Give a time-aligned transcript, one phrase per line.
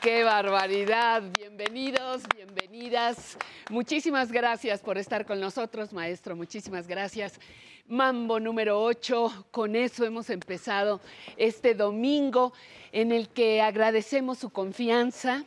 [0.00, 1.22] qué barbaridad!
[1.36, 3.36] Bienvenidos, bienvenidas.
[3.68, 6.34] Muchísimas gracias por estar con nosotros, maestro.
[6.36, 7.38] Muchísimas gracias.
[7.86, 9.48] Mambo número 8.
[9.50, 11.00] Con eso hemos empezado
[11.36, 12.54] este domingo
[12.92, 15.44] en el que agradecemos su confianza.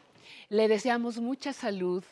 [0.50, 2.04] Le deseamos mucha salud.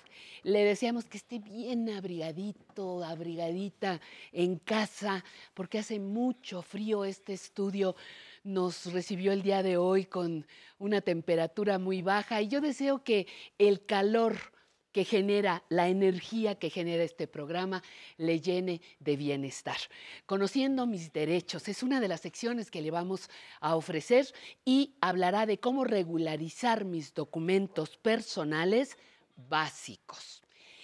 [0.44, 5.23] Le deseamos que esté bien abrigadito, abrigadita en casa,
[5.53, 7.96] porque hace mucho frío este estudio
[8.44, 10.46] nos recibió el día de hoy con
[10.78, 14.38] una temperatura muy baja y yo deseo que el calor
[14.91, 17.81] que genera, la energía que genera este programa,
[18.18, 19.78] le llene de bienestar.
[20.25, 23.29] Conociendo mis derechos es una de las secciones que le vamos
[23.62, 24.28] a ofrecer
[24.66, 28.97] y hablará de cómo regularizar mis documentos personales
[29.35, 30.41] básicos.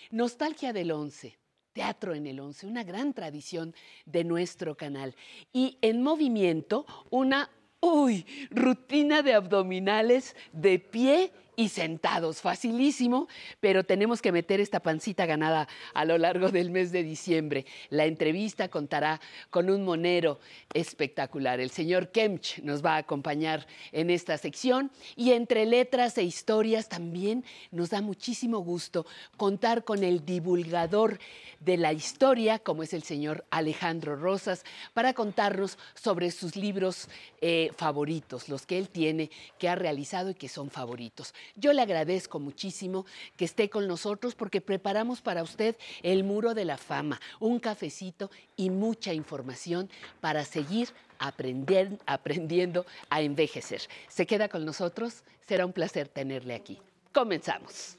[0.09, 1.38] Nostalgia del 11.
[1.77, 3.75] Teatro en el 11, una gran tradición
[4.07, 5.13] de nuestro canal.
[5.53, 13.28] Y en movimiento, una, uy, rutina de abdominales de pie y sentados, facilísimo,
[13.59, 17.66] pero tenemos que meter esta pancita ganada a lo largo del mes de diciembre.
[17.90, 19.19] La entrevista contará
[19.50, 20.40] con un monero
[20.72, 21.59] espectacular.
[21.59, 26.90] El señor Kemch nos va a acompañar en esta sección y entre letras e historias
[26.90, 31.18] también nos da muchísimo gusto contar con el divulgador
[31.59, 34.63] de la historia, como es el señor Alejandro Rosas,
[34.94, 37.09] para contarnos sobre sus libros
[37.41, 41.34] eh, favoritos, los que él tiene, que ha realizado y que son favoritos.
[41.55, 46.65] Yo le agradezco muchísimo que esté con nosotros porque preparamos para usted el muro de
[46.65, 49.89] la fama, un cafecito y mucha información
[50.21, 50.89] para seguir
[51.19, 53.81] aprendiendo a envejecer.
[54.07, 55.23] ¿Se queda con nosotros?
[55.47, 56.79] Será un placer tenerle aquí.
[57.13, 57.97] Comenzamos.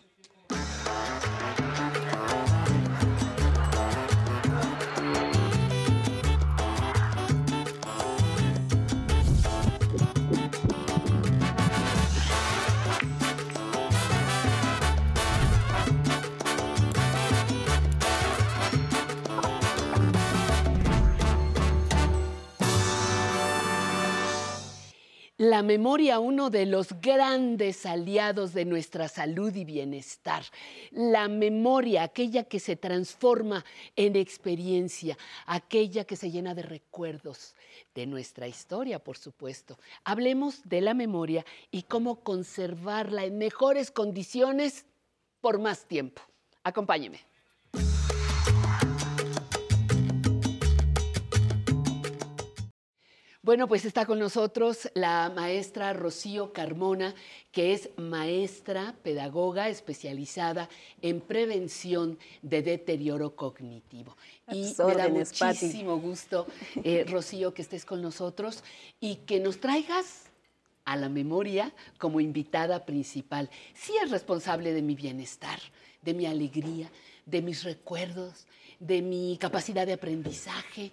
[25.39, 30.43] la memoria uno de los grandes aliados de nuestra salud y bienestar.
[30.91, 33.65] La memoria, aquella que se transforma
[33.95, 37.55] en experiencia, aquella que se llena de recuerdos
[37.95, 39.79] de nuestra historia, por supuesto.
[40.03, 44.87] Hablemos de la memoria y cómo conservarla en mejores condiciones
[45.41, 46.21] por más tiempo.
[46.65, 47.21] Acompáñeme.
[53.49, 57.15] Bueno, pues está con nosotros la maestra Rocío Carmona,
[57.51, 60.69] que es maestra pedagoga especializada
[61.01, 64.15] en prevención de deterioro cognitivo.
[64.53, 66.47] Y me da muchísimo gusto,
[66.85, 68.63] eh, Rocío, que estés con nosotros
[69.01, 70.25] y que nos traigas
[70.85, 73.49] a la memoria como invitada principal.
[73.73, 75.59] Sí es responsable de mi bienestar,
[76.03, 76.91] de mi alegría,
[77.25, 78.47] de mis recuerdos,
[78.81, 80.93] de mi capacidad de aprendizaje.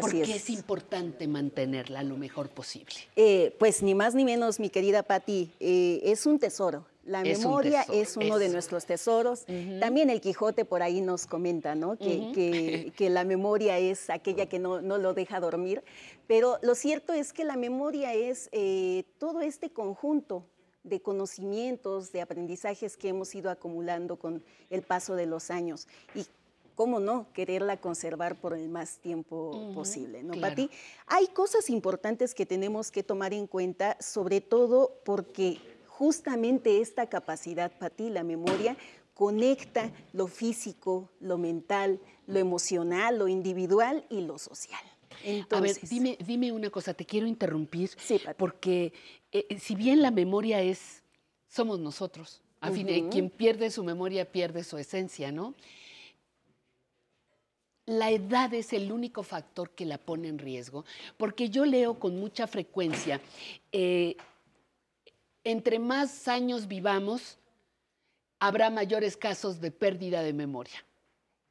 [0.00, 0.50] porque es.
[0.50, 2.94] importante mantenerla lo mejor posible.
[3.16, 6.86] Eh, pues ni más ni menos, mi querida Patti, eh, es un tesoro.
[7.06, 9.44] La memoria es uno de nuestros tesoros.
[9.78, 11.98] También el Quijote por ahí nos comenta, ¿no?
[11.98, 15.82] Que, que, la memoria es aquella que no, no, lo deja dormir.
[16.26, 20.46] Pero lo cierto es que la memoria es eh, todo este conjunto
[20.82, 25.88] de conocimientos, de aprendizajes que hemos ido acumulando con el paso de los años.
[26.14, 26.26] Y
[26.74, 30.70] cómo no, quererla conservar por el más tiempo posible, ¿no, Pati?
[31.06, 37.70] Hay cosas importantes que tenemos que tomar en cuenta, sobre todo porque justamente esta capacidad,
[37.78, 38.76] Pati, la memoria,
[39.14, 44.82] conecta lo físico, lo mental, lo emocional, lo individual y lo social.
[45.50, 47.90] a ver, dime, dime una cosa, te quiero interrumpir,
[48.36, 48.92] porque
[49.30, 51.02] eh, eh, si bien la memoria es,
[51.48, 55.54] somos nosotros, a fin de quien pierde su memoria pierde su esencia, ¿no?
[57.86, 60.84] La edad es el único factor que la pone en riesgo,
[61.16, 63.20] porque yo leo con mucha frecuencia,
[63.72, 64.16] eh,
[65.44, 67.38] entre más años vivamos,
[68.38, 70.84] habrá mayores casos de pérdida de memoria.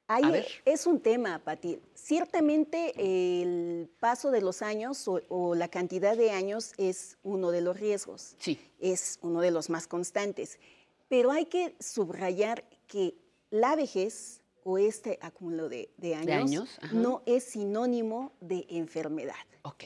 [0.08, 1.80] Ahí es un tema, Pati.
[1.94, 7.62] Ciertamente el paso de los años o, o, la cantidad de años es uno de
[7.62, 8.36] los riesgos.
[8.38, 8.60] Sí.
[8.80, 10.60] Es uno de los más constantes.
[11.08, 13.16] Pero hay que subrayar que
[13.50, 19.36] la vejez o este acúmulo de, años, no es sinónimo de enfermedad.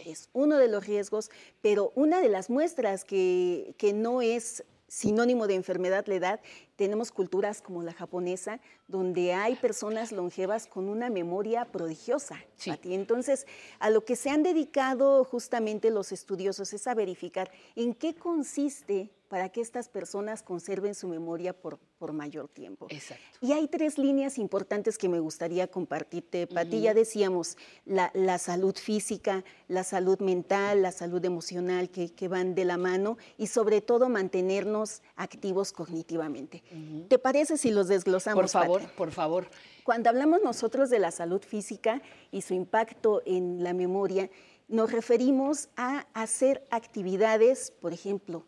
[0.05, 1.29] Es uno de los riesgos,
[1.61, 6.39] pero una de las muestras que, que no es sinónimo de enfermedad la edad,
[6.75, 12.37] tenemos culturas como la japonesa, donde hay personas longevas con una memoria prodigiosa.
[12.83, 13.45] Entonces,
[13.79, 19.09] a lo que se han dedicado justamente los estudiosos es a verificar en qué consiste
[19.27, 22.87] para que estas personas conserven su memoria por, por mayor tiempo.
[22.89, 23.23] Exacto.
[23.41, 26.81] Y hay tres líneas importantes que me gustaría compartirte, Pati.
[26.81, 32.55] Ya decíamos, la, la, salud física, la salud mental, la salud emocional que, que, van
[32.55, 36.63] de la mano y sobre todo mantenernos activos cognitivamente.
[37.07, 38.41] ¿Te parece si los desglosamos?
[38.41, 39.47] Por favor, por favor.
[39.83, 42.01] Cuando hablamos nosotros de la salud física
[42.31, 44.29] y su impacto en la memoria,
[44.67, 48.45] nos referimos a hacer actividades, por ejemplo,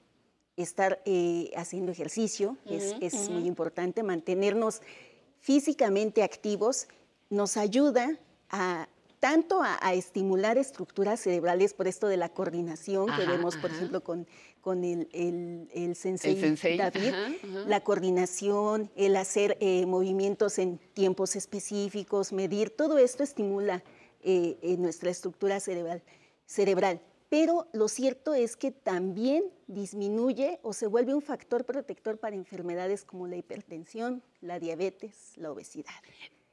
[0.63, 4.81] estar eh, haciendo ejercicio, es, muy importante, mantenernos
[5.39, 6.88] físicamente activos,
[7.29, 8.17] nos ayuda
[8.50, 8.88] a
[9.19, 14.25] tanto a, estimular estructuras cerebrales por esto de la coordinación que vemos, por ejemplo, con,
[14.61, 15.09] con el,
[15.73, 17.13] el, sensei, David,
[17.67, 23.83] la coordinación, el hacer eh, movimientos en tiempos específicos, medir, todo esto estimula
[24.21, 26.01] eh, nuestra estructura cerebral.
[26.45, 32.36] cerebral pero lo cierto es que también disminuye o se vuelve un factor protector para
[32.36, 35.93] enfermedades como la hipertensión, la diabetes, la obesidad.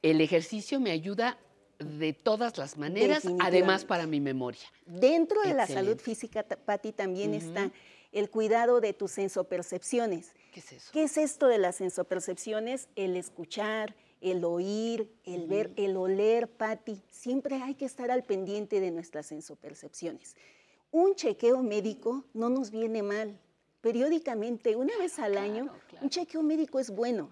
[0.03, 1.39] El ejercicio me ayuda
[1.79, 4.61] de todas las maneras, además para mi memoria.
[4.85, 7.71] Dentro de la salud física, Patti, también está
[8.11, 10.33] el cuidado de tus sensopercepciones.
[10.53, 10.89] ¿Qué es eso?
[10.93, 12.87] ¿Qué es esto de las sensopercepciones?
[12.95, 17.03] El escuchar, el oír, el ver, el oler, Patti.
[17.09, 20.35] Siempre hay que estar al pendiente de nuestras sensopercepciones.
[20.91, 23.39] Un chequeo médico no nos viene mal.
[23.81, 27.31] Periódicamente, una vez al año, un chequeo médico es bueno.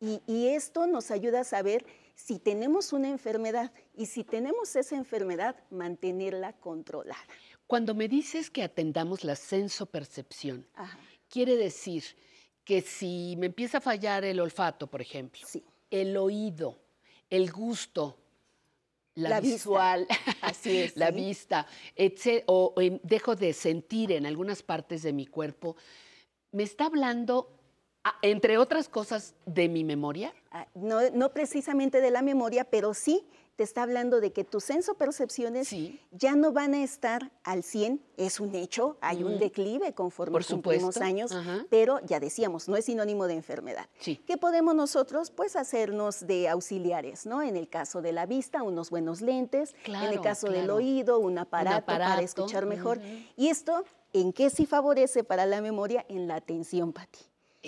[0.00, 5.56] Y, esto nos ayuda a saber si tenemos una enfermedad y si tenemos esa enfermedad,
[5.70, 7.24] mantenerla controlada.
[7.66, 10.66] Cuando me dices que atendamos la sensopercepción,
[11.30, 12.04] quiere decir
[12.64, 15.40] que si me empieza a fallar el olfato, por ejemplo,
[15.90, 16.78] el oído,
[17.30, 18.18] el gusto,
[19.14, 20.06] la, visual,
[20.42, 21.66] así es, la vista,
[22.46, 25.76] o, dejo de sentir en algunas partes de mi cuerpo,
[26.52, 27.50] me está hablando,
[28.22, 30.32] entre otras cosas, de mi memoria.
[30.50, 34.64] Ah, no, no, precisamente de la memoria, pero sí te está hablando de que tus
[34.64, 36.00] sensopercepciones Sí.
[36.10, 40.44] ya no van a estar al 100, es un hecho, hay un declive conforme Por
[40.46, 41.66] cumplimos supuesto, años, ajá.
[41.70, 43.88] pero ya decíamos, no es sinónimo de enfermedad.
[43.98, 44.16] Sí.
[44.26, 45.30] ¿Qué podemos nosotros?
[45.30, 47.42] Pues hacernos de auxiliares, ¿no?
[47.42, 51.18] En el caso de la vista, unos buenos lentes, en el Claro, caso del oído,
[51.18, 53.00] un aparato, para aparato, escuchar mejor.
[53.36, 56.04] Y esto, ¿en qué sí favorece para la memoria?
[56.08, 57.20] En la atención, Pati.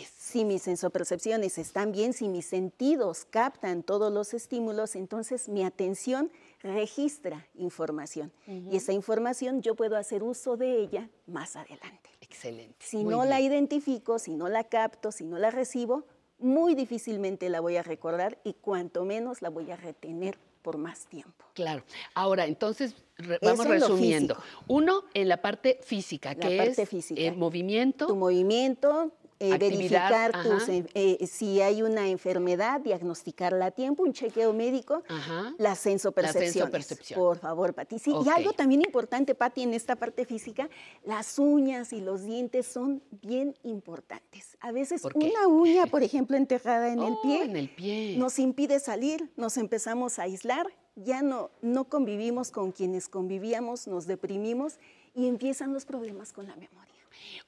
[0.05, 6.31] Si mis sensopercepciones están bien, si mis sentidos captan todos los estímulos, entonces mi atención
[6.61, 8.33] registra información.
[8.47, 12.11] Y esa información yo puedo hacer uso de ella más adelante.
[12.21, 12.77] excelente.
[12.81, 16.05] Si Muy no la identifico, si no la capto, si no la recibo,
[16.39, 21.07] muy difícilmente la voy a recordar y cuanto menos la voy a retener por más
[21.07, 21.47] tiempo.
[21.55, 21.83] Claro.
[22.15, 24.37] Ahora, entonces, re- vamos resumiendo.
[24.69, 27.21] Uno, en la parte física, La que parte es física.
[27.21, 28.07] eh, movimiento.
[28.09, 34.53] Tu movimiento, eh, verificar tus, eh, si hay una enfermedad, diagnosticarla a tiempo, un chequeo
[34.53, 35.03] médico.
[35.09, 35.55] Ajá.
[35.59, 36.53] Las sensopercepciones.
[36.53, 37.21] sensopercepción.
[37.21, 37.99] Por favor, Pati.
[37.99, 38.13] Sí.
[38.25, 40.69] Y algo también importante, Pati, en esta parte física,
[41.05, 44.57] las uñas y los dientes son bien importantes.
[44.61, 48.17] A veces una uña, por ejemplo, enterrada en el Oh, pie, En el pie.
[48.19, 50.67] nos impide salir, nos empezamos a aislar,
[50.97, 54.79] ya no, no convivimos con quienes convivíamos, nos deprimimos
[55.15, 56.96] y empiezan los problemas con la memoria.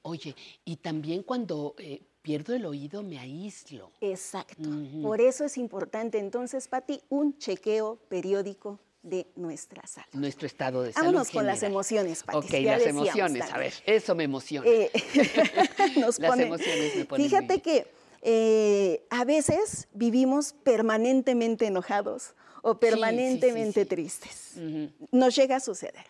[0.03, 0.35] Oye,
[0.65, 3.93] y también cuando eh, pierdo el oído me aíslo.
[4.01, 4.69] Exacto.
[5.03, 10.09] Por eso es importante entonces, Pati, un chequeo periódico de nuestra salud.
[10.13, 11.07] Nuestro estado de salud.
[11.07, 12.39] Vámonos con las emociones, Pati.
[12.39, 13.51] Ok, ya las emociones.
[13.53, 14.69] A ver, eso me emociona.
[14.69, 14.91] Eh,
[15.97, 17.87] nos Las pone- emociones me ponen Fíjate que
[18.23, 23.89] eh, a veces vivimos permanentemente enojados o sí, permanentemente sí.
[23.89, 24.53] tristes.
[24.57, 24.91] Ujú.
[25.13, 26.07] Nos llega a suceder.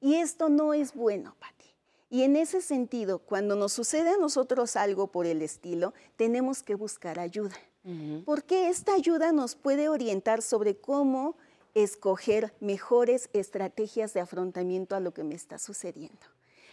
[0.00, 1.51] Y esto no es bueno, Pati.
[2.12, 6.74] Y en ese sentido, cuando nos sucede a nosotros algo por el estilo, tenemos que
[6.74, 7.56] buscar ayuda.
[8.26, 11.36] Porque esta ayuda nos puede orientar sobre cómo
[11.74, 16.20] escoger mejores estrategias de afrontamiento a lo que me está sucediendo.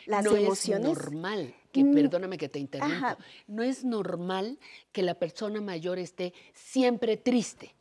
[0.05, 0.91] Las no emociones.
[0.91, 3.17] es normal, que Mm, perdóname que te interrumpa, ajá.
[3.47, 4.59] no es normal
[4.91, 7.73] que la persona mayor esté siempre triste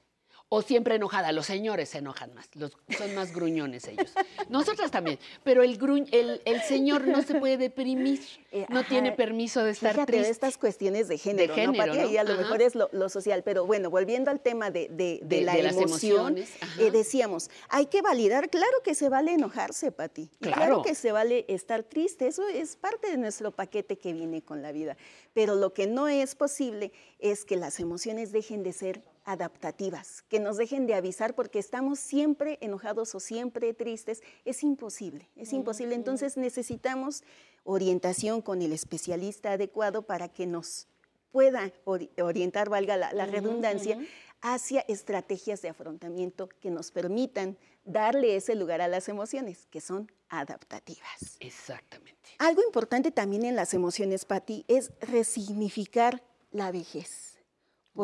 [0.50, 1.32] o siempre enojada.
[1.32, 4.12] Los señores se enojan más, los, son más gruñones ellos.
[4.48, 9.12] Nosotras también, pero el, gruñ- el, el señor no se puede deprimir, Eh, no tiene
[9.12, 10.30] permiso de estar Fíjate, triste.
[10.30, 11.98] estas cuestiones de género, género, ¿no, Pati?
[11.98, 12.04] ¿no?
[12.04, 12.42] Ahí a lo Ajá.
[12.42, 13.42] mejor es lo, lo social.
[13.44, 18.48] Pero bueno, volviendo al tema de, de- de la emoción, eh, decíamos, hay que validar,
[18.48, 20.22] claro que se vale enojarse, Pati.
[20.22, 20.56] y Claro.
[20.56, 24.62] Claro que se vale estar triste, eso es parte de nuestro paquete que viene con
[24.62, 24.96] la vida.
[25.34, 30.40] Pero lo que no es posible es que las emociones dejen de ser adaptativas, que
[30.40, 34.22] nos dejen de avisar porque estamos siempre enojados o siempre tristes.
[34.46, 35.94] Es imposible, es imposible.
[35.94, 37.22] Entonces necesitamos
[37.62, 40.88] orientación con el especialista adecuado para que nos
[41.30, 43.98] pueda ori- orientar, valga la, redundancia,
[44.40, 50.10] hacia estrategias de afrontamiento que nos permitan darle ese lugar a las emociones, que son
[50.30, 51.36] adaptativas.
[51.40, 52.30] Exactamente.
[52.38, 57.37] Algo importante también en las emociones, Patti, es resignificar la vejez,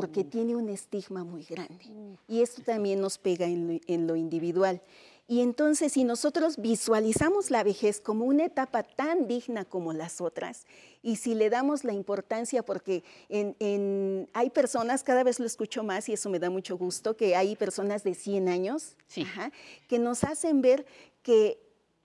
[0.00, 1.84] porque tiene un estigma muy grande.
[2.28, 4.82] Y esto también nos pega en lo, en lo individual.
[5.26, 10.66] Y entonces, si nosotros visualizamos la vejez como una etapa tan digna como las otras,
[11.02, 15.82] y si le damos la importancia, porque en- en- hay personas, cada vez lo escucho
[15.82, 19.22] más y eso me da mucho gusto, que hay personas de 100 años Sí.
[19.22, 19.50] ajá,
[19.88, 20.84] que nos hacen ver
[21.22, 21.58] que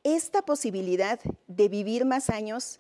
[0.04, 2.80] esta posibilidad de vivir más años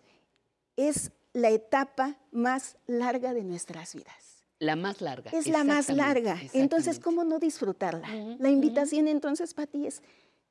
[0.77, 4.28] es la etapa más larga de nuestras vidas.
[4.59, 5.31] La más larga.
[5.31, 6.37] Es la más larga.
[6.53, 6.99] Entonces.
[6.99, 8.07] ¿cómo no disfrutarla?
[8.39, 10.01] La invitación entonces, Pati, es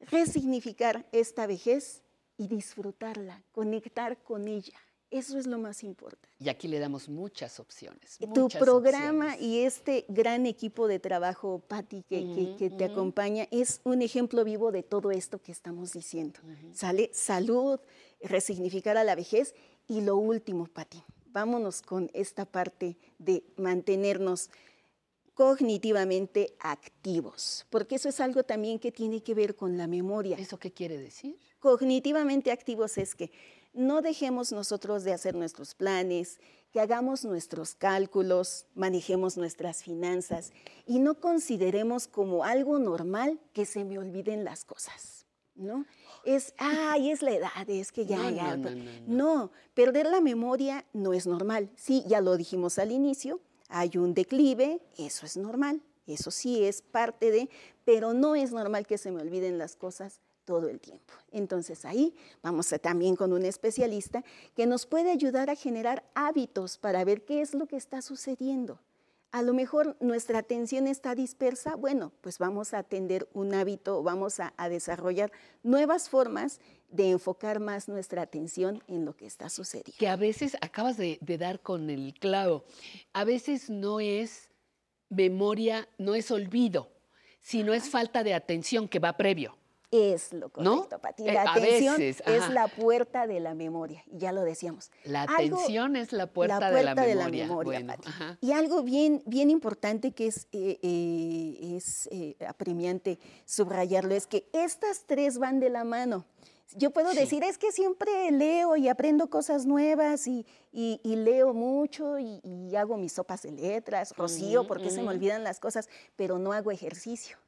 [0.00, 2.02] resignificar esta vejez
[2.36, 4.78] y disfrutarla, conectar con ella.
[5.10, 6.28] Eso es lo más importante.
[6.38, 8.18] Y aquí le damos muchas opciones.
[8.34, 9.42] tu programa opciones.
[9.42, 14.82] y este gran equipo de trabajo, Patti, que, te acompaña, es un ejemplo vivo de
[14.82, 16.40] todo esto que estamos diciendo.
[16.74, 17.80] Sale salud,
[18.22, 19.54] resignificar a la vejez
[19.88, 24.50] y lo último, Patti, vámonos con esta parte de mantenernos
[25.34, 30.58] cognitivamente activos, porque eso es algo también que tiene que ver con la memoria ¿Eso
[30.58, 31.38] qué quiere decir?
[31.60, 33.30] cognitivamente activos es que
[33.72, 36.40] no dejemos nosotros de hacer nuestros planes,
[36.72, 40.52] que hagamos nuestros cálculos, manejemos nuestras finanzas
[40.86, 45.17] y no consideremos como algo normal que se me olviden las cosas,
[45.58, 45.84] ¿no?
[46.24, 48.56] Es, ay, es la edad, es que ya, No, ya.
[48.56, 51.70] no, no, no, no, perder la memoria no es normal.
[51.76, 56.82] Sí, ya lo dijimos al inicio, hay un declive, eso es normal, eso sí es
[56.82, 57.50] parte de,
[57.84, 61.12] pero no es normal que se me olviden las cosas todo el tiempo.
[61.30, 64.24] Entonces ahí vamos a, también con un especialista
[64.56, 68.78] que nos puede ayudar a generar hábitos para ver qué es lo que está sucediendo.
[69.30, 74.40] A lo mejor nuestra atención está dispersa, bueno, pues vamos a atender un hábito, vamos
[74.40, 75.32] a, desarrollar
[75.62, 79.92] nuevas formas de enfocar más nuestra atención en lo que está sucediendo.
[79.98, 82.64] Que a veces, acabas de, de dar con el clavo,
[83.12, 84.50] a veces no es
[85.10, 86.90] memoria, no es olvido,
[87.40, 89.56] sino es falta de atención que va previo
[89.90, 91.24] es lo correcto, Pati.
[91.24, 94.90] La eh, atención es la puerta de la memoria, y ya lo decíamos.
[95.04, 96.82] La atención es la puerta, de
[97.14, 97.96] la memoria.
[98.40, 102.08] y algo bien, bien importante que es, eh, eh, es
[102.46, 106.24] apremiante subrayarlo es que estas tres van de la mano.
[106.76, 110.44] Yo puedo decir, es que siempre leo y aprendo cosas nuevas y,
[111.02, 115.88] leo mucho y, hago mis sopas de letras, rocío, porque se me olvidan las cosas,
[116.14, 117.38] pero no hago ejercicio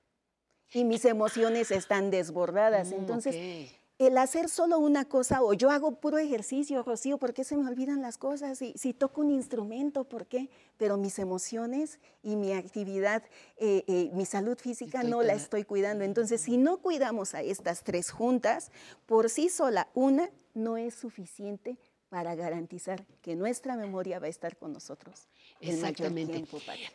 [0.72, 2.90] y mis emociones están desbordadas.
[2.90, 7.44] Mm, Entonces, el hacer solo una cosa, o yo hago puro ejercicio, Rocío, ¿por qué
[7.44, 8.62] se me olvidan las cosas?
[8.62, 10.48] Y, si toco un instrumento, ¿por qué?
[10.78, 13.22] Pero mis emociones y mi actividad,
[13.58, 16.04] eh, eh, mi salud física no la estoy cuidando.
[16.04, 18.72] Entonces, si no cuidamos a estas tres juntas,
[19.04, 21.76] por sí sola, una no es suficiente
[22.08, 25.28] para garantizar que nuestra memoria va a estar con nosotros.
[25.60, 26.44] Exactamente.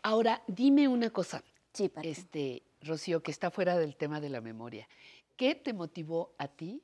[0.02, 1.44] Ahora, dime una cosa.
[1.72, 4.88] Sí, este, Rocío, que está fuera del tema de la memoria.
[5.36, 6.82] ¿Qué te motivó a ti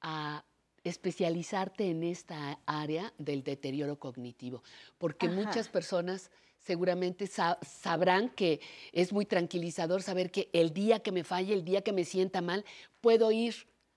[0.00, 0.44] a
[0.84, 4.62] especializarte en esta área del deterioro cognitivo?
[4.98, 8.60] Porque muchas personas seguramente sabrán que
[8.92, 12.42] es muy tranquilizador saber que el día que me falle, el día que me sienta
[12.42, 12.64] mal,
[13.00, 13.54] puedo ir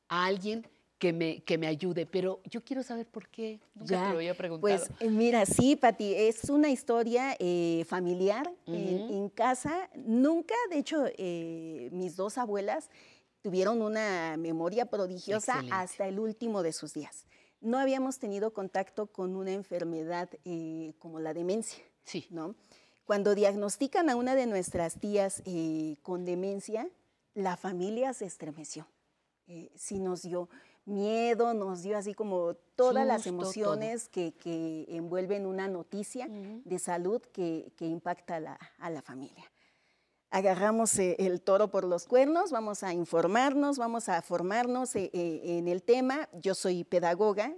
[0.07, 0.67] a alguien
[1.03, 3.59] que me, que me ayude, pero yo quiero saber por qué.
[3.75, 4.61] Nunca te lo había preguntado.
[4.61, 9.89] Pues eh, mira, sí, Pati, es una historia eh, familiar en, casa.
[9.97, 12.89] Nunca, de hecho, eh, mis dos abuelas
[13.41, 17.25] tuvieron una memoria prodigiosa hasta el último de sus días.
[17.59, 20.29] No habíamos tenido contacto con una enfermedad
[20.99, 21.83] como la demencia.
[22.05, 22.27] Sí.
[22.29, 22.55] ¿no?
[23.03, 25.43] Cuando diagnostican a una de nuestras tías
[26.01, 26.87] con demencia,
[27.33, 28.87] la familia se estremeció.
[29.75, 30.47] sí nos dio
[30.85, 34.33] miedo, nos dio así como todas las emociones que,
[34.89, 39.43] envuelven una noticia de salud que, impacta a la, familia.
[40.29, 45.41] Agarramos eh, el toro por los cuernos, vamos a informarnos, vamos a formarnos eh, eh,
[45.43, 46.27] en el tema.
[46.41, 47.53] Yo soy pedagoga,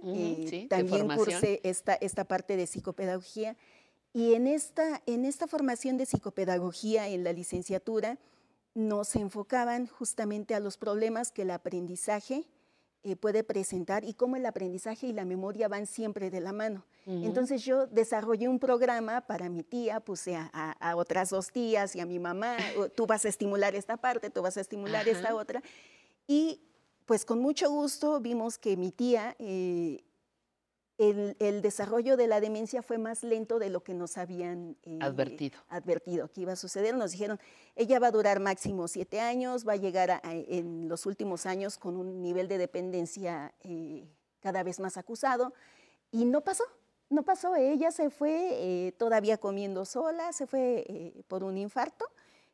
[0.68, 3.56] también cursé esta, esta parte de psicopedagogía.
[4.12, 8.18] Y en esta, en esta formación de psicopedagogía en la licenciatura,
[8.74, 12.46] nos enfocaban justamente a los problemas que el aprendizaje
[13.06, 16.84] eh, puede presentar y cómo el aprendizaje y la memoria van siempre de la mano.
[17.06, 22.04] Entonces yo desarrollé un programa para mi tía, puse a, otras dos tías y a
[22.04, 22.56] mi mamá,
[22.96, 25.62] tú vas a estimular esta parte, tú vas a estimular esta otra.
[26.26, 26.60] Y
[27.04, 30.02] pues con mucho gusto vimos que mi tía eh,
[30.98, 35.58] el, desarrollo de la demencia fue más lento de lo que nos habían eh, advertido.
[35.68, 36.96] advertido que iba a suceder.
[36.96, 37.38] Nos dijeron,
[37.74, 41.96] ella va a durar máximo siete años, va a llegar en los últimos años con
[41.96, 44.08] un nivel de dependencia eh,
[44.40, 45.52] cada vez más acusado.
[46.12, 46.64] Y no pasó,
[47.10, 47.56] no pasó.
[47.56, 52.06] Ella se fue eh, todavía comiendo sola, se fue por un infarto,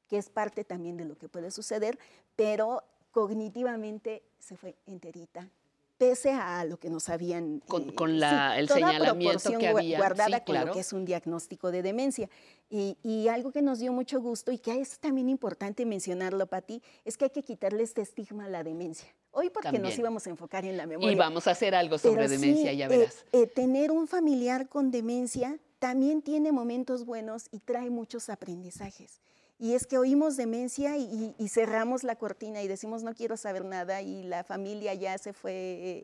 [0.08, 1.98] que es parte también de lo que puede suceder,
[2.34, 5.48] pero cognitivamente se fue enterita
[6.02, 7.60] pese a lo que nos habían...
[7.60, 9.98] Con, eh, el señalamiento que había.
[9.98, 12.28] Guardada con lo que es un diagnóstico de demencia.
[12.68, 17.16] Y, algo que nos dio mucho gusto y que es también importante mencionarlo, Pati, es
[17.16, 19.06] que hay que quitarle este estigma a la demencia.
[19.30, 21.12] Hoy porque nos íbamos a enfocar en la memoria.
[21.12, 23.24] Y vamos a hacer algo sobre demencia, ya verás.
[23.32, 29.20] Eh, eh, tener un familiar con demencia también tiene momentos buenos y trae muchos aprendizajes.
[29.58, 34.02] Y es que oímos demencia y, cerramos la cortina y decimos no quiero saber nada
[34.02, 35.52] y la familia ya se fue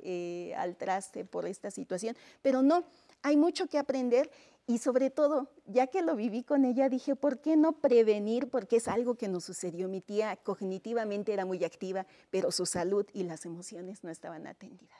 [0.05, 2.17] eh, al traste por esta situación.
[2.41, 2.85] Pero no,
[3.23, 4.31] hay mucho que aprender
[4.69, 8.49] y sobre todo, ya que lo viví con ella, dije, ¿por qué no prevenir?
[8.49, 9.89] Porque es algo que nos sucedió.
[9.89, 14.99] Mi tía cognitivamente era muy activa, pero su salud y las emociones no estaban atendidas.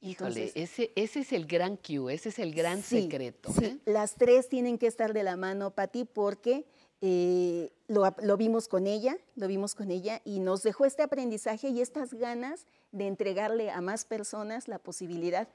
[0.00, 3.52] Híjole, ese, ese es el gran cue, ese es el gran secreto.
[3.52, 3.78] Sí, ¿eh?
[3.84, 6.64] las tres tienen que estar de la mano, Pati, porque
[7.02, 11.80] eh, lo, vimos con ella, lo vimos con ella y nos dejó este aprendizaje y
[11.80, 15.48] estas ganas de entregarle a más personas la posibilidad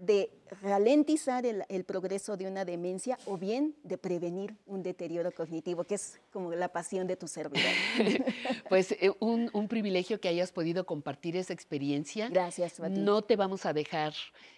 [0.00, 0.30] de
[0.62, 6.18] ralentizar el, progreso de una demencia o bien de prevenir un deterioro cognitivo, que es
[6.32, 7.70] como la pasión de tu servidor.
[8.68, 12.28] pues eh, un, privilegio que hayas podido compartir esa experiencia.
[12.30, 14.14] Gracias, No te vamos a dejar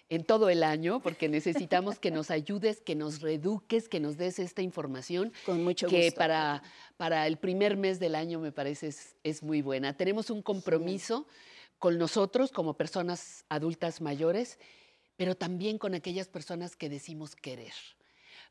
[0.09, 4.39] en todo el año porque necesitamos que nos ayudes, que nos reeduques, que nos des
[4.39, 5.33] esta información.
[5.45, 6.11] Con mucho que gusto.
[6.11, 6.63] Que para,
[6.95, 9.97] para el primer mes del año me parece es, muy buena.
[9.97, 11.27] Tenemos un compromiso
[11.79, 14.57] con nosotros como personas adultas mayores
[15.15, 17.73] pero también con aquellas personas que decimos querer.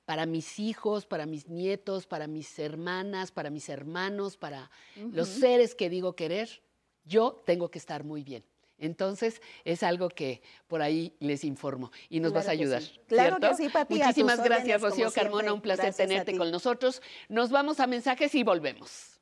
[0.05, 5.75] para mis hijos, para mis nietos, para mis hermanas, para mis hermanos, para los seres
[5.75, 6.62] que digo querer,
[7.05, 8.44] yo tengo que estar muy bien.
[8.79, 12.83] Entonces, es algo que por ahí les informo y nos vas a ayudar.
[13.07, 13.94] Claro que sí, Pati.
[13.94, 15.53] Muchísimas gracias, Rocío Carmona.
[15.53, 17.01] Un placer tenerte con nosotros.
[17.29, 19.20] Nos vamos a mensajes y volvemos.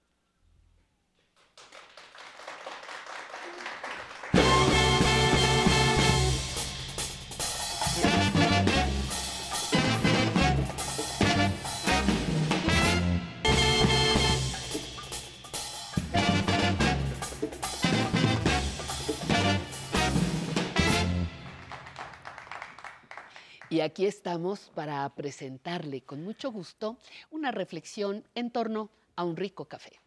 [23.80, 26.98] Y aquí estamos para presentarle con mucho gusto
[27.30, 29.98] una reflexión en torno a un rico café.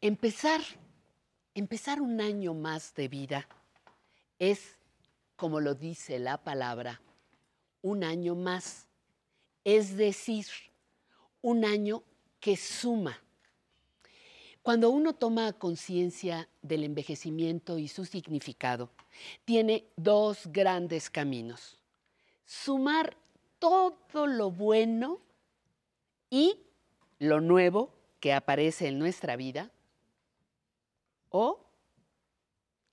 [0.00, 0.60] Empezar,
[1.56, 3.48] empezar un año más de vida
[4.38, 4.78] es,
[5.34, 7.00] como lo dice la palabra,
[7.82, 8.86] un año más.
[9.64, 10.46] Es decir,
[11.42, 12.04] un año
[12.38, 13.23] que suma
[14.64, 18.88] cuando uno toma conciencia del envejecimiento y su significado,
[19.44, 21.78] tiene dos grandes caminos.
[22.46, 23.14] Sumar
[23.58, 25.20] todo lo bueno
[26.30, 26.62] y
[27.18, 29.70] lo nuevo que aparece en nuestra vida
[31.28, 31.60] o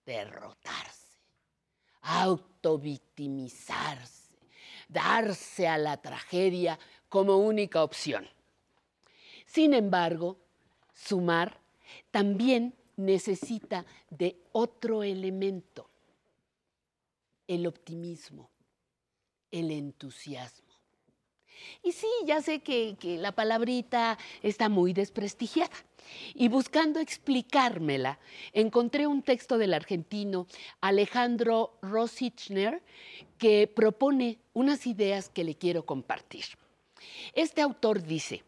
[0.06, 1.16] derrotarse,
[2.02, 4.36] autovictimizarse,
[4.90, 8.28] darse a la tragedia como única opción.
[9.46, 10.36] Sin embargo,
[10.94, 11.61] sumar
[12.12, 15.90] también necesita de otro elemento,
[17.48, 18.50] el optimismo,
[19.52, 20.72] el entusiasmo.
[21.84, 25.76] Y sí, ya sé que, la palabrita está muy desprestigiada.
[26.34, 28.20] Y buscando explicármela,
[28.54, 30.48] encontré un texto del argentino
[30.82, 32.82] Alejandro Rosichner
[33.38, 36.46] que propone unas ideas que le quiero compartir.
[37.34, 38.44] Este autor dice,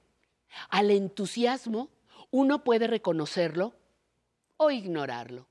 [0.70, 1.90] al entusiasmo
[2.34, 3.76] uno puede reconocerlo
[4.58, 5.48] o ignorarlo,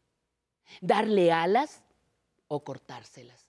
[0.81, 1.85] darle alas
[2.49, 3.47] o cortárselas.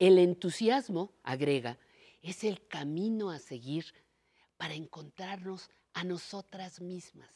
[0.00, 1.78] El entusiasmo, agrega,
[2.22, 3.84] es el camino a seguir
[4.56, 7.30] para encontrarnos a nosotras mismas,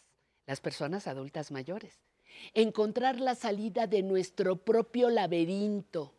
[0.47, 2.01] las personas adultas mayores,
[2.53, 6.13] encontrar la salida de nuestro propio laberinto.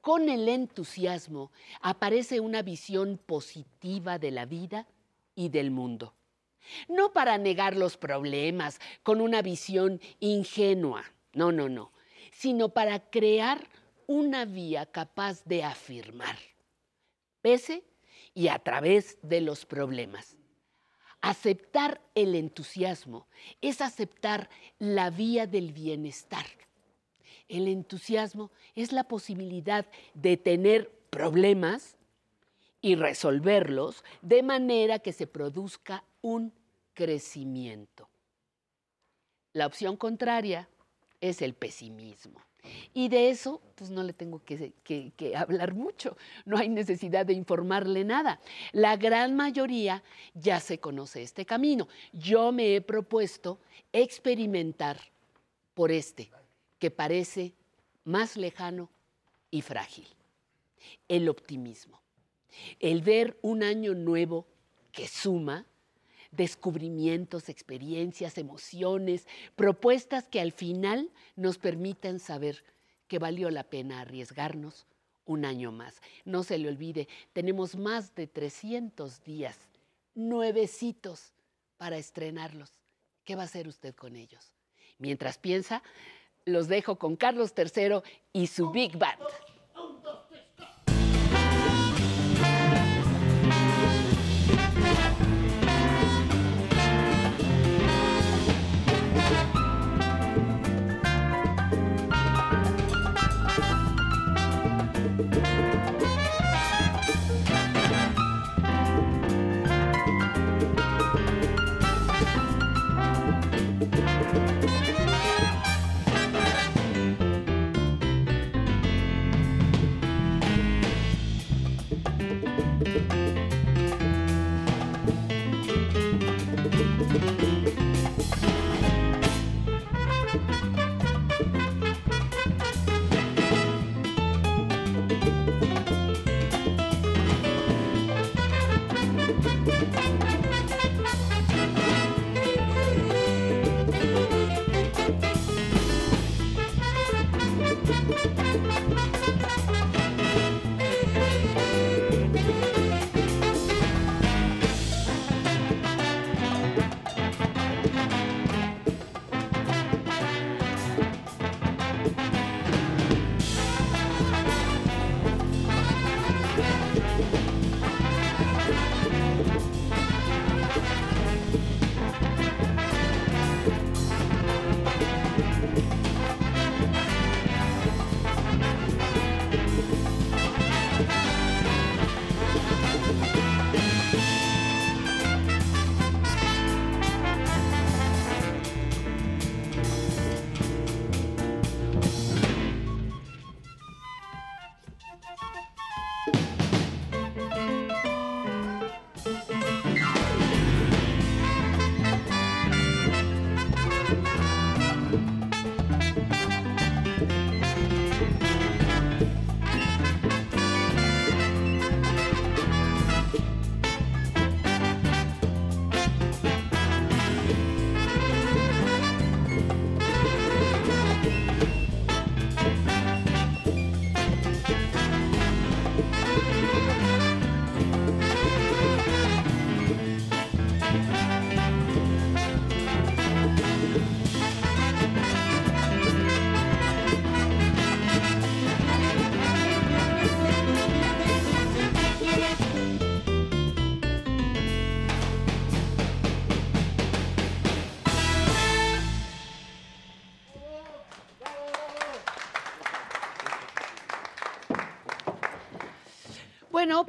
[0.00, 1.50] Con el entusiasmo
[1.80, 4.86] aparece una visión positiva de la vida
[5.34, 6.14] y del mundo
[6.88, 11.92] no para negar los problemas con una visión ingenua, no, no, no,
[12.32, 13.66] sino para crear
[14.06, 16.36] una vía capaz de afirmar,
[17.42, 17.84] pese
[18.34, 20.36] y a través de los problemas.
[21.20, 23.28] Aceptar el entusiasmo
[23.60, 26.46] es aceptar la vía del bienestar.
[27.48, 31.98] El entusiasmo es la posibilidad de tener problemas
[32.80, 36.52] y resolverlos de manera que se produzca un
[36.94, 38.08] crecimiento.
[39.52, 40.68] La opción contraria
[41.20, 42.40] es el pesimismo.
[42.92, 47.32] Y de eso, pues no le tengo que, que, hablar mucho, no hay necesidad de
[47.32, 48.40] informarle nada.
[48.72, 50.02] La gran mayoría
[50.34, 51.88] ya se conoce este camino.
[52.12, 53.60] Yo me he propuesto
[53.92, 55.00] experimentar
[55.74, 56.30] por este,
[56.78, 57.54] que parece
[58.04, 58.90] más lejano
[59.50, 60.08] y frágil.
[61.08, 62.00] El optimismo.
[62.78, 64.46] El ver un año nuevo
[64.92, 65.66] que suma,
[66.30, 72.64] descubrimientos, experiencias, emociones, propuestas que al final nos permitan saber
[73.08, 74.86] que valió la pena arriesgarnos
[75.24, 76.00] un año más.
[76.24, 79.58] No se le olvide, tenemos más de 300 días,
[80.14, 81.32] nuevecitos,
[81.76, 82.70] para estrenarlos.
[83.24, 84.52] ¿Qué va a hacer usted con ellos?
[84.98, 85.82] Mientras piensa,
[86.44, 88.02] los dejo con Carlos III
[88.34, 89.22] y su Big Band.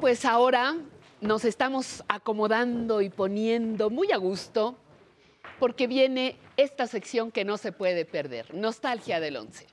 [0.02, 0.76] Pues ahora
[1.22, 4.76] nos estamos acomodando y poniendo muy a gusto
[5.60, 9.68] porque viene esta sección que no se puede perder, Nostalgia del Once.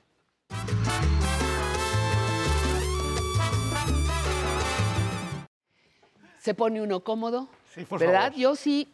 [6.39, 8.27] Se pone uno cómodo, Sí, por ¿verdad?
[8.31, 8.37] favor.
[8.39, 8.87] Yo sí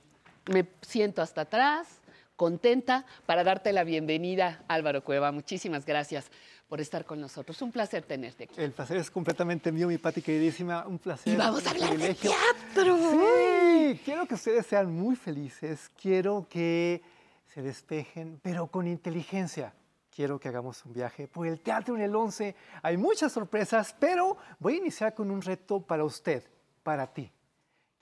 [0.52, 2.02] me siento hasta atrás,
[2.36, 5.32] contenta para darte la bienvenida, Álvaro Cueva.
[5.32, 6.32] Muchísimas gracias
[6.76, 7.62] por estar con nosotros.
[7.62, 8.56] Un placer tenerte aquí.
[8.58, 10.86] El placer es completamente mío, mi Pati queridísima.
[10.86, 11.32] Un placer.
[11.32, 12.98] Y vamos a hablar de teatro.
[12.98, 15.90] Sí, quiero que ustedes sean muy felices.
[16.02, 17.02] Quiero que
[17.46, 19.74] se despejen, pero con inteligencia.
[20.14, 22.54] Quiero que hagamos un viaje por el teatro en el 11.
[22.82, 26.44] Hay muchas sorpresas, pero voy a iniciar con un reto para usted,
[26.84, 27.32] para ti.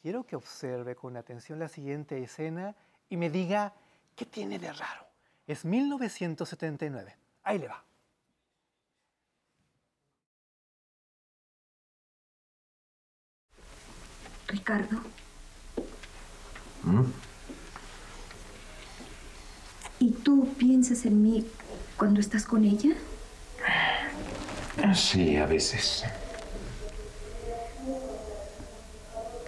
[0.02, 2.76] Quiero que observe con atención la siguiente escena
[3.08, 3.76] y me diga
[4.16, 5.06] qué tiene de raro.
[5.46, 7.16] Es 1979.
[7.44, 7.86] Ahí le va.
[14.54, 14.98] Ricardo.
[20.00, 21.48] ¿Y tú piensas en mí
[21.98, 22.92] cuando estás con ella?
[24.94, 26.04] Sí, a veces.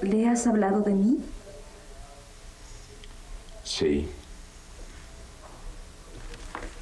[0.01, 1.19] ¿Le has hablado de mí?
[3.63, 4.09] Sí.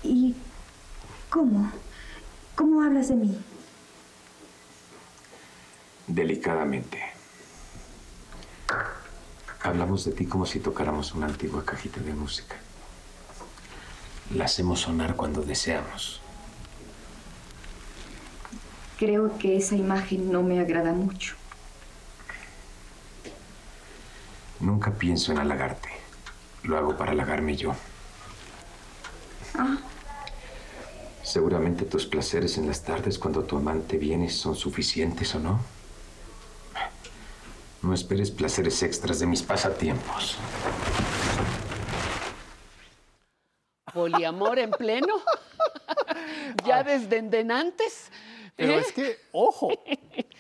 [0.02, 0.34] ¿Y
[1.30, 1.70] cómo?
[2.56, 3.38] ¿Cómo hablas de mí?
[6.08, 7.13] Delicadamente.
[9.62, 12.56] Hablamos de ti como si tocáramos una antigua cajita de música.
[14.36, 16.22] La hacemos sonar cuando deseamos.
[18.98, 21.36] Creo que esa imagen no me agrada mucho.
[24.60, 25.90] Nunca pienso en halagarte.
[26.64, 27.76] Lo hago para halagarme yo.
[29.56, 29.78] Ah,
[31.24, 35.60] Seguramente tus placeres en las tardes cuando tu amante viene son suficientes o no.
[37.84, 40.38] No esperes placeres extras de mis pasatiempos.
[43.94, 45.16] Poliamor en pleno.
[46.66, 48.10] ya desde en antes.
[48.56, 48.80] Pero ¿eh?
[48.80, 49.70] es que, ojo.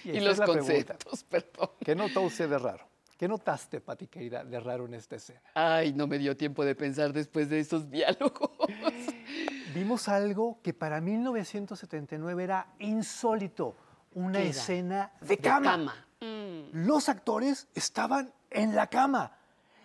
[0.06, 1.70] Y los conceptos, perdón.
[1.80, 2.86] ¿Qué notó usted de raro?
[3.18, 5.42] ¿Qué notaste, Pati, querida, de raro en esta escena?
[5.54, 8.52] Ay, no me dio tiempo de pensar después de esos diálogos.
[9.74, 13.78] Vimos algo que para 1979 era insólito,
[14.14, 15.72] una escena de cama.
[15.72, 16.08] cama.
[16.24, 16.86] Mm.
[16.88, 19.38] Los actores estaban en la cama.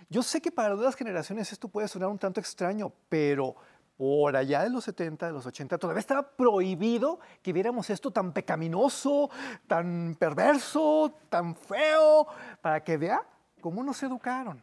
[0.09, 3.57] Yo sé que para nuevas generaciones esto puede sonar un tanto extraño, pero
[3.97, 8.33] por allá de los 70, de los 80, todavía estaba prohibido que viéramos esto tan
[8.33, 9.29] pecaminoso,
[9.67, 12.27] tan perverso, tan feo,
[12.63, 13.21] para que vea
[13.61, 14.63] cómo nos educaron.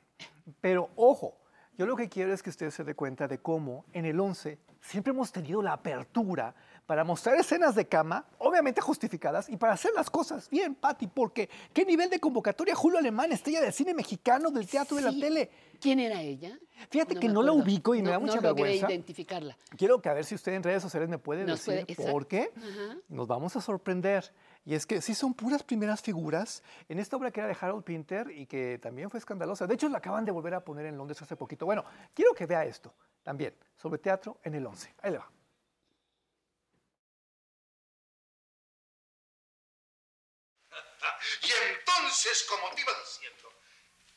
[0.61, 1.35] Pero ojo,
[1.77, 4.57] yo lo que quiero es que usted se dé cuenta de cómo en el 11
[4.79, 6.55] siempre hemos tenido la apertura
[6.86, 11.50] para mostrar escenas de cama, obviamente justificadas, y para hacer las cosas bien, Patti, porque
[11.74, 15.19] qué nivel de convocatoria Julio Alemán, estrella del cine mexicano, del teatro, de la Sí.
[15.19, 15.50] tele.
[15.82, 16.58] ¿Quién era ella?
[16.89, 18.88] Fíjate que no la ubico y me da mucha no vergüenza.
[18.89, 19.58] identificarla.
[19.78, 22.12] Quiero que a ver si usted en redes sociales me puede Nos puede- decir exacto.
[22.12, 22.52] por qué.
[22.56, 22.98] Ajá.
[23.10, 24.32] Nos vamos a sorprender.
[24.67, 27.84] Y es que sí son puras primeras figuras en esta obra que era de Harold
[27.84, 29.67] Pinter y que también fue escandalosa.
[29.67, 31.65] De hecho, la acaban de volver a poner en Londres hace poquito.
[31.65, 31.84] Bueno,
[32.15, 34.93] quiero que vea esto también sobre teatro en el 11.
[35.04, 35.30] Ahí le va.
[42.15, 43.54] Entonces, como te iba diciendo,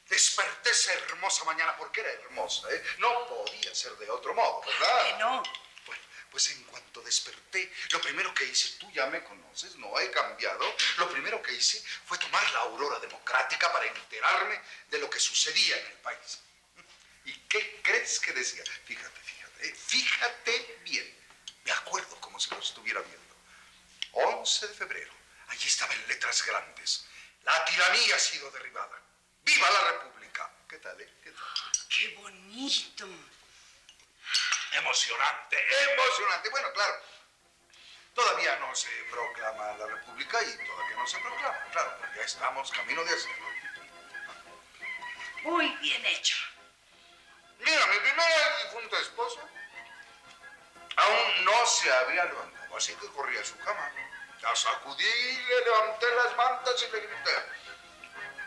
[0.08, 2.80] desperté esa hermosa mañana porque era hermosa, ¿eh?
[2.98, 5.06] No podía ser de otro modo, ¿verdad?
[5.06, 5.42] Que no.
[5.84, 10.12] Bueno, pues en cuanto desperté, lo primero que hice, tú ya me conoces, no he
[10.12, 10.64] cambiado,
[10.98, 15.76] lo primero que hice fue tomar la aurora democrática para enterarme de lo que sucedía
[15.76, 16.38] en el país.
[17.24, 18.62] ¿Y qué crees que decía?
[18.84, 19.74] Fíjate, fíjate, ¿eh?
[19.74, 21.18] fíjate bien.
[21.64, 23.34] Me acuerdo como si lo estuviera viendo.
[24.12, 25.12] 11 de febrero.
[25.48, 27.07] Allí estaba en letras grandes.
[27.42, 29.00] La tiranía ha sido derribada.
[29.42, 30.50] ¡Viva la República!
[30.68, 31.14] ¿Qué tal, eh?
[31.22, 31.42] ¿Qué tal?
[31.88, 33.06] ¡Qué bonito!
[34.72, 35.56] Emocionante,
[35.92, 36.50] emocionante.
[36.50, 36.94] Bueno, claro.
[38.14, 42.70] Todavía no se proclama la República y todavía no se proclama, claro, pero ya estamos
[42.72, 43.46] camino de hacerlo.
[45.44, 46.36] Muy bien hecho.
[47.60, 49.40] Mira, mi primera difunta esposa
[50.96, 53.92] aún no se había levantado, así que corrí a su cama.
[54.42, 57.30] La sacudí, le levanté las mantas y le grité: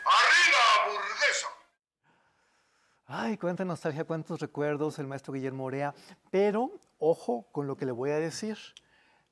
[0.04, 1.48] ¡Arriba, burguesa!
[3.06, 5.94] Ay, cuánta nostalgia, cuántos recuerdos, el maestro Guillermo Orea.
[6.30, 8.56] Pero, ojo con lo que le voy a decir.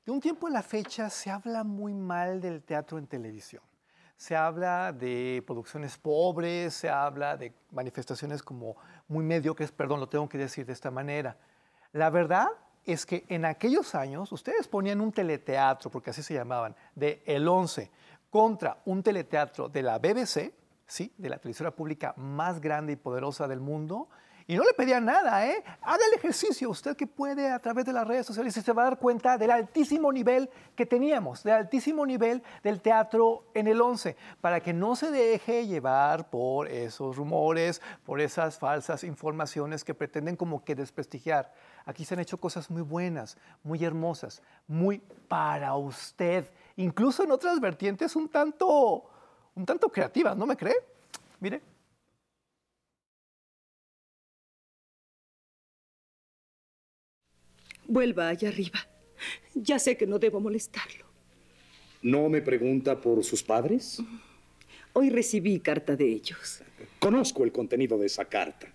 [0.05, 3.63] De un tiempo a la fecha se habla muy mal del teatro en televisión.
[4.15, 10.29] Se habla de producciones pobres, se habla de manifestaciones como muy mediocres, perdón, lo tengo
[10.29, 11.37] que decir de esta manera.
[11.91, 12.47] La verdad
[12.91, 17.47] es que en aquellos años ustedes ponían un teleteatro, porque así se llamaban, de El
[17.47, 17.91] 11,
[18.29, 20.53] contra un teleteatro de la BBC,
[20.87, 21.13] ¿sí?
[21.17, 24.09] de la televisora pública más grande y poderosa del mundo.
[24.47, 25.63] Y no le pedía nada, ¿eh?
[25.81, 28.81] Haga el ejercicio, usted que puede a través de las redes sociales y se va
[28.81, 33.79] a dar cuenta del altísimo nivel que teníamos, del altísimo nivel del teatro en el
[33.79, 39.93] 11, para que no se deje llevar por esos rumores, por esas falsas informaciones que
[39.93, 41.53] pretenden como que desprestigiar.
[41.85, 47.59] Aquí se han hecho cosas muy buenas, muy hermosas, muy para usted, incluso en otras
[47.59, 49.09] vertientes un tanto,
[49.55, 50.75] un tanto creativas, ¿no me cree?
[51.39, 51.61] Mire.
[57.87, 58.79] Vuelva allá arriba.
[59.53, 61.05] Ya sé que no debo molestarlo.
[62.01, 64.01] ¿No me pregunta por sus padres?
[64.93, 66.63] Hoy recibí carta de ellos.
[66.99, 68.67] Conozco el contenido de esa carta.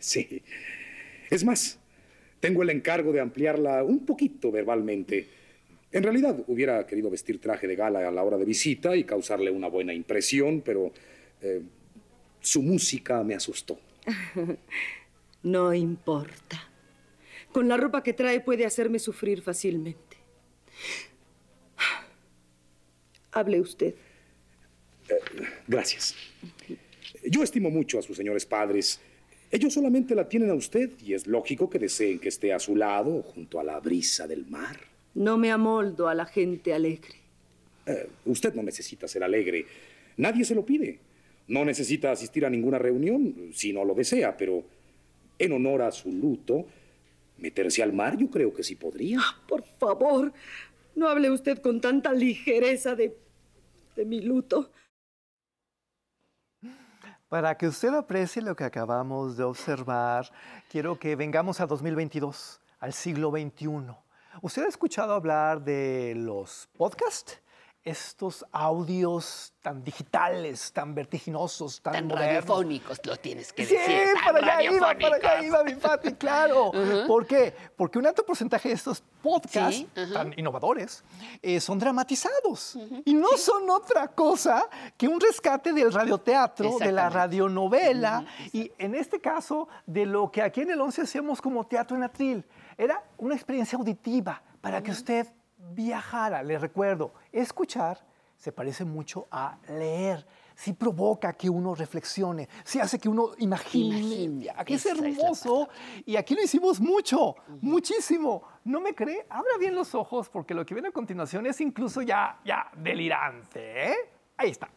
[0.00, 0.42] Sí.
[1.30, 1.78] Es más,
[2.40, 5.28] tengo el encargo de ampliarla un poquito verbalmente.
[5.92, 9.50] En realidad hubiera querido vestir traje de gala a la hora de visita y causarle
[9.50, 10.92] una buena impresión, pero
[11.42, 11.62] eh,
[12.40, 13.78] su música me asustó.
[15.42, 16.68] No importa.
[17.50, 20.18] Con la ropa que trae puede hacerme sufrir fácilmente.
[23.32, 23.94] Hable usted.
[25.66, 26.14] Gracias.
[27.24, 29.00] Yo estimo mucho a sus señores padres.
[29.50, 32.76] Ellos solamente la tienen a usted y es lógico que deseen que esté a su
[32.76, 34.78] lado, junto a la brisa del mar.
[35.14, 37.16] No me amoldo a la gente alegre.
[37.86, 39.66] Eh, usted no necesita ser alegre.
[40.18, 41.00] Nadie se lo pide.
[41.48, 44.62] No necesita asistir a ninguna reunión si no lo desea, pero
[45.36, 46.66] en honor a su luto,
[47.38, 49.18] meterse al mar yo creo que sí podría.
[49.20, 50.32] Ah, por favor,
[50.94, 53.16] no hable usted con tanta ligereza de,
[53.96, 54.70] de mi luto.
[57.30, 60.28] Para que usted aprecie lo que acabamos de observar,
[60.68, 63.94] quiero que vengamos a 2022, al siglo XXI.
[64.42, 67.40] ¿Usted ha escuchado hablar de los podcasts?
[67.82, 72.44] Estos audios tan digitales, tan vertiginosos, tan, Tan modernos.
[72.44, 74.08] radiofónicos, lo tienes que Sí, decir.
[74.22, 76.72] tan para allá iba, para allá iba mi Pati, claro.
[77.06, 77.54] ¿Por qué?
[77.76, 81.02] Porque un alto porcentaje de estos podcasts Sí, tan innovadores
[81.40, 87.08] eh, son dramatizados y no son otra cosa que un rescate del radioteatro, de la
[87.08, 91.96] radionovela y en este caso de lo que aquí en el 11 hacemos como teatro
[91.96, 92.44] en atril.
[92.76, 95.26] Era una experiencia auditiva para que usted
[95.72, 96.42] viajara.
[96.42, 98.04] Le recuerdo, escuchar
[98.40, 100.26] se parece mucho a leer.
[100.54, 103.98] Sí provoca que uno reflexione, sí hace que uno imagine.
[103.98, 105.68] Imagine, Aquí es esa es hermoso
[106.04, 108.42] y aquí lo hicimos mucho, muchísimo.
[108.64, 109.26] ¿No me cree?
[109.28, 113.90] Abra bien los ojos porque lo que viene a continuación es incluso ya, ya delirante.
[113.90, 113.96] ¿eh?
[114.36, 114.70] Ahí está.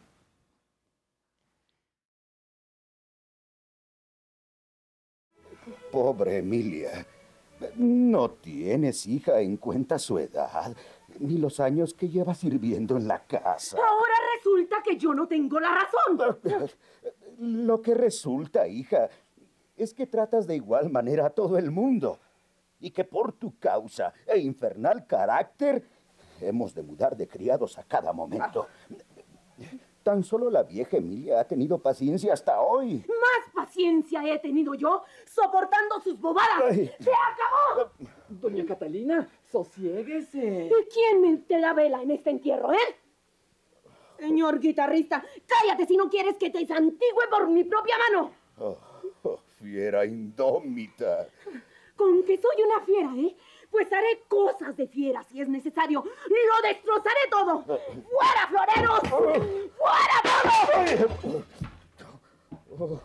[5.90, 7.06] Pobre Emilia.
[7.76, 10.76] No tienes, hija, en cuenta su edad,
[11.18, 13.76] ni los años que lleva sirviendo en la casa.
[13.76, 16.38] Ahora resulta que yo no tengo la razón.
[17.38, 19.08] Lo que resulta, hija,
[19.76, 22.18] es que tratas de igual manera a todo el mundo.
[22.80, 25.84] Y que por tu causa e infernal carácter
[26.40, 28.66] hemos de mudar de criados a cada momento.
[30.04, 33.02] Tan solo la vieja Emilia ha tenido paciencia hasta hoy.
[33.08, 36.62] Más paciencia he tenido yo soportando sus bobadas.
[36.70, 36.90] Ay.
[37.00, 37.90] ¡Se acabó!
[38.28, 40.66] Doña Catalina, sosiéguese.
[40.66, 42.96] ¿Y quién me la vela en este entierro, eh?
[44.18, 48.30] Señor guitarrista, cállate si no quieres que te santigüe por mi propia mano.
[48.58, 48.76] Oh,
[49.22, 51.26] oh, fiera indómita.
[51.96, 53.34] Con que soy una fiera, ¿eh?
[53.74, 56.04] Pues haré cosas de fiera si es necesario.
[56.04, 57.64] ¡Lo destrozaré todo!
[57.64, 59.00] ¡Fuera, floreros!
[59.76, 60.22] ¡Fuera
[62.78, 63.02] todo!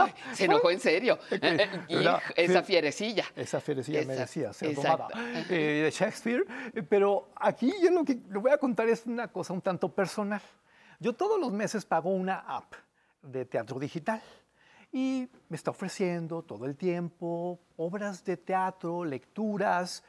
[0.00, 1.20] Ay, se enojó en serio.
[1.30, 3.24] Eh, eh, hijo, esa fierecilla.
[3.36, 5.06] Esa ferecilla Esa- merecía ser exacto.
[5.16, 6.44] domada eh, de Shakespeare.
[6.74, 9.88] Eh, Pero aquí yo lo que le voy a contar es una cosa un tanto
[9.88, 10.42] personal.
[10.98, 12.72] Yo todos los meses pago una app
[13.22, 14.20] de teatro digital
[14.92, 20.04] y me está ofreciendo todo el tiempo obras de teatro, lecturas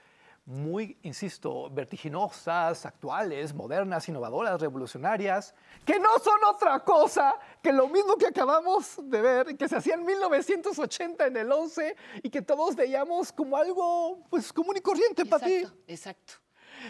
[0.46, 5.56] muy, insisto, vertiginosas, actuales, modernas, innovadoras, revolucionarias,
[5.86, 9.94] que no son otra cosa que lo mismo que acabamos de ver, que se hacía
[9.94, 15.26] en 1980 en el 11 y que todos veíamos como algo pues común y corriente
[15.26, 15.64] para ti.
[15.88, 16.43] Exacto.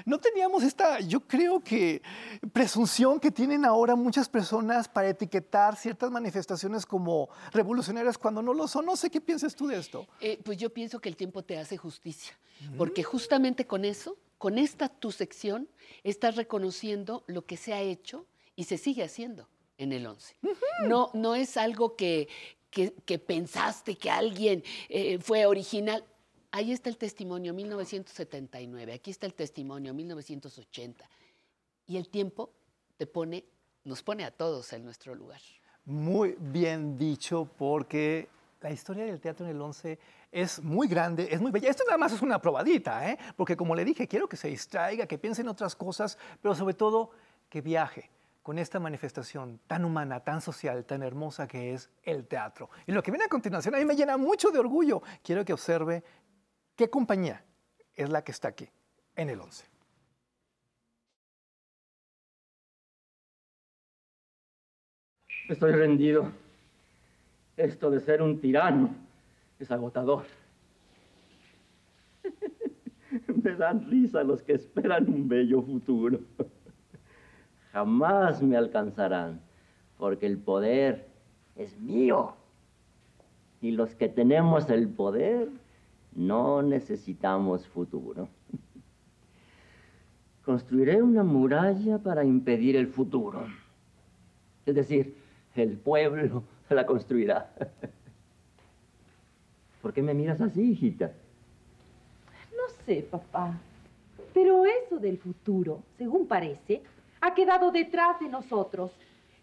[0.06, 2.02] No teníamos esta, yo creo que,
[2.52, 8.68] presunción que tienen ahora muchas personas para etiquetar ciertas manifestaciones como revolucionarias cuando no lo
[8.68, 8.86] son.
[8.86, 10.08] No sé qué piensas tú de esto.
[10.22, 12.38] Eh, pues yo pienso que el tiempo te hace justicia,
[12.78, 15.70] porque justamente con eso, con esta tu sección,
[16.04, 18.26] estás reconociendo lo que se ha hecho
[18.56, 20.36] y se sigue haciendo en el 11.
[20.88, 22.28] no, no es algo que,
[22.70, 26.04] que- que pensaste que alguien eh, fue original.
[26.54, 31.04] Ahí está el testimonio 1979, aquí está el testimonio 1980.
[31.88, 32.52] Y el tiempo
[32.96, 33.44] te pone,
[33.84, 35.42] nos pone a todos en nuestro lugar.
[35.86, 38.30] Muy bien dicho, porque
[38.62, 40.00] la historia del teatro en el 11
[40.32, 41.70] es muy grande, es muy bella.
[41.70, 43.18] Esto nada más es una probadita, ¿eh?
[43.36, 46.76] porque como le dije, quiero que se distraiga, que piense en otras cosas, pero sobre
[46.76, 47.10] todo
[47.50, 48.12] que viaje
[48.44, 52.70] con esta manifestación tan humana, tan social, tan hermosa que es el teatro.
[52.86, 55.02] Y lo que viene a continuación a mí me llena mucho de orgullo.
[55.24, 56.04] Quiero que observe
[56.76, 57.44] qué compañía
[57.96, 58.70] es la que está aquí,
[59.16, 59.66] en el 11.
[65.50, 66.32] Estoy rendido.
[67.58, 68.96] Esto de ser un tirano
[69.60, 70.26] es agotador.
[73.44, 76.20] Me dan risa los que esperan un bello futuro.
[77.72, 79.42] Jamás me alcanzarán,
[79.98, 81.08] porque el poder
[81.56, 82.36] es mío.
[83.62, 85.50] Y los que tenemos el poder
[86.16, 88.28] no necesitamos futuro.
[90.46, 93.46] Construiré una muralla para impedir el futuro.
[94.66, 95.16] Es decir,
[95.56, 97.54] el pueblo la construirá.
[99.82, 101.12] ¿Por qué me miras así, hijita?
[102.52, 103.58] No sé, papá.
[104.34, 106.82] Pero eso del futuro, según parece,
[107.22, 108.92] ha quedado detrás de nosotros.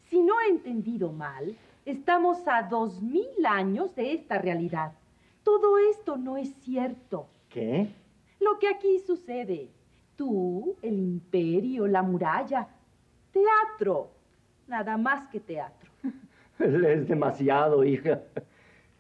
[0.09, 1.55] Si no he entendido mal,
[1.85, 4.93] estamos a dos mil años de esta realidad.
[5.43, 7.27] Todo esto no es cierto.
[7.49, 7.89] ¿Qué?
[8.41, 9.71] Lo que aquí sucede.
[10.17, 12.69] Tú, el imperio, la muralla.
[13.33, 14.11] Teatro.
[14.67, 15.91] Nada más que teatro.
[16.59, 18.21] Es demasiado, hija.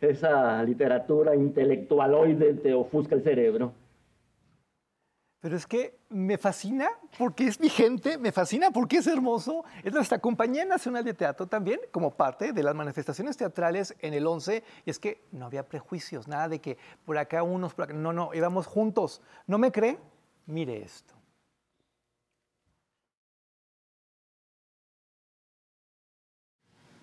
[0.00, 3.72] Esa literatura intelectualoide te ofusca el cerebro.
[5.40, 6.86] Pero es que me fascina
[7.16, 9.64] porque es vigente, me fascina porque es hermoso.
[9.82, 14.26] Es nuestra Compañía Nacional de Teatro también, como parte de las manifestaciones teatrales en el
[14.26, 14.62] 11.
[14.84, 16.76] Y es que no había prejuicios, nada de que
[17.06, 17.94] por acá unos, por acá.
[17.94, 19.22] No, no, íbamos juntos.
[19.46, 19.98] ¿No me cree?
[20.44, 21.14] Mire esto.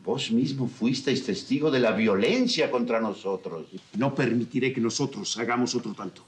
[0.03, 3.65] Vos mismo fuisteis testigo de la violencia contra nosotros.
[3.97, 6.23] No permitiré que nosotros hagamos otro tanto.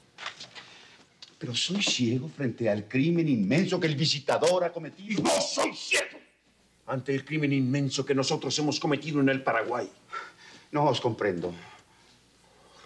[1.40, 5.22] Pero soy ciego frente al crimen inmenso que el visitador ha cometido.
[5.22, 6.20] No soy ciego
[6.90, 9.88] ante el crimen inmenso que nosotros hemos cometido en el Paraguay.
[10.72, 11.54] No os comprendo.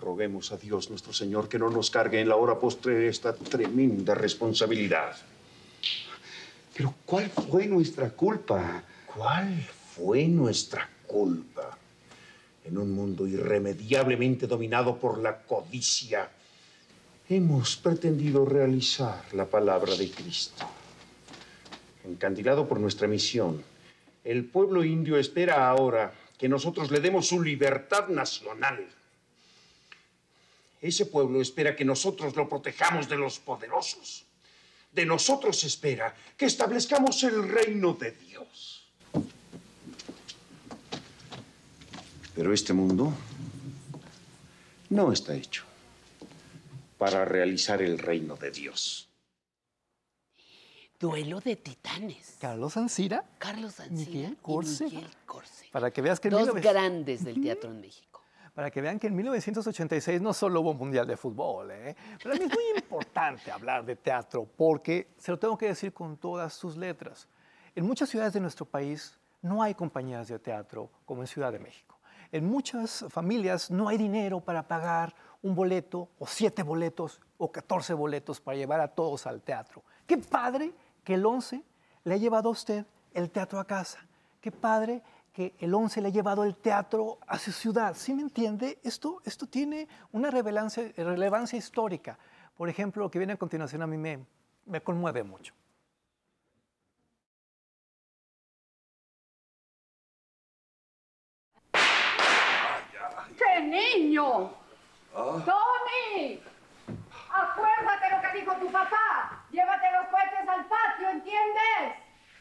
[0.01, 4.15] Roguemos a Dios nuestro Señor que no nos cargue en la hora postre esta tremenda
[4.15, 5.17] responsabilidad.
[6.77, 8.85] Pero ¿cuál fue nuestra culpa?
[9.07, 11.79] ¿Cuál fue nuestra culpa?
[12.65, 16.31] En un mundo irremediablemente dominado por la codicia,
[17.29, 20.69] hemos pretendido realizar la palabra de Cristo.
[22.05, 23.65] Encandilado por nuestra misión,
[24.25, 28.87] el pueblo indio espera ahora que nosotros le demos su libertad nacional.
[30.83, 34.27] Ese pueblo espera que nosotros lo protejamos de los poderosos.
[34.93, 38.87] De nosotros espera que establezcamos el reino de Dios.
[42.35, 43.15] Pero este mundo
[44.91, 45.65] no está hecho
[47.05, 49.11] para realizar el reino de Dios.
[50.99, 52.39] Duelo de titanes.
[52.41, 53.23] Carlos Ancira.
[53.37, 54.85] Carlos Ancira Miguel y Corse.
[54.87, 55.67] Miguel Corse.
[55.71, 58.23] Para que veas que en Dos 1900 grandes del teatro en México.
[58.55, 61.95] Para que vean que en 1986 no solo hubo un mundial de fútbol, ¿eh?
[62.23, 66.17] Para mí es muy importante hablar de teatro porque se lo tengo que decir con
[66.17, 67.29] todas sus letras.
[67.75, 71.59] En muchas ciudades de nuestro país no hay compañías de teatro como en Ciudad de
[71.59, 71.94] México.
[72.35, 77.95] En muchas familias no hay dinero para pagar un boleto o siete boletos o 14
[77.95, 79.85] boletos para llevar a todos al teatro.
[80.05, 80.73] Qué padre
[81.05, 81.63] que el 11
[82.03, 84.05] le ha llevado a usted el teatro a casa.
[84.41, 85.01] Qué padre
[85.33, 87.95] que el 11 le ha llevado el teatro a su ciudad.
[87.95, 88.81] ¿Sí me entiende?
[88.83, 92.19] Esto, esto tiene una relevancia, histórica.
[92.57, 94.27] Por ejemplo, lo que viene a continuación a mí me,
[94.67, 95.55] me conmueve mucho.
[103.55, 104.51] ¡Qué niño!
[105.15, 106.41] ¡Tony!
[107.33, 109.45] Acuérdate lo que dijo tu papá.
[109.53, 111.95] Llévate los cohetes al patio, ¿entiendes?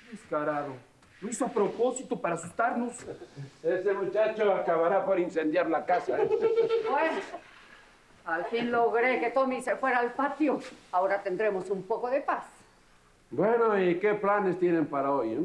[0.10, 0.74] Descarado.
[1.22, 2.96] Lo hizo a propósito para asustarnos.
[3.64, 6.18] Ese muchacho acabará por incendiar la casa.
[6.18, 7.22] Bueno,
[8.26, 10.60] al fin logré que Tommy se fuera al patio.
[10.92, 12.46] Ahora tendremos un poco de paz.
[13.30, 15.34] Bueno, ¿y qué planes tienen para hoy?
[15.34, 15.40] eh?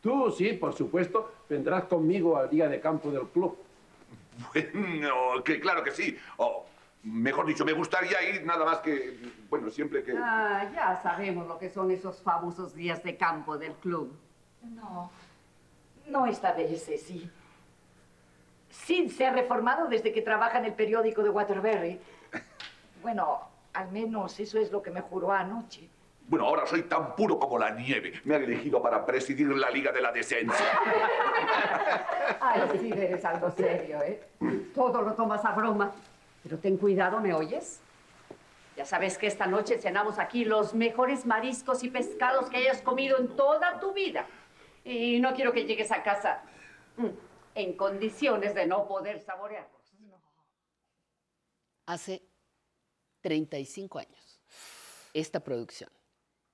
[0.00, 3.58] Tú, sí, por supuesto, vendrás conmigo al día de campo del club.
[4.52, 6.18] Bueno, que claro que sí.
[6.38, 6.66] O,
[7.02, 9.18] mejor dicho, me gustaría ir nada más que,
[9.48, 10.14] bueno, siempre que...
[10.16, 14.16] Ah, ya sabemos lo que son esos famosos días de campo del club.
[14.62, 15.10] No,
[16.06, 17.30] no esta vez, Ceci.
[18.70, 22.00] Sid se ha reformado desde que trabaja en el periódico de Waterbury.
[23.02, 23.40] Bueno,
[23.72, 25.88] al menos eso es lo que me juró anoche.
[26.26, 28.14] Bueno, ahora soy tan puro como la nieve.
[28.24, 30.80] Me han elegido para presidir la Liga de la Decencia.
[32.40, 34.22] Ay, sí, eres algo serio, ¿eh?
[34.74, 35.92] Todo lo tomas a broma.
[36.42, 37.80] Pero ten cuidado, ¿me oyes?
[38.76, 43.18] Ya sabes que esta noche cenamos aquí los mejores mariscos y pescados que hayas comido
[43.18, 44.26] en toda tu vida.
[44.84, 46.42] Y no quiero que llegues a casa
[46.96, 47.06] mm,
[47.54, 49.74] en condiciones de no poder saborearlos.
[51.86, 52.22] Hace
[53.20, 54.40] 35 años,
[55.12, 55.90] esta producción,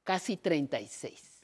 [0.04, 1.40] casi 36.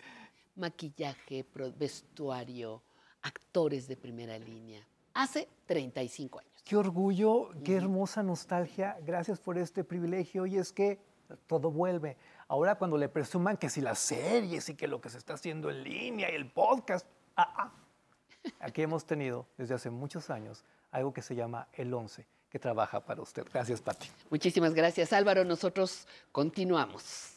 [0.57, 1.45] Maquillaje,
[1.77, 2.83] vestuario,
[3.23, 4.87] actores de primera línea.
[5.15, 6.53] Hace 35 años.
[6.65, 8.97] Qué orgullo, qué hermosa nostalgia.
[9.03, 10.47] Gracias por este privilegio.
[10.47, 10.99] Y es que
[11.47, 12.17] todo vuelve.
[12.49, 15.71] Ahora cuando le presuman que si las series y que lo que se está haciendo
[15.71, 17.07] en línea y el podcast.
[17.37, 17.73] ah, ah.
[18.61, 23.05] Aquí hemos tenido desde hace muchos años algo que se llama El 11, que trabaja
[23.05, 23.45] para usted.
[23.53, 24.09] Gracias, Pati.
[24.31, 25.45] Muchísimas gracias, Álvaro.
[25.45, 27.36] Nosotros continuamos.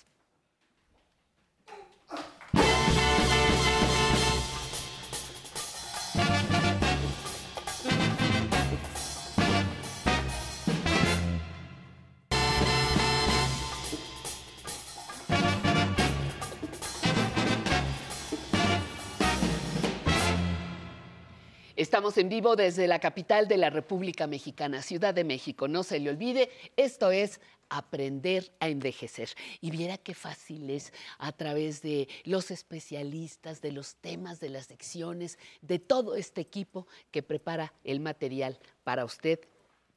[21.79, 25.69] Estamos en vivo desde la capital de la República Mexicana, Ciudad de México.
[25.69, 29.29] No se le olvide, esto es aprender a envejecer.
[29.61, 34.65] Y viera qué fácil es a través de los especialistas, de los temas, de las
[34.65, 39.39] secciones, de todo este equipo que prepara el material para usted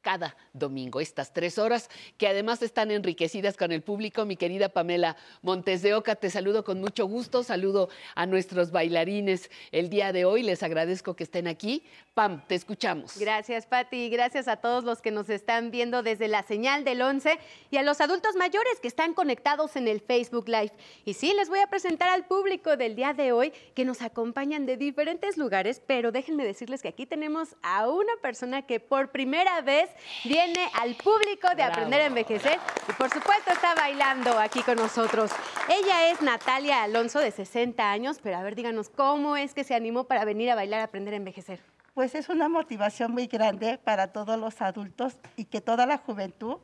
[0.03, 1.88] cada domingo, estas tres horas,
[2.18, 4.26] que además están enriquecidas con el público.
[4.26, 9.50] Mi querida Pamela Montes de Oca, te saludo con mucho gusto, saludo a nuestros bailarines
[9.70, 11.84] el día de hoy, les agradezco que estén aquí.
[12.14, 13.16] Pam, te escuchamos.
[13.16, 14.11] Gracias, Pati.
[14.11, 17.38] Gracias a todos los que nos están viendo desde la señal del 11
[17.70, 20.72] y a los adultos mayores que están conectados en el Facebook Live.
[21.07, 24.66] Y sí, les voy a presentar al público del día de hoy que nos acompañan
[24.66, 29.62] de diferentes lugares, pero déjenme decirles que aquí tenemos a una persona que por primera
[29.62, 29.88] vez
[30.24, 31.72] viene al público de Bravo.
[31.72, 35.30] Aprender a Envejecer y por supuesto está bailando aquí con nosotros.
[35.68, 39.74] Ella es Natalia Alonso de 60 años, pero a ver, díganos, ¿cómo es que se
[39.74, 41.61] animó para venir a bailar a Aprender a Envejecer?
[41.95, 46.59] Pues es una motivación muy grande para todos los adultos y que toda la juventud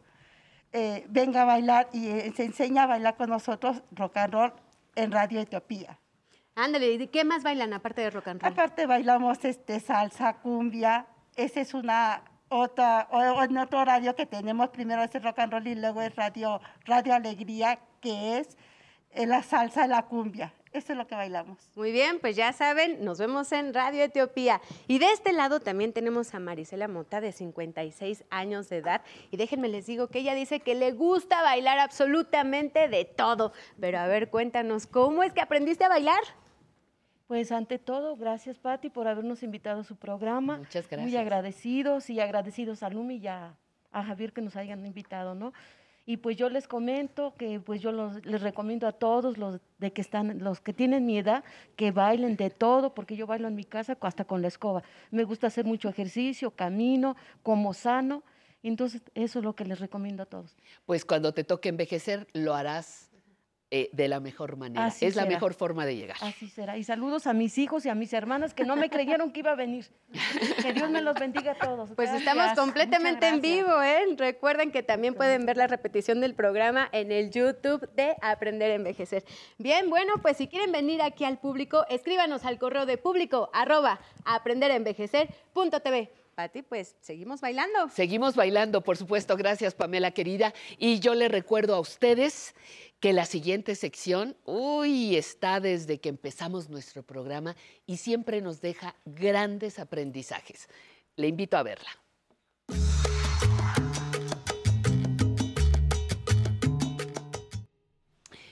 [0.73, 4.53] eh, venga a bailar y eh, se enseña a bailar con nosotros rock and roll
[4.95, 5.99] en Radio Etiopía.
[6.55, 8.53] Ándale, ¿y qué más bailan aparte de rock and roll?
[8.53, 11.07] Aparte bailamos este, salsa, cumbia.
[11.37, 13.09] Ese es una otra,
[13.43, 14.69] en otro horario que tenemos.
[14.71, 18.57] Primero es el rock and roll y luego es Radio, radio Alegría, que es
[19.11, 20.53] eh, la salsa y la cumbia.
[20.73, 21.59] Eso es lo que bailamos.
[21.77, 24.61] Muy bien, pues ya saben, nos vemos en Radio Etiopía.
[24.87, 29.01] Y de este lado también tenemos a Marisela Mota, de 56 años de edad.
[29.31, 33.53] Y déjenme les digo que ella dice que le gusta bailar absolutamente de todo.
[33.81, 36.21] Pero a ver, cuéntanos, ¿cómo es que aprendiste a bailar?
[37.29, 40.57] Pues ante todo, gracias Patti por habernos invitado a su programa.
[40.59, 41.21] Muchas Muy gracias.
[41.21, 43.55] agradecidos y agradecidos a Lumi y a,
[43.93, 45.53] a Javier que nos hayan invitado, ¿no?
[46.07, 49.93] Y pues yo les comento que pues yo los- les recomiendo a todos los de
[49.93, 51.45] que están, los que tienen mi edad,
[51.77, 54.83] que bailen de todo, porque yo bailo en mi casa hasta con la escoba.
[55.11, 58.23] Me gusta hacer mucho ejercicio, camino, como sano.
[58.63, 60.57] Entonces, eso es lo que les recomiendo a todos.
[60.87, 63.08] Pues cuando te toque envejecer, lo harás
[63.71, 64.87] eh, de la mejor manera.
[64.87, 66.17] Así es la mejor forma de llegar.
[66.23, 66.79] Así será.
[66.79, 69.51] Y saludos a mis hijos y a mis hermanas que no me creyeron que iba
[69.51, 69.91] a venir.
[70.63, 71.91] Que Dios me los bendiga a todos.
[71.95, 72.21] Pues Gracias.
[72.21, 74.01] estamos completamente en vivo, ¿eh?
[74.17, 78.75] Recuerden que también pueden ver la repetición del programa en el YouTube de Aprender a
[78.75, 79.25] Envejecer.
[79.59, 84.01] Bien, bueno, pues si quieren venir aquí al público, escríbanos al correo de público arroba
[84.25, 86.11] aprenderenvejecer.tv.
[86.39, 87.89] Pati, pues seguimos bailando.
[87.89, 89.37] Seguimos bailando, por supuesto.
[89.37, 90.55] Gracias, Pamela querida.
[90.79, 92.55] Y yo les recuerdo a ustedes
[93.01, 98.95] que la siguiente sección, uy, está desde que empezamos nuestro programa y siempre nos deja
[99.05, 100.69] grandes aprendizajes.
[101.17, 101.91] Le invito a verla.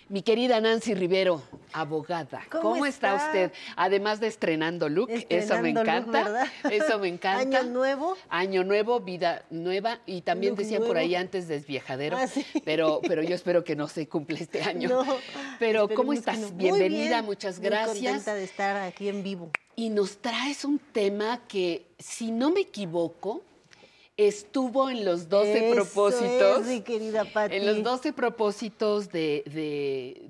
[0.09, 1.43] Mi querida Nancy Rivero,
[1.73, 3.17] abogada, ¿cómo, ¿Cómo está?
[3.17, 3.27] está?
[3.27, 3.53] usted?
[3.75, 6.23] Además de estrenando look, eso me look, encanta.
[6.23, 6.47] ¿verdad?
[6.71, 7.59] Eso me encanta.
[7.59, 8.17] Año nuevo.
[8.29, 12.47] Año nuevo, vida nueva y también Look decían por ahí antes desviajadero, Ah, sí.
[12.65, 14.89] pero, pero yo espero que no se cumple este año.
[14.89, 15.05] No,
[15.59, 16.39] pero ¿cómo estás?
[16.39, 16.51] no.
[16.51, 17.97] Muy Bienvenida, bien, muchas muy gracias.
[17.97, 19.51] contenta de estar aquí en vivo.
[19.75, 23.43] Y nos traes un tema que, si no me equivoco,
[24.17, 26.61] estuvo en los 12 Eso propósitos.
[26.63, 27.57] es, mi querida Pati.
[27.57, 29.43] En los 12 propósitos de,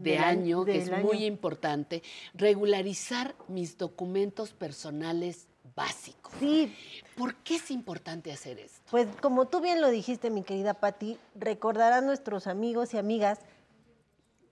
[0.00, 1.04] de- año- que es año.
[1.04, 2.02] muy importante,
[2.34, 6.32] regularizar mis documentos personales básicos.
[6.40, 6.74] Sí.
[7.16, 8.80] ¿Por qué es importante hacer esto?
[8.90, 13.38] Pues como tú bien lo dijiste, mi querida Patti, recordarán nuestros amigos y amigas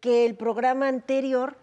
[0.01, 1.57] que el programa anterior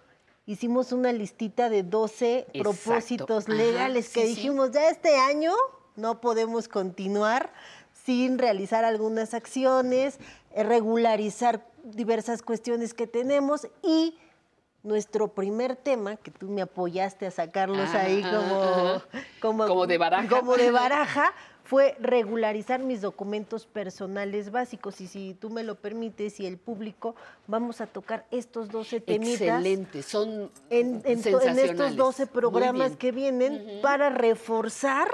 [0.45, 2.59] hicimos una listita de 12 Exacto.
[2.61, 4.27] propósitos Ajá, legales que sí.
[4.29, 5.53] dijimos, ya este año
[5.95, 7.51] no podemos continuar
[8.05, 10.19] sin realizar algunas acciones,
[10.51, 14.15] eh, regularizar diversas cuestiones que tenemos y
[14.83, 19.03] nuestro primer tema, que tú me apoyaste a sacarlos Ah, ahí ah,
[19.41, 19.67] como, ah.
[19.67, 20.27] Como de baraja.
[20.27, 21.33] Como de baraja,
[21.63, 24.99] fue regularizar mis documentos personales básicos.
[25.01, 27.15] Y si tú me lo permites y el público,
[27.45, 29.41] vamos a tocar estos 12 temitas.
[29.41, 31.95] Excelente, son en, en en estos sensacionales.
[31.95, 35.07] 12 Muy programas que vienen para reforzar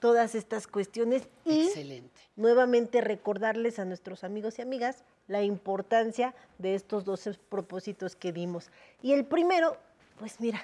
[0.00, 2.20] todas estas cuestiones y Excelente.
[2.36, 8.70] nuevamente recordarles a nuestros amigos y amigas la importancia de estos 12 propósitos que dimos.
[9.02, 9.76] Y el primero,
[10.18, 10.60] pues mira,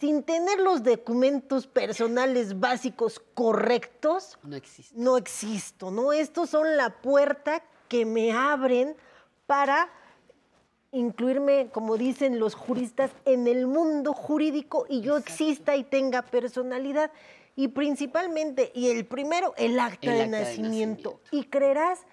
[0.00, 4.94] sin tener los documentos personales básicos correctos, No existe.
[4.96, 6.12] no existo, ¿no?
[6.12, 8.94] Estos son la puerta que me abren
[9.46, 9.88] para
[10.92, 17.10] incluirme, como dicen los juristas, en el mundo jurídico y yo exista y tenga personalidad.
[17.58, 21.20] Y principalmente, y el primero, el acta, El de, nacimiento.
[21.32, 22.06] Y creerás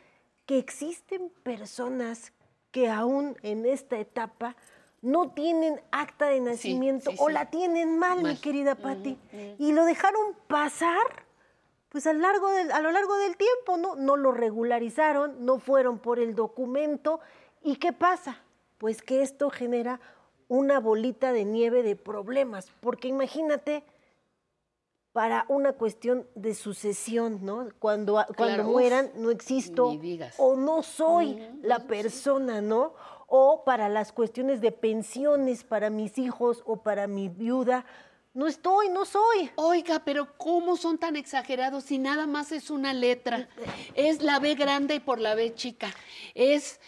[0.47, 2.33] que existen personas
[2.71, 4.55] que aún en esta etapa
[5.03, 7.33] no tienen acta de nacimiento sí, o sí.
[7.33, 9.19] la tienen mal, mi querida Patti.
[9.59, 11.05] Y lo dejaron pasar
[11.89, 13.95] pues a, largo del- a lo largo del tiempo, ¿no?
[13.95, 17.19] No lo regularizaron, no fueron por el documento.
[17.61, 18.41] ¿Y qué pasa?
[18.79, 19.99] Pues que esto genera
[20.47, 23.83] una bolita de nieve de problemas, porque imagínate
[25.15, 27.69] para una cuestión de sucesión, ¿no?
[27.79, 29.97] Cuando, cuando mueran, no existo
[30.37, 32.95] o no soy la persona, ¿no?
[33.27, 37.85] O para las cuestiones de pensiones para mis hijos o para mi viuda,
[38.33, 39.49] no estoy, no soy.
[39.55, 43.47] Oiga, pero ¿cómo son tan exagerados si nada más es una letra?
[43.95, 45.95] Es la B grande por la B chica.
[46.33, 46.81] Es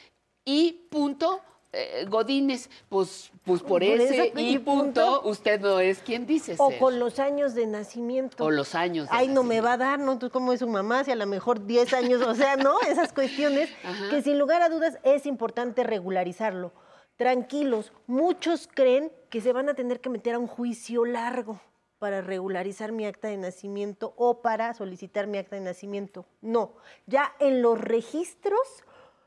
[0.44, 1.40] I punto
[1.74, 2.70] eh, Godínez.
[2.89, 5.22] Pues, pues por, Por ese y punto, punto.
[5.30, 6.80] usted no es quien dice O ser.
[6.80, 8.43] con los años de nacimiento.
[8.43, 10.13] O los años de Ay, no me va a dar, ¿no?
[10.13, 11.03] Entonces, ¿cómo es su mamá?
[11.03, 12.80] Si a lo mejor 10 años, o sea, ¿no?
[12.82, 14.09] Esas cuestiones Ajá.
[14.09, 16.72] que sin lugar a dudas es importante regularizarlo.
[17.15, 21.59] Tranquilos, muchos creen que se van a tener que meter a un juicio largo
[21.97, 26.26] para regularizar mi acta de nacimiento o para solicitar mi acta de nacimiento.
[26.41, 26.74] No,
[27.07, 28.59] ya en los registros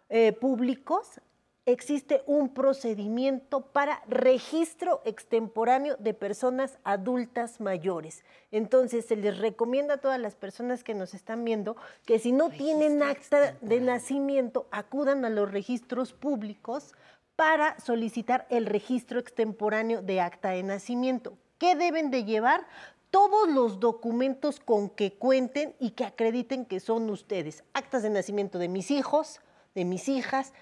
[0.08, 1.20] eh, públicos
[1.66, 8.24] existe un procedimiento para registro extemporáneo de personas adultas mayores.
[8.50, 12.50] Entonces, se les recomienda a todas las personas que nos están viendo que si no
[12.50, 16.94] tienen acta de nacimiento, acudan a los registros públicos
[17.36, 21.38] para solicitar el registro extemporáneo de acta de nacimiento.
[21.58, 22.66] ¿Qué deben de llevar?
[23.10, 27.64] Todos los documentos con que cuenten y que acrediten que son ustedes.
[27.72, 29.40] Actas de nacimiento de mis hijos,
[29.74, 30.52] de mis hijas,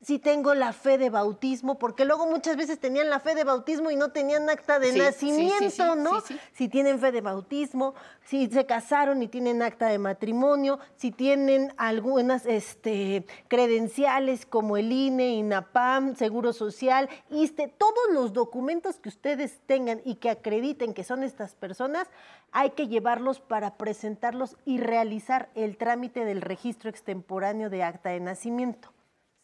[0.00, 3.90] si tengo la fe de bautismo, porque luego muchas veces tenían la fe de bautismo
[3.90, 6.20] y no tenían acta de Sí, sí, sí, nacimiento, sí, ¿no?
[6.20, 6.40] sí, sí.
[6.52, 7.94] Si tienen fe de bautismo,
[8.24, 14.92] si se casaron y tienen acta de matrimonio, si tienen algunas este, credenciales como el
[14.92, 21.02] INE, INAPAM, Seguro Social, ISTE, todos los documentos que ustedes tengan y que acrediten que
[21.02, 22.06] son estas personas,
[22.52, 28.20] hay que llevarlos para presentarlos y realizar el trámite del registro extemporáneo de acta de
[28.20, 28.90] nacimiento.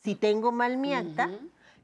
[0.05, 1.31] Si tengo mal mi acta,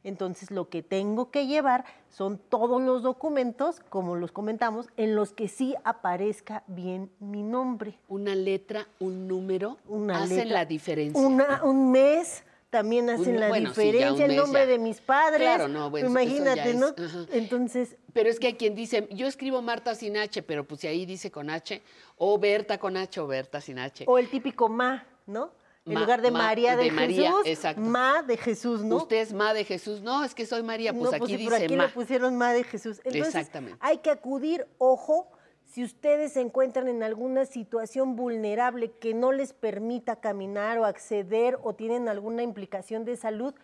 [0.05, 5.33] entonces lo que tengo que llevar son todos los documentos, como los comentamos, en los
[5.33, 7.99] que sí aparezca bien mi nombre.
[8.09, 11.27] Una letra, un número, Una hacen letra, la diferencia.
[11.27, 14.67] Una- un mes también hacen Un- la bueno, diferencia, el mes nombre ya.
[14.67, 15.41] de mis padres.
[15.41, 16.89] Claro, no, bueno, imagínate, ¿no?
[17.33, 20.89] Entonces, Pero es que hay quien dice, yo escribo Marta sin H, pero pues si
[20.89, 21.81] ahí dice con H,
[22.19, 24.05] o Berta con H o Berta sin H.
[24.07, 25.53] o el típico ma, ¿no?
[25.87, 27.81] En Ma- lugar de ma- María de, de María, Jesús, exacto.
[27.81, 28.97] ma de Jesús, ¿no?
[28.97, 30.03] Usted es Ma de Jesús.
[30.03, 31.87] No, es que soy María, pues no, aquí sí, por dice aquí Ma.
[31.87, 32.99] le pusieron ma de Jesús.
[33.05, 33.79] Entonces, Exactamente.
[33.81, 35.31] hay que acudir, ojo,
[35.65, 41.59] si ustedes se encuentran en alguna situación vulnerable que no les permita caminar o acceder
[41.63, 43.55] o tienen alguna implicación de salud,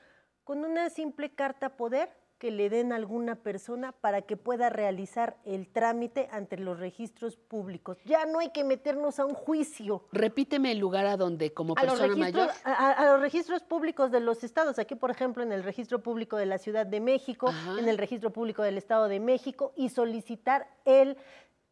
[0.44, 2.08] con una simple carta poder
[2.38, 7.36] que le den a alguna persona para que pueda realizar el trámite ante los registros
[7.36, 7.96] públicos.
[8.04, 10.04] Ya no hay que meternos a un juicio.
[10.12, 12.50] Repíteme el lugar a donde como A persona mayor.
[12.64, 16.02] a, a- a los registros públicos de los estados, aquí por ejemplo en el registro
[16.02, 17.78] público de la Ciudad de México, Ajá.
[17.78, 21.16] en el registro público del Estado de México y solicitar el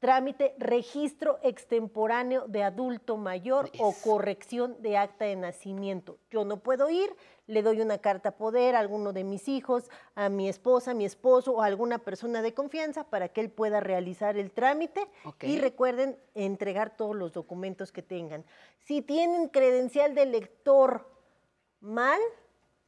[0.05, 6.19] trámite registro extemporáneo de adulto mayor o corrección de acta de nacimiento.
[6.31, 7.09] Yo no puedo ir,
[7.47, 11.07] le doy una carta poder a alguno de mis hijos, a mi esposa, a mi
[11.07, 15.09] esposo o a alguna persona de confianza para que él pueda realizar el trámite
[15.41, 18.45] y recuerden entregar todos los documentos que tengan.
[18.81, 21.09] Si tienen credencial de lector
[21.81, 22.21] mal,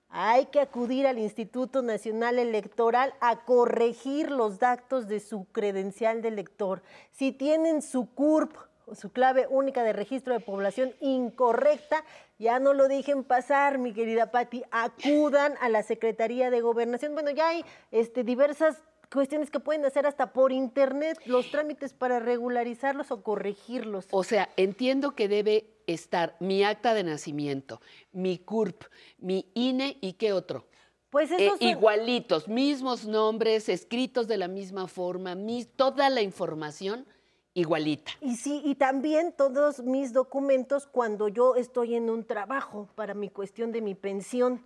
[0.09, 6.29] hay que acudir al Instituto Nacional Electoral a corregir los datos de su credencial de
[6.29, 6.83] elector.
[7.13, 8.57] Si tienen su CURP,
[8.95, 12.05] su clave única de registro de población incorrecta,
[12.39, 17.15] ya no lo dejen pasar, mi querida Patti, acudan a la Secretaría de Gobernación.
[17.15, 18.77] Bueno, ya hay este, diversas
[19.13, 24.07] cuestiones que pueden hacer hasta por internet, los trámites para regularizarlos o corregirlos.
[24.11, 27.81] O sea, entiendo que debe estar mi acta de nacimiento,
[28.13, 28.83] mi CURP,
[29.19, 30.67] mi INE y qué otro.
[31.11, 36.21] Pues Eh, esos son- igualitos, mismos nombres, escritos de la misma forma, mis- toda la
[36.21, 37.07] información
[37.55, 38.11] igualita.
[38.21, 43.31] Y sí, y también todos mis documentos cuando yo estoy en un trabajo para mi
[43.31, 44.63] cuestión de mi pensión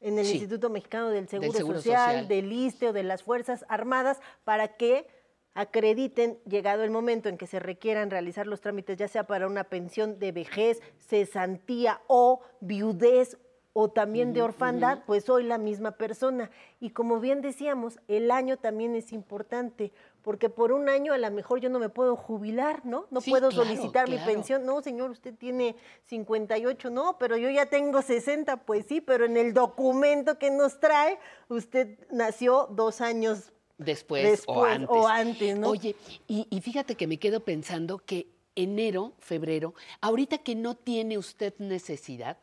[0.00, 0.32] en el Sí.
[0.32, 2.28] Instituto Mexicano del Seguro, Seguro Social, Social.
[2.28, 5.06] del ISTE o de las Fuerzas Armadas para que
[5.54, 9.64] acrediten, llegado el momento en que se requieran realizar los trámites, ya sea para una
[9.64, 13.36] pensión de vejez, cesantía o viudez
[13.80, 16.50] o también de orfandad, pues soy la misma persona.
[16.80, 21.30] Y como bien decíamos, el año también es importante, porque por un año a lo
[21.30, 23.06] mejor yo no me puedo jubilar, ¿no?
[23.10, 24.66] No Sí, puedo claro, solicitar mi pensión.
[24.66, 29.38] No, señor, usted tiene 58, no, pero yo ya tengo 60, pues sí, pero en
[29.38, 31.18] el documento que nos trae,
[31.48, 34.88] usted nació dos años Después, o antes.
[34.90, 35.70] o antes, ¿no?
[35.70, 35.96] Oye,
[36.28, 39.72] y, y fíjate que me quedo pensando que enero, febrero,
[40.02, 42.36] ahorita que no tiene usted necesidad,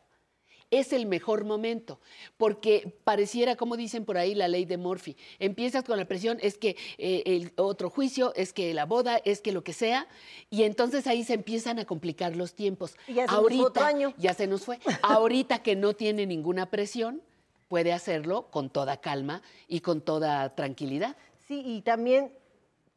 [0.70, 2.00] es el mejor momento,
[2.36, 5.16] porque pareciera, como dicen por ahí, la ley de Murphy.
[5.38, 9.40] Empiezas con la presión, es que eh, el otro juicio, es que la boda, es
[9.40, 10.06] que lo que sea,
[10.50, 12.96] y entonces ahí se empiezan a complicar los tiempos.
[13.06, 14.14] Y ya se nos fue otro año.
[14.18, 14.78] Ya se nos fue.
[15.02, 17.22] Ahorita que no tiene ninguna presión,
[17.68, 21.16] puede hacerlo con toda calma y con toda tranquilidad.
[21.46, 22.32] Sí, y también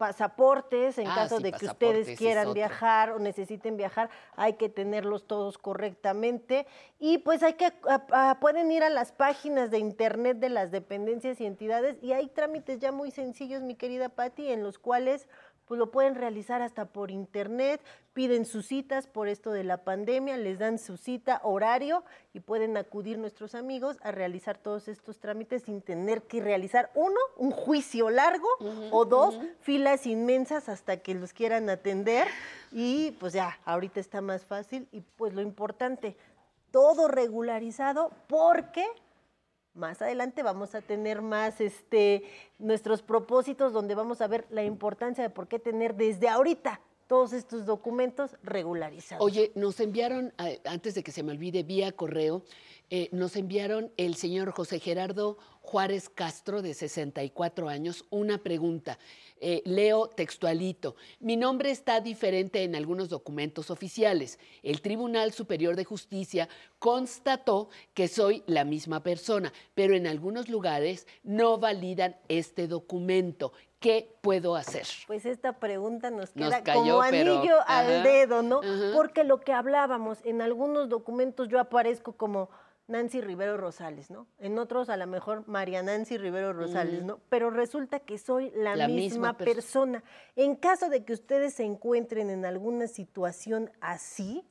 [0.02, 4.54] pasaportes, en Ah, caso sí, de que ustedes es quieran viajar o necesiten viajar, hay
[4.54, 6.66] que tenerlos todos correctamente.
[7.00, 10.72] Y pues hay que, a- a- pueden ir a las páginas de internet de las
[10.72, 15.28] dependencias y entidades y hay trámites ya muy sencillos, mi querida Patti, en los cuales
[15.72, 17.80] pues lo pueden realizar hasta por internet,
[18.12, 22.04] piden sus citas por esto de la pandemia, les dan su cita, horario
[22.34, 27.16] y pueden acudir nuestros amigos a realizar todos estos trámites sin tener que realizar uno,
[27.38, 28.50] un juicio largo
[28.92, 32.28] o dos, filas inmensas hasta que los quieran atender
[32.74, 36.18] y pues ya, ahorita está más fácil y pues lo importante,
[36.72, 38.86] todo regularizado porque
[39.74, 42.24] más adelante vamos a tener más este,
[42.60, 47.34] nuestros propósitos donde vamos a ver la importancia de por qué tener desde ahorita todos
[47.34, 49.26] estos documentos regularizados.
[49.26, 52.44] Oye, nos enviaron, antes de que se me olvide, vía correo,
[52.90, 55.38] eh, nos enviaron el señor José Gerardo
[55.72, 59.00] Juárez Castro, de 64 años, una pregunta.
[59.40, 60.98] Eh, leo textualito.
[61.22, 64.38] Mi nombre está diferente en algunos documentos oficiales.
[64.64, 71.08] El Tribunal Superior de Justicia constató que soy la misma persona, pero en algunos lugares
[71.24, 73.54] no validan este documento.
[73.80, 74.86] ¿Qué puedo hacer?
[75.08, 78.60] Pues esta pregunta nos Nos queda cayó, como pero- anillo al ajá, dedo, ¿no?
[78.60, 78.92] ajá.
[78.94, 82.50] Porque lo que hablábamos, en algunos documentos yo aparezco como
[82.88, 84.28] Nancy Rivero Rosales, ¿no?
[84.40, 87.08] En otros a lo mejor María Nancy Rivero Rosales, Mm.
[87.08, 87.20] ¿no?
[87.30, 89.02] Pero resulta que soy la, La misma,
[89.32, 90.04] misma pers- persona.
[90.36, 94.46] En caso de que ustedes se encuentren en alguna situación así,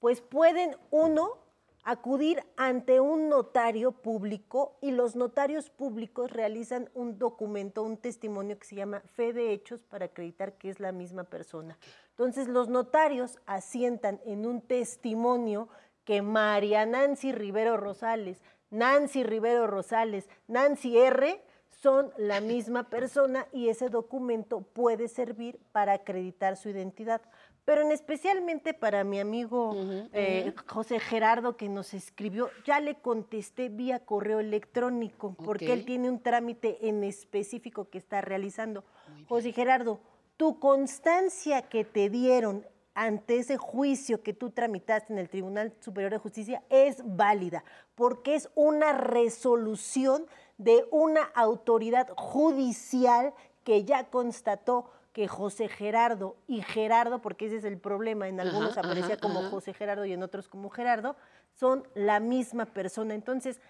[0.00, 1.46] pues pueden, uno,
[1.84, 8.66] acudir ante un notario público y los notarios públicos realizan un documento, un testimonio que
[8.66, 11.78] se llama fe de hechos para acreditar que es la misma persona.
[12.10, 15.68] Entonces los notarios asientan en un testimonio
[16.08, 18.40] que María Nancy Rivero Rosales,
[18.70, 21.38] Nancy Rivero Rosales, Nancy R
[21.82, 27.20] son la misma persona y ese documento puede servir para acreditar su identidad.
[27.66, 29.76] Pero en especialmente para mi amigo
[30.14, 36.08] eh, José Gerardo que nos escribió, ya le contesté vía correo electrónico, porque él tiene
[36.08, 38.82] un trámite en específico que está realizando.
[39.26, 40.00] José Gerardo,
[40.38, 42.64] tu constancia que te dieron
[42.98, 47.62] ante ese juicio que tú tramitaste en el Tribunal Superior de Justicia es válida,
[47.94, 50.26] porque es una resolución
[50.56, 57.64] de una autoridad judicial que ya constató que José Gerardo y Gerardo, porque ese es
[57.64, 59.50] el problema, en algunos Ajá, aparecía ajá, como ajá.
[59.50, 61.14] José Gerardo y en otros como Gerardo,
[61.54, 63.14] son la misma persona.
[63.14, 63.60] Entonces,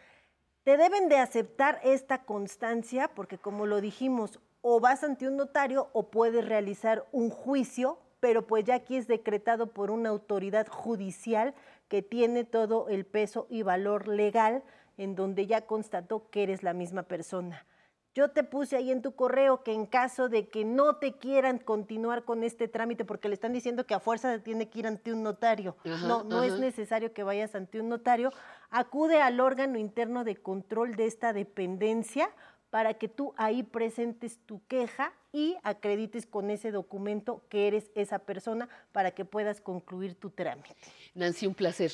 [0.64, 5.90] te deben de aceptar esta constancia porque como lo dijimos, o vas ante un notario
[5.92, 11.54] o puedes realizar un juicio, pero pues ya aquí es decretado por una autoridad judicial
[11.88, 14.62] que tiene todo el peso y valor legal
[14.96, 17.64] en donde ya constató que eres la misma persona.
[18.14, 21.58] Yo te puse ahí en tu correo que en caso de que no te quieran
[21.58, 25.12] continuar con este trámite, porque le están diciendo que a fuerza tiene que ir ante
[25.12, 28.32] un notario, Ajá, no, no es necesario que vayas ante un notario,
[28.70, 32.28] acude al órgano interno de control de esta dependencia
[32.70, 38.18] para que tú ahí presentes tu queja y acredites con ese documento que eres esa
[38.18, 40.74] persona para que puedas concluir tu trámite.
[41.14, 41.92] Nancy, un placer,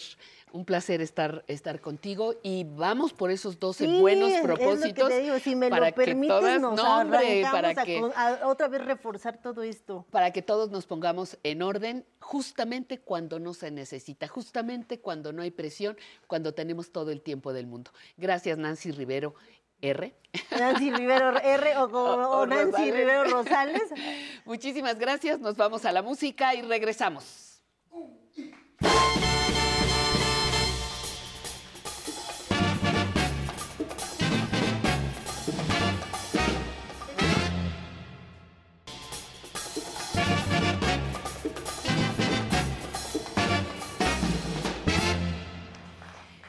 [0.52, 4.64] un placer estar, estar contigo y vamos por esos 12 Sí, buenos es lo que
[4.64, 5.08] propósitos.
[5.08, 8.00] te digo, si me para lo que permites, todas- nos no, hombre, para a que,
[8.00, 10.06] con- a otra vez reforzar todo esto.
[10.10, 15.42] para que todos nos pongamos en orden justamente cuando no se necesita, justamente cuando no
[15.42, 15.96] hay presión,
[16.28, 17.90] cuando tenemos todo el tiempo del mundo.
[18.16, 19.34] Gracias, Nancy Rivero
[19.80, 20.14] R.
[20.58, 22.94] Nancy Rivero R o, como- O- o o Nancy Rosales.
[22.96, 23.82] Rivero Rosales.
[24.44, 27.62] Muchísimas gracias, nos vamos a la música y regresamos.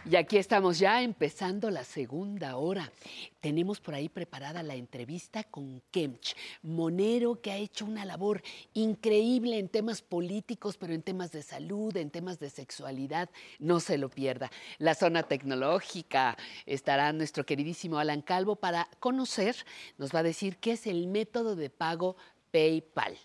[0.07, 2.91] Y aquí estamos ya empezando la segunda hora.
[3.39, 8.43] Tenemos por ahí preparada la entrevista con Kemch, monero que ha hecho una labor
[8.75, 13.31] increíble en temas políticos, pero en temas de salud, en temas de sexualidad.
[13.57, 14.51] No se lo pierda.
[14.77, 16.37] La zona tecnológica
[16.67, 19.55] estará nuestro queridísimo Alan Calvo para conocer,
[19.97, 22.15] nos va a decir qué es el método de pago
[22.51, 23.17] PayPal.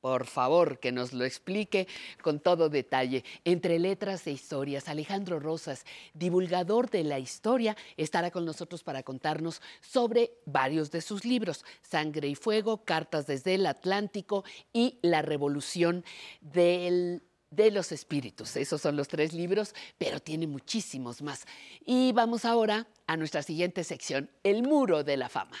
[0.00, 1.86] Por favor, que nos lo explique
[2.22, 3.24] con todo detalle.
[3.44, 5.84] Entre letras e historias, Alejandro Rosas,
[6.14, 12.28] divulgador de la historia, estará con nosotros para contarnos sobre varios de sus libros, Sangre
[12.28, 16.04] y Fuego, Cartas desde el Atlántico y La Revolución
[16.40, 18.56] del de los espíritus.
[18.56, 21.46] Esos son los tres libros, pero tiene muchísimos más.
[21.84, 25.58] Y vamos ahora a nuestra siguiente sección, El Muro de la Fama.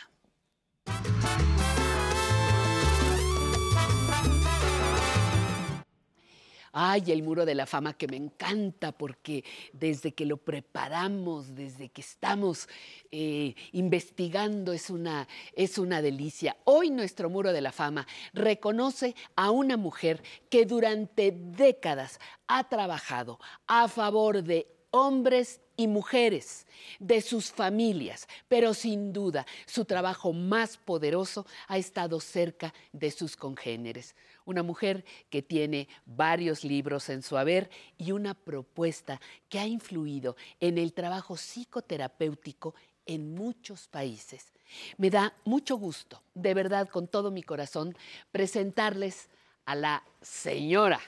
[6.72, 11.88] Ay, el muro de la fama que me encanta porque desde que lo preparamos, desde
[11.88, 12.68] que estamos
[13.10, 16.56] eh, investigando, es una, es una delicia.
[16.64, 23.40] Hoy nuestro muro de la fama reconoce a una mujer que durante décadas ha trabajado
[23.66, 26.66] a favor de hombres y mujeres,
[26.98, 33.34] de sus familias, pero sin duda su trabajo más poderoso ha estado cerca de sus
[33.34, 34.14] congéneres.
[34.44, 40.36] Una mujer que tiene varios libros en su haber y una propuesta que ha influido
[40.60, 42.74] en el trabajo psicoterapéutico
[43.06, 44.52] en muchos países.
[44.96, 47.96] Me da mucho gusto, de verdad, con todo mi corazón,
[48.30, 49.28] presentarles
[49.64, 51.00] a la señora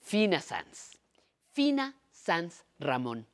[0.00, 0.98] Fina Sanz.
[1.52, 3.33] Fina Sanz Ramón.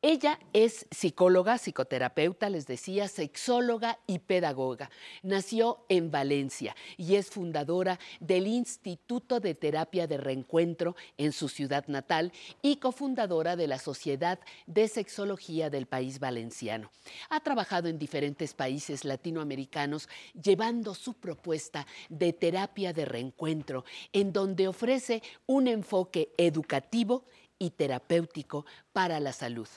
[0.00, 4.92] Ella es psicóloga, psicoterapeuta, les decía, sexóloga y pedagoga.
[5.24, 11.84] Nació en Valencia y es fundadora del Instituto de Terapia de Reencuentro en su ciudad
[11.88, 12.32] natal
[12.62, 14.38] y cofundadora de la Sociedad
[14.68, 16.92] de Sexología del país valenciano.
[17.28, 20.08] Ha trabajado en diferentes países latinoamericanos
[20.40, 27.24] llevando su propuesta de terapia de reencuentro, en donde ofrece un enfoque educativo
[27.58, 29.68] y terapéutico para la salud.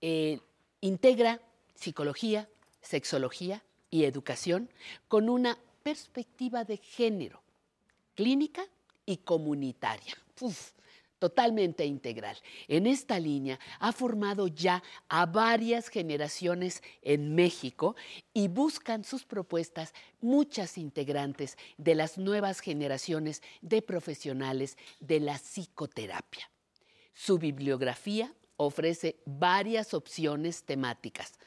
[0.00, 0.40] Eh,
[0.80, 1.40] integra
[1.74, 2.48] psicología,
[2.80, 4.70] sexología y educación
[5.08, 7.42] con una perspectiva de género,
[8.14, 8.64] clínica
[9.06, 10.14] y comunitaria.
[11.18, 12.38] Totalmente integral.
[12.66, 17.94] En esta línea ha formado ya a varias generaciones en México
[18.32, 19.92] y buscan sus propuestas
[20.22, 26.50] muchas integrantes de las nuevas generaciones de profesionales de la psicoterapia.
[27.12, 31.38] Su bibliografía ofrece varias opciones temáticas.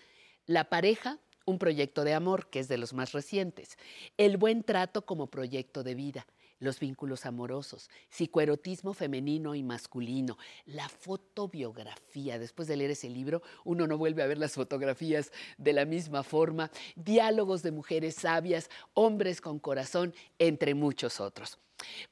[0.46, 3.78] La pareja, un proyecto de amor, que es de los más recientes.
[4.18, 6.26] El buen trato como proyecto de vida.
[6.60, 12.40] Los vínculos amorosos, psicoerotismo femenino y masculino, la fotobiografía.
[12.40, 16.24] Después de leer ese libro, uno no vuelve a ver las fotografías de la misma
[16.24, 16.72] forma.
[16.96, 21.60] Diálogos de mujeres sabias, hombres con corazón, entre muchos otros.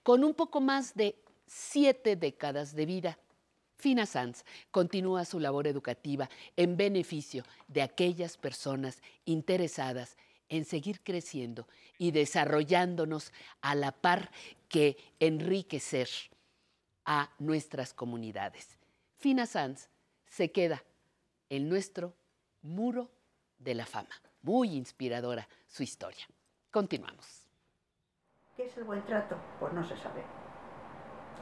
[0.04, 1.16] Con un poco más de
[1.47, 3.20] siete décadas de vida,
[3.82, 10.17] Fina Sanz continúa su labor educativa en beneficio de aquellas personas interesadas
[10.49, 11.67] en seguir creciendo
[11.97, 14.29] y desarrollándonos a la par
[14.69, 16.07] que enriquecer
[17.05, 18.77] a nuestras comunidades.
[19.17, 19.89] Fina Sanz
[20.27, 20.84] se queda
[21.49, 22.13] en nuestro
[22.61, 23.09] muro
[23.57, 24.15] de la fama.
[24.43, 26.27] muy inspiradora su historia.
[26.69, 27.47] Continuamos.
[28.55, 29.38] ¿Qué es el buen trato?
[29.59, 30.23] Pues no se sabe.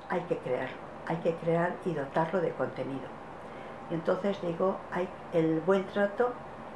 [0.09, 0.77] Hay que crearlo,
[1.09, 3.07] hay que crear y dotarlo de contenido.
[3.89, 4.77] Entonces digo,
[5.33, 6.31] el buen trato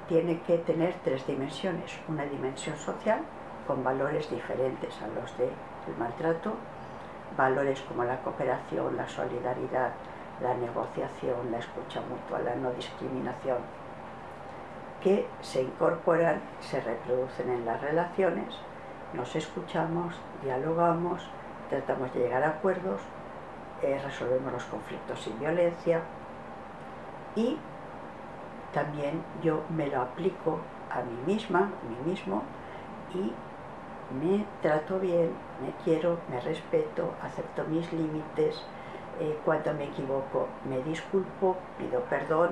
[0.07, 1.97] tiene que tener tres dimensiones.
[2.07, 3.19] Una dimensión social
[3.67, 5.51] con valores diferentes a los del
[5.99, 6.53] maltrato,
[7.37, 9.91] valores como la cooperación, la solidaridad,
[10.41, 13.59] la negociación, la escucha mutua, la no discriminación,
[15.01, 18.55] que se incorporan, se reproducen en las relaciones,
[19.13, 21.29] nos escuchamos, dialogamos,
[21.69, 23.01] tratamos de llegar a acuerdos,
[23.83, 26.01] resolvemos los conflictos sin violencia
[27.35, 27.57] y
[28.73, 30.59] también yo me lo aplico
[30.89, 32.41] a mí misma, a mí mismo
[33.13, 33.31] y
[34.21, 35.29] me trato bien,
[35.61, 38.55] me quiero, me respeto, acepto mis límites,
[39.19, 42.49] eh, cuando me equivoco me disculpo, pido perdón,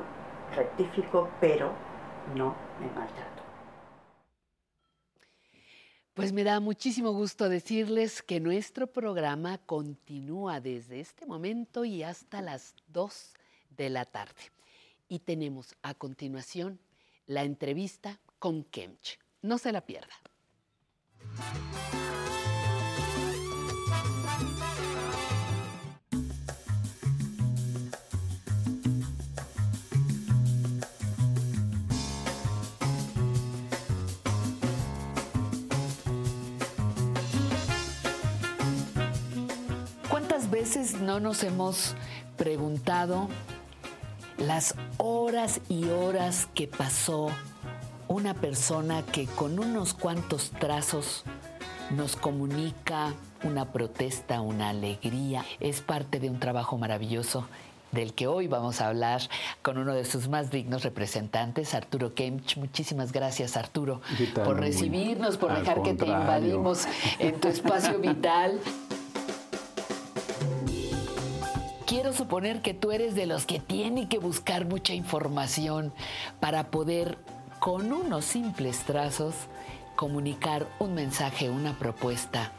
[0.56, 1.68] rectifico, pero
[2.36, 3.31] no me maltrato.
[6.14, 12.41] Pues me da muchísimo gusto decirles que nuestro programa continúa desde este momento y hasta
[12.41, 13.34] las 2
[13.70, 14.51] de la tarde.
[15.07, 16.82] Y tenemos a continuación
[17.28, 19.20] la entrevista con Kemch.
[19.41, 20.14] No se la pierda.
[40.62, 41.95] Veces no nos hemos
[42.38, 43.28] preguntado
[44.38, 47.30] las horas y horas que pasó
[48.07, 51.24] una persona que con unos cuantos trazos
[51.89, 55.43] nos comunica una protesta, una alegría.
[55.59, 57.47] Es parte de un trabajo maravilloso
[57.91, 59.22] del que hoy vamos a hablar
[59.64, 62.57] con uno de sus más dignos representantes, Arturo Kemch.
[62.57, 64.01] Muchísimas gracias, Arturo,
[64.45, 66.86] por recibirnos, por Al dejar que te invadimos
[67.18, 68.59] en tu espacio vital.
[71.92, 75.92] Quiero suponer que tú eres de los que tiene que buscar mucha información
[76.39, 77.18] para poder,
[77.60, 79.36] con unos simples trazos,
[79.98, 82.54] comunicar un mensaje, una propuesta.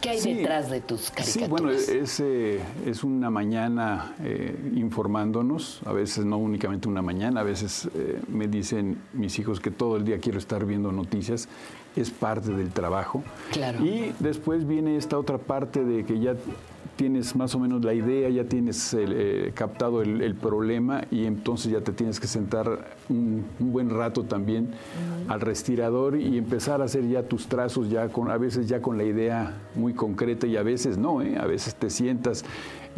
[0.00, 0.32] ¿Qué hay Sí.
[0.32, 1.28] detrás de tus caricaturas?
[1.34, 7.40] Sí, bueno, es, eh, es una mañana eh, informándonos, a veces no únicamente una mañana,
[7.40, 11.46] a veces eh, me dicen mis hijos que todo el día quiero estar viendo noticias,
[12.00, 13.22] es parte del trabajo.
[13.52, 13.84] Claro.
[13.84, 16.34] Y después viene esta otra parte de que ya
[16.98, 21.26] tienes más o menos la idea, ya tienes el, eh, captado el, el problema y
[21.26, 24.72] entonces ya te tienes que sentar un, un buen rato también
[25.28, 28.98] al respirador y empezar a hacer ya tus trazos ya con a veces ya con
[28.98, 31.38] la idea muy concreta y a veces no, ¿eh?
[31.38, 32.44] a veces te sientas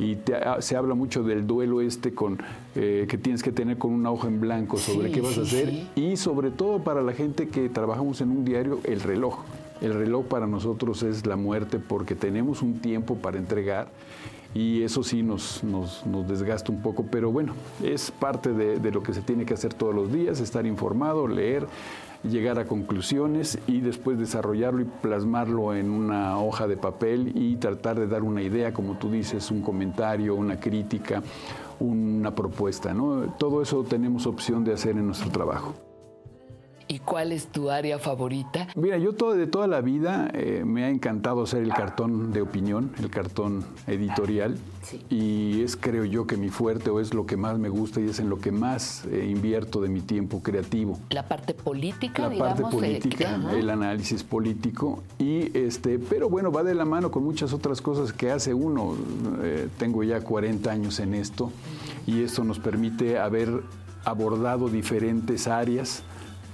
[0.01, 2.39] y te- ah, se habla mucho del duelo este con
[2.75, 5.43] eh, que tienes que tener con una hoja en blanco sobre Sí, qué vas a
[5.43, 5.89] hacer sí.
[5.95, 9.39] y sobre todo para la gente que trabajamos en un diario, el reloj.
[9.81, 13.89] El reloj para nosotros es la muerte porque tenemos un tiempo para entregar
[14.55, 18.91] y eso sí nos, nos, nos desgasta un poco, pero bueno, es parte de, de
[18.91, 21.67] lo que se tiene que hacer todos los días, estar informado, leer,
[22.23, 27.99] llegar a conclusiones y después desarrollarlo y plasmarlo en una hoja de papel y tratar
[27.99, 31.23] de dar una idea, como tú dices, un comentario, una crítica,
[31.79, 32.93] una propuesta.
[32.93, 33.35] ¿no?
[33.39, 35.75] Todo eso tenemos opción de hacer en nuestro trabajo.
[36.91, 38.67] ¿Y cuál es tu área favorita?
[38.75, 42.43] Mira, yo todo, de toda la vida eh, me ha encantado hacer el cartón de
[42.43, 44.59] opinión, el cartón editorial.
[45.09, 48.09] Y es, creo yo, que mi fuerte o es lo que más me gusta y
[48.09, 50.99] es en lo que más eh, invierto de mi tiempo creativo.
[51.11, 52.55] La parte política, La digamos.
[52.61, 55.05] parte eh, política, el análisis político.
[55.17, 58.97] Y este, pero bueno, va de la mano con muchas otras cosas que hace uno.
[59.45, 61.53] Eh, tengo ya 40 años en esto
[62.05, 63.63] y esto nos permite haber
[64.05, 66.03] abordado diferentes áreas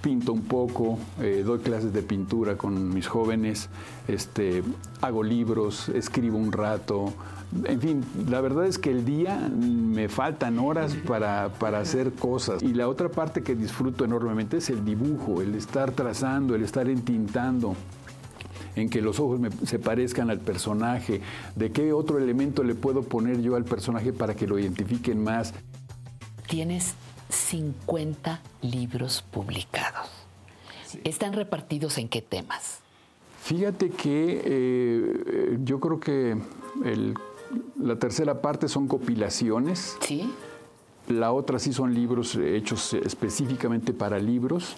[0.00, 3.68] pinto un poco, eh, doy clases de pintura con mis jóvenes,
[4.08, 4.62] este,
[5.00, 7.12] hago libros, escribo un rato.
[7.64, 12.62] En fin, la verdad es que el día me faltan horas para, para hacer cosas.
[12.62, 16.88] Y la otra parte que disfruto enormemente es el dibujo, el estar trazando, el estar
[16.88, 17.76] entintando
[18.76, 21.22] en que los ojos se parezcan al personaje,
[21.54, 25.54] de qué otro elemento le puedo poner yo al personaje para que lo identifiquen más.
[26.46, 26.94] Tienes
[27.36, 30.08] 50 libros publicados.
[31.04, 32.78] ¿Están repartidos en qué temas?
[33.42, 36.36] Fíjate que eh, eh, yo creo que
[36.84, 37.14] el-
[37.80, 39.96] la tercera parte son compilaciones.
[40.00, 40.32] Sí.
[41.08, 44.74] La otra sí son libros hechos específicamente para libros.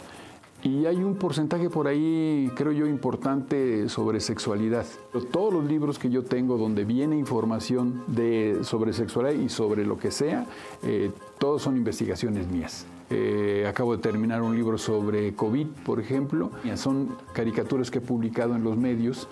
[0.65, 4.85] Y hay un porcentaje por ahí, creo yo, importante sobre sexualidad.
[5.31, 9.99] Todos los libros que yo tengo donde viene información de, sobre sexualidad y sobre lo
[9.99, 10.47] que sea,
[10.83, 12.87] eh, todos son investigaciones mías.
[13.11, 16.51] Eh, acabo de terminar un libro sobre COVID, por ejemplo.
[16.75, 19.29] Son caricaturas que he publicado en los medios.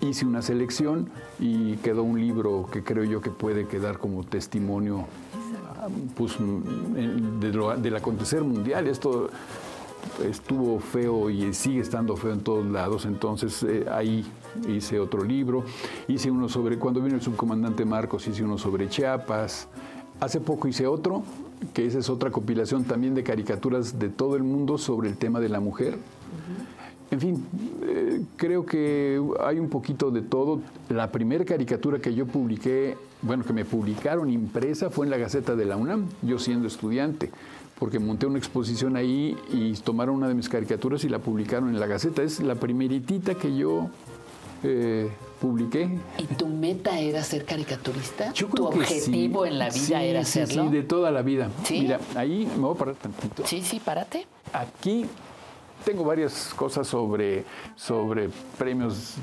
[0.00, 1.08] Hice una selección
[1.38, 5.06] y quedó un libro que creo yo que puede quedar como testimonio
[6.16, 6.36] pues,
[7.40, 8.88] de lo- del acontecer mundial.
[8.88, 9.30] Esto
[10.24, 14.24] estuvo feo y sigue estando feo en todos lados, entonces eh, ahí
[14.68, 15.64] hice otro libro,
[16.08, 19.68] hice uno sobre, cuando vino el subcomandante Marcos, hice uno sobre Chiapas,
[20.20, 21.22] hace poco hice otro,
[21.74, 25.40] que esa es otra compilación también de caricaturas de todo el mundo sobre el tema
[25.40, 25.98] de la mujer.
[27.10, 27.44] En fin,
[27.86, 30.60] eh, creo que hay un poquito de todo.
[30.88, 35.54] La primera caricatura que yo publiqué, bueno, que me publicaron impresa fue en la Gaceta
[35.54, 37.30] de la UNAM, yo siendo estudiante,
[37.78, 41.78] porque monté una exposición ahí y tomaron una de mis caricaturas y la publicaron en
[41.78, 42.22] la Gaceta.
[42.22, 43.90] Es la primeritita que yo
[44.62, 45.10] eh,
[45.40, 45.98] publiqué.
[46.18, 48.32] ¿Y tu meta era ser caricaturista?
[48.32, 49.50] Yo ¿Tu objetivo sí.
[49.50, 50.64] en la vida Sí, era sí, hacerlo?
[50.64, 51.50] Sí, de toda la vida.
[51.70, 53.46] Mira, ahí me voy a parar tantito.
[53.46, 54.26] Sí, sí, párate.
[54.52, 55.04] Aquí
[55.84, 59.14] tengo varias cosas sobre, sobre premios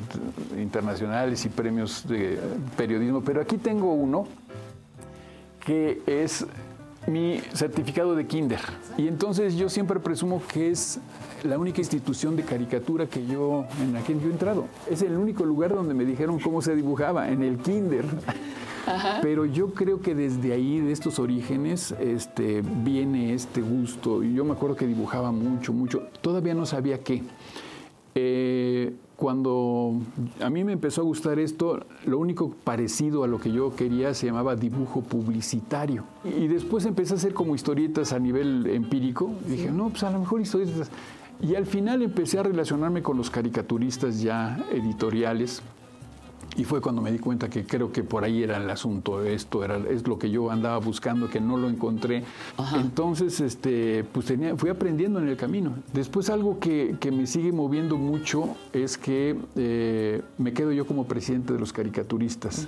[0.57, 2.39] internacionales y premios de
[2.77, 4.27] periodismo, pero aquí tengo uno
[5.65, 6.45] que es
[7.07, 8.59] mi certificado de kinder.
[8.97, 10.99] Y entonces yo siempre presumo que es
[11.43, 14.65] la única institución de caricatura que yo en la que yo he entrado.
[14.89, 18.05] Es el único lugar donde me dijeron cómo se dibujaba, en el kinder.
[19.21, 24.23] Pero yo creo que desde ahí, de estos orígenes, este, viene este gusto.
[24.23, 26.03] Y yo me acuerdo que dibujaba mucho, mucho.
[26.21, 27.23] Todavía no sabía qué.
[28.15, 30.01] Eh, cuando
[30.41, 34.13] a mí me empezó a gustar esto, lo único parecido a lo que yo quería
[34.13, 36.03] se llamaba dibujo publicitario.
[36.23, 39.31] Y después empecé a hacer como historietas a nivel empírico.
[39.47, 40.91] Y dije, no, pues a lo mejor historietas.
[41.41, 45.61] Y al final empecé a relacionarme con los caricaturistas ya editoriales.
[46.55, 49.63] Y fue cuando me di cuenta que creo que por ahí era el asunto, esto
[49.63, 52.23] era, es lo que yo andaba buscando, que no lo encontré.
[52.75, 55.73] Entonces, este, pues tenía, fui aprendiendo en el camino.
[55.93, 61.05] Después algo que, que me sigue moviendo mucho es que eh, me quedo yo como
[61.05, 62.67] presidente de los caricaturistas.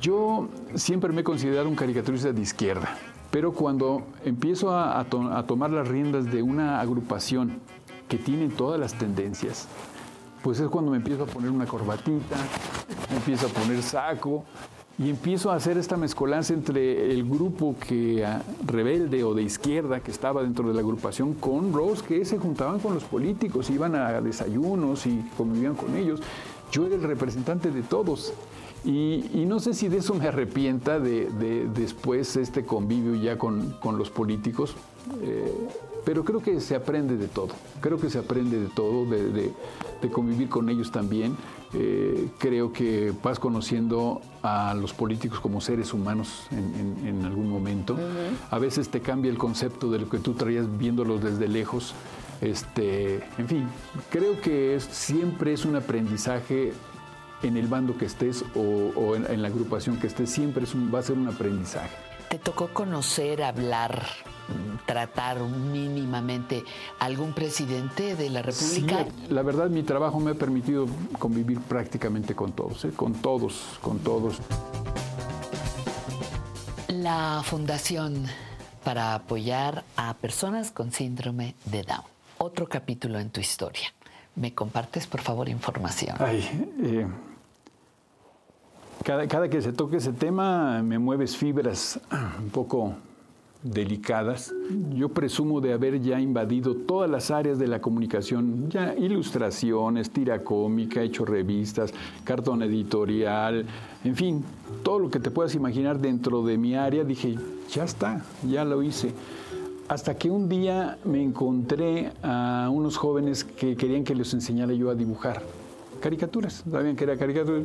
[0.00, 2.96] Yo siempre me he considerado un caricaturista de izquierda,
[3.30, 7.60] pero cuando empiezo a, a to- a tomar las riendas de una agrupación
[8.08, 9.68] que tiene todas las tendencias,
[10.42, 12.36] pues es cuando me empiezo a poner una corbatita,
[13.10, 14.44] me empiezo a poner saco
[14.98, 20.00] y empiezo a hacer esta mezcolanza entre el grupo que ah, rebelde o de izquierda
[20.00, 23.94] que estaba dentro de la agrupación con los que se juntaban con los políticos, iban
[23.94, 26.20] a desayunos y convivían con ellos.
[26.70, 28.32] Yo era el representante de todos.
[28.84, 33.76] Y, no sé si de eso me arrepienta de, de después este convivio ya con,
[33.80, 34.74] con los políticos,
[35.22, 35.52] eh,
[36.04, 37.50] pero creo que se aprende de todo,
[37.80, 39.52] creo que se aprende de todo, de, de-
[40.02, 41.36] de convivir con ellos también.
[41.74, 47.48] Eh, creo que vas conociendo a los políticos como seres humanos en, en- en algún
[47.48, 47.96] momento.
[48.50, 51.94] A veces te cambia el concepto de lo que tú traías viéndolos desde lejos.
[52.40, 53.68] Este, en fin,
[54.10, 56.72] creo que es- siempre es un aprendizaje
[57.44, 58.60] en el bando que estés o,
[59.00, 61.90] o en, en la agrupación que estés, siempre es un- va a ser un aprendizaje.
[62.28, 64.06] ¿Te tocó conocer, hablar,
[64.86, 66.64] tratar mínimamente
[66.98, 69.04] algún presidente de la República?
[69.04, 70.86] Sí, la verdad, mi trabajo me ha permitido
[71.18, 72.90] convivir prácticamente con todos, ¿eh?
[72.94, 74.38] con todos, con todos.
[76.88, 78.26] La Fundación
[78.84, 82.04] para apoyar a personas con síndrome de Down.
[82.38, 83.92] Otro capítulo en tu historia.
[84.34, 86.16] ¿Me compartes, por favor, información?
[86.18, 87.06] Ay, eh,
[89.04, 92.00] cada, cada que se toque ese tema me mueves fibras
[92.38, 92.94] un poco
[93.62, 94.54] delicadas.
[94.94, 100.42] Yo presumo de haber ya invadido todas las áreas de la comunicación, ya ilustraciones, tira
[100.42, 101.92] cómica, hecho revistas,
[102.24, 103.66] cartón editorial,
[104.04, 104.44] en fin,
[104.82, 107.36] todo lo que te puedas imaginar dentro de mi área, dije,
[107.70, 109.12] ya está, ya lo hice.
[109.88, 114.90] Hasta que un día me encontré a unos jóvenes que querían que les enseñara yo
[114.90, 115.42] a dibujar
[116.00, 116.64] caricaturas.
[116.70, 117.62] Sabían que era caricatura.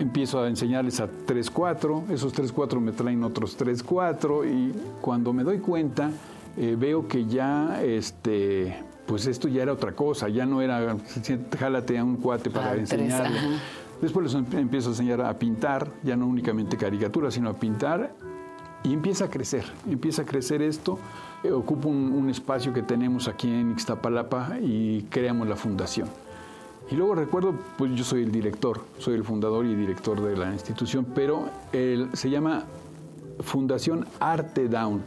[0.00, 4.72] Empiezo a enseñarles a 3, 4, esos 3, 4 me traen otros 3, 4 y
[5.02, 6.10] cuando me doy cuenta
[6.56, 10.96] eh, veo que ya, este, pues esto ya era otra cosa, ya no era,
[11.58, 13.38] jálate a un cuate para Ah, enseñarle.
[14.00, 18.14] Después les em- empiezo a enseñar a pintar, ya no únicamente caricaturas, sino a pintar
[18.82, 20.98] y empieza a crecer, empieza a crecer esto.
[21.44, 26.08] Eh, ocupa un, un espacio que tenemos aquí en Ixtapalapa y creamos la fundación.
[26.90, 30.52] Y luego recuerdo, pues yo soy el director, soy el fundador y director de la
[30.52, 32.64] institución, pero se llama
[33.40, 35.02] Fundación Arte Down.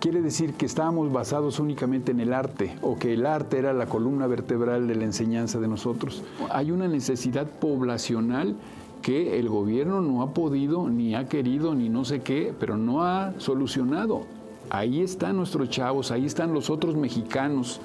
[0.00, 3.86] Quiere decir que estábamos basados únicamente en el arte o que el arte era la
[3.86, 6.22] columna vertebral de la enseñanza de nosotros.
[6.50, 8.54] Hay una necesidad poblacional
[9.02, 13.02] que el gobierno no ha podido, ni ha querido, ni no sé qué, pero no
[13.02, 14.22] ha solucionado.
[14.70, 17.80] Ahí están nuestros chavos, ahí están los otros mexicanos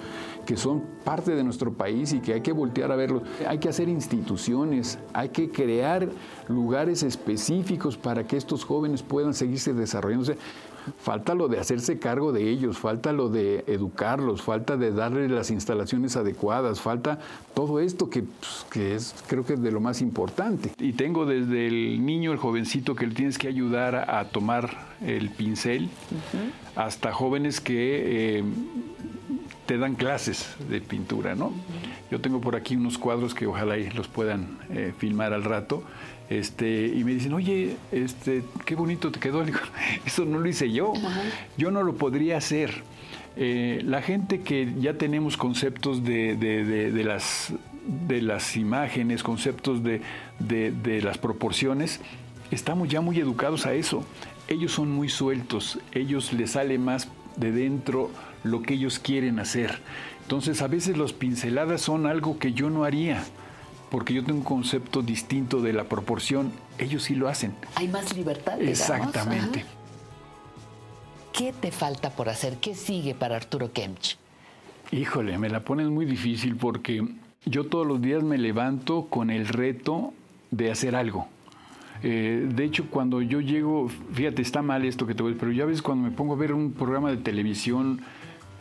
[0.46, 3.24] que son parte de nuestro país y que hay que voltear a verlo.
[3.48, 6.10] Hay que hacer instituciones, hay que crear
[6.48, 10.38] lugares específicos para que estos jóvenes puedan seguirse desarrollándose.
[10.98, 15.50] Falta lo de hacerse cargo de ellos, falta lo de educarlos, falta de darles las
[15.50, 17.20] instalaciones adecuadas, falta
[17.54, 20.74] todo esto que, pues, que es creo que es de lo más importante.
[20.80, 24.94] Y tengo desde el niño, el jovencito que le tienes que ayudar a, a tomar
[25.02, 25.90] el pincel,
[26.76, 28.44] hasta jóvenes que eh,
[29.66, 31.54] te dan clases de pintura, ¿no?
[32.12, 35.84] Yo tengo por aquí unos cuadros que ojalá y los puedan eh, filmar al rato.
[36.30, 39.44] Este, y me dicen, oye, este, qué bonito te quedó.
[39.46, 39.60] Digo,
[40.06, 40.94] eso no lo hice yo.
[41.58, 42.84] Yo no lo podría hacer.
[43.36, 47.54] Eh, la gente que ya tenemos conceptos de, de- de- de las,
[48.08, 50.02] de las imágenes, conceptos de,
[50.40, 52.00] de- de las proporciones,
[52.52, 54.04] estamos ya muy educados a eso.
[54.48, 57.08] Ellos son muy sueltos, ellos les sale más
[57.38, 58.12] de dentro
[58.44, 59.80] lo que ellos quieren hacer.
[60.22, 63.24] Entonces a veces las pinceladas son algo que yo no haría,
[63.90, 67.54] porque yo tengo un concepto distinto de la proporción, ellos sí lo hacen.
[67.76, 68.54] Hay más libertad.
[68.54, 68.80] digamos.
[68.80, 69.60] Exactamente.
[69.62, 69.70] Ajá.
[71.34, 72.58] ¿Qué te falta por hacer?
[72.58, 74.18] ¿Qué sigue para Arturo Kemch?
[74.92, 77.04] Híjole, me la pones muy difícil porque
[77.46, 80.14] yo todos los días me levanto con el reto
[80.52, 81.28] de hacer algo.
[82.04, 85.66] Eh, de hecho, cuando yo llego, fíjate, está mal esto que te voy, pero ya
[85.66, 88.02] ves cuando me pongo a ver un programa de televisión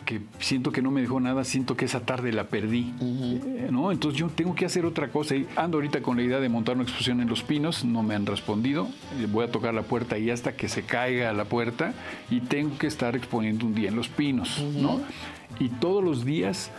[0.04, 2.92] que siento que no me dejó nada, siento que esa tarde la perdí.
[3.00, 3.92] Eh, ¿no?
[3.92, 5.36] Entonces yo tengo que hacer otra cosa.
[5.36, 8.14] Y ando ahorita con la idea de montar una exposición en Los Pinos, no me
[8.14, 8.88] han respondido.
[9.18, 11.94] Eh, voy a tocar la puerta y hasta que se caiga la puerta
[12.30, 14.62] y tengo que estar exponiendo un día en Los Pinos.
[14.76, 15.00] ¿no?
[15.58, 16.70] Y todos los días,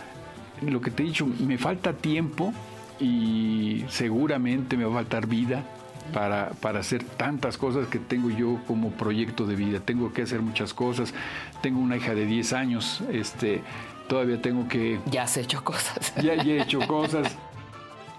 [0.62, 2.54] lo que te he dicho, me falta tiempo
[3.00, 5.64] y seguramente me va a faltar vida
[6.12, 9.80] para, para hacer tantas cosas que tengo yo como proyecto de vida.
[9.80, 11.14] Tengo que hacer muchas cosas.
[11.62, 13.62] Tengo una hija de 10 años, este,
[14.08, 15.00] todavía tengo que...
[15.06, 16.14] Ya has hecho cosas.
[16.16, 17.36] Ya, ya he hecho cosas.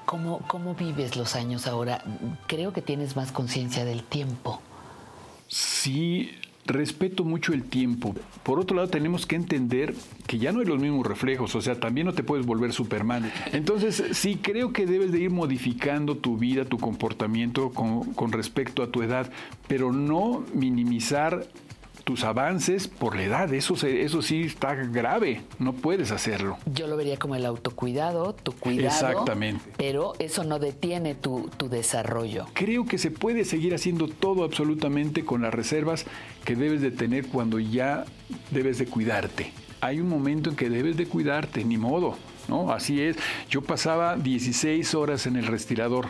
[0.04, 2.02] ¿Cómo, ¿Cómo vives los años ahora?
[2.46, 4.60] Creo que tienes más conciencia del tiempo.
[5.48, 6.32] Sí,
[6.66, 8.14] respeto mucho el tiempo.
[8.42, 9.94] Por otro lado, tenemos que entender
[10.26, 13.30] que ya no hay los mismos reflejos, o sea, también no te puedes volver Superman.
[13.52, 18.82] Entonces, sí creo que debes de ir modificando tu vida, tu comportamiento con, con respecto
[18.82, 19.30] a tu edad,
[19.68, 21.46] pero no minimizar
[22.04, 23.52] tus avances por la edad.
[23.52, 26.58] Eso, eso sí está grave, no puedes hacerlo.
[26.66, 28.88] Yo lo vería como el autocuidado, tu cuidado.
[28.88, 29.64] Exactamente.
[29.76, 32.46] Pero eso no detiene tu, tu desarrollo.
[32.52, 36.04] Creo que se puede seguir haciendo todo absolutamente con las reservas
[36.44, 38.04] que debes de tener cuando ya
[38.50, 39.52] debes de cuidarte.
[39.80, 42.16] Hay un momento en que debes de cuidarte, ni modo,
[42.48, 42.72] ¿no?
[42.72, 43.16] Así es.
[43.50, 46.06] Yo pasaba 16 horas en el respirador,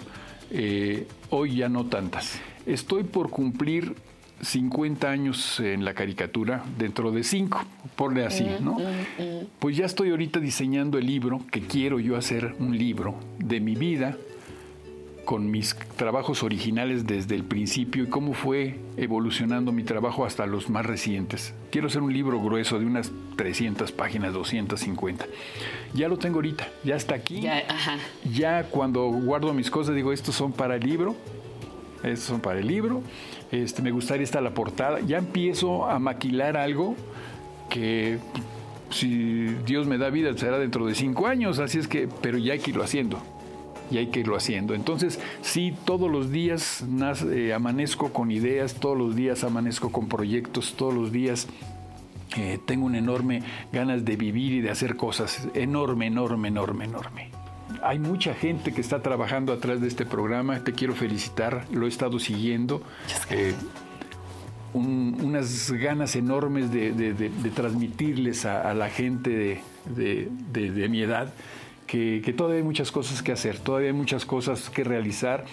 [0.51, 2.41] eh, hoy ya no tantas.
[2.66, 3.95] Estoy por cumplir
[4.40, 7.65] 50 años en la caricatura, dentro de 5,
[7.97, 8.77] ponle así, ¿no?
[9.59, 13.74] Pues ya estoy ahorita diseñando el libro, que quiero yo hacer un libro de mi
[13.74, 14.16] vida,
[15.24, 20.69] con mis trabajos originales desde el principio y cómo fue evolucionando mi trabajo hasta los
[20.69, 21.55] más recientes.
[21.70, 25.27] Quiero hacer un libro grueso de unas 300 páginas, 250.
[25.94, 27.40] Ya lo tengo ahorita, ya está aquí.
[28.32, 31.16] Ya, cuando guardo mis cosas digo, estos son para el libro,
[32.02, 33.02] estos son para el libro.
[33.55, 35.01] Este, me gustaría estar la portada.
[35.01, 36.97] Ya empiezo a maquilar algo
[37.70, 38.18] que
[38.90, 42.55] si Dios me da vida será dentro de cinco años, así es que, pero ya
[42.55, 43.18] hay que irlo haciendo
[43.90, 44.74] y hay que irlo haciendo.
[44.74, 46.85] Entonces, sí, todos los días
[47.31, 51.47] eh, amanezco con ideas, todos los días amanezco con proyectos, todos los días
[52.36, 55.47] eh, tengo una enorme ganas de vivir y de hacer cosas.
[55.55, 57.34] Enorme, enorme, enorme, enorme.
[57.82, 60.60] Hay mucha gente que está trabajando atrás de este programa.
[60.60, 62.82] Te quiero felicitar, lo he estado siguiendo.
[63.30, 63.55] Eh,
[64.72, 71.02] un- unas ganas enormes de, de- de- de transmitirles a, a la gente de, mi
[71.02, 71.32] edad
[71.86, 75.44] que, que todavía hay muchas cosas que hacer, todavía hay muchas cosas que realizar,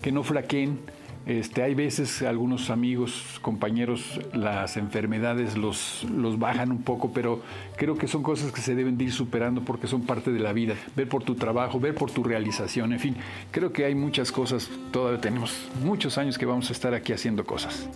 [0.00, 0.78] que no flaqueen.
[1.26, 7.42] Este, hay veces algunos amigos, compañeros, las enfermedades los, los bajan un poco, pero
[7.76, 10.52] creo que son cosas que se deben de ir superando porque son parte de la
[10.52, 10.74] vida.
[10.96, 13.16] Ver por tu trabajo, ver por tu realización, en fin,
[13.50, 17.44] creo que hay muchas cosas, todavía tenemos muchos años que vamos a estar aquí haciendo
[17.44, 17.88] cosas.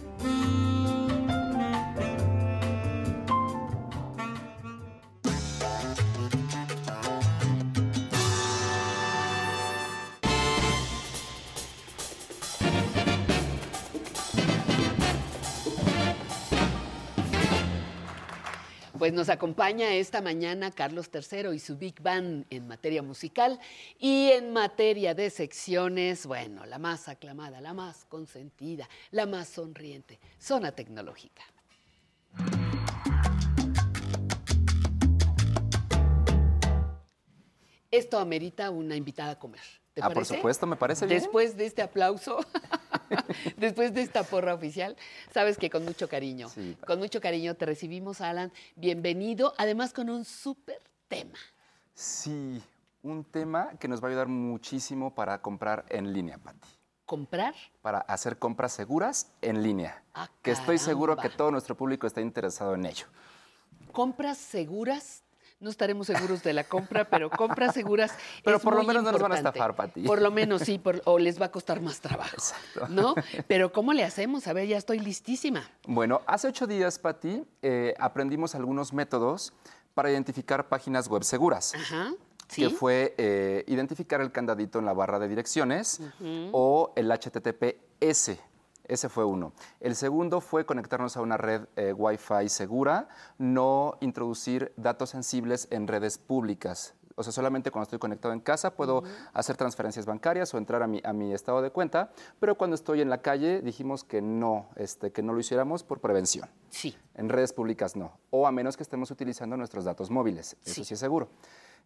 [19.25, 23.59] Nos acompaña esta mañana Carlos III y su Big Band en materia musical
[23.99, 30.21] y en materia de secciones, bueno, la más aclamada, la más consentida, la más sonriente,
[30.39, 31.43] zona tecnológica.
[37.91, 39.84] Esto amerita una invitada a comer.
[39.95, 41.21] ¿Te Ah, por supuesto, me parece bien.
[41.21, 42.41] Después de este aplauso,
[43.57, 44.97] después de esta porra oficial,
[45.33, 46.49] sabes que con mucho cariño,
[46.85, 48.53] con mucho cariño te recibimos, Alan.
[48.75, 51.39] Bienvenido, además con un súper tema.
[51.95, 52.61] Sí,
[53.05, 56.69] un tema que nos va a ayudar muchísimo para comprar en línea, Pati.
[57.07, 57.55] ¿Comprar?
[57.81, 60.03] Para hacer compras seguras en línea.
[60.13, 63.07] Ah, que estoy seguro que todo nuestro público está interesado en ello.
[63.93, 65.24] Compras seguras.
[65.61, 68.13] No estaremos seguros de la compra, pero compras seguras.
[68.45, 70.03] Pero es por lo menos no nos van a estafar, Pati.
[70.03, 72.37] Por lo menos sí, por- o les va a costar más trabajo.
[72.91, 73.15] ¿No?
[73.47, 74.47] Pero ¿cómo le hacemos?
[74.47, 75.63] A ver, ya estoy listísima.
[75.87, 79.55] Bueno, hace ocho días, Pati, eh, aprendimos algunos métodos
[79.95, 81.75] para identificar páginas web seguras.
[81.75, 82.13] Ajá.
[82.49, 86.01] Que fue eh, identificar el candadito en la barra de direcciones
[86.53, 88.33] o el HTTPS.
[88.87, 89.53] Ese fue uno.
[89.81, 93.09] El segundo fue conectarnos a una red eh, Wi-Fi segura,
[93.39, 96.95] no introducir datos sensibles en redes públicas.
[97.17, 100.87] O sea, solamente cuando estoy conectado en casa puedo hacer transferencias bancarias o entrar a
[100.87, 104.69] mi, a mi estado de cuenta, pero cuando estoy en la calle dijimos que no,
[104.77, 106.49] este, que no lo hiciéramos por prevención.
[106.71, 106.97] Sí.
[107.15, 110.95] En redes públicas no, o a menos que estemos utilizando nuestros datos móviles, eso sí,
[110.95, 111.29] es seguro.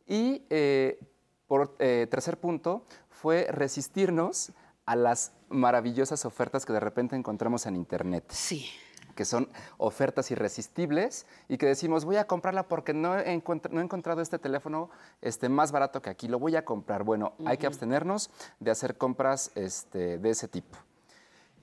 [0.06, 0.98] Y eh,
[1.46, 4.52] por eh, tercer punto fue resistirnos
[4.86, 8.24] a las maravillosas ofertas que de repente encontramos en Internet.
[8.28, 8.66] Sí.
[9.14, 9.48] Que son
[9.78, 14.20] ofertas irresistibles y que decimos, voy a comprarla porque no he, encontr- no he encontrado
[14.20, 17.02] este teléfono este, más barato que aquí, lo voy a comprar.
[17.02, 18.30] Bueno, hay que abstenernos
[18.60, 20.78] de hacer compras este, de ese tipo.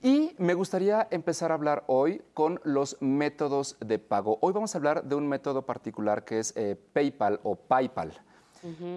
[0.02, 4.36] Y me gustaría empezar a hablar hoy con los métodos de pago.
[4.42, 8.12] Hoy vamos a hablar de un método particular que es eh, PayPal o PayPal.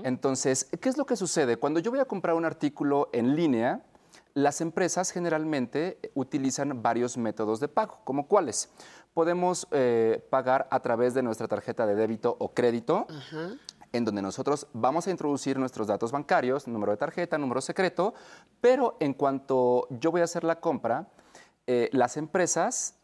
[0.03, 1.57] Entonces, ¿qué es lo que sucede?
[1.57, 3.85] Cuando yo voy a comprar un artículo en línea,
[4.33, 8.69] las empresas generalmente utilizan varios métodos de pago, como cuáles.
[9.13, 13.49] Podemos eh, pagar a través de nuestra tarjeta de débito o crédito, Ajá.
[13.91, 18.13] en donde nosotros vamos a introducir nuestros datos bancarios, número de tarjeta, número secreto,
[18.61, 21.09] pero en cuanto yo voy a hacer la compra,
[21.67, 22.95] eh, las empresas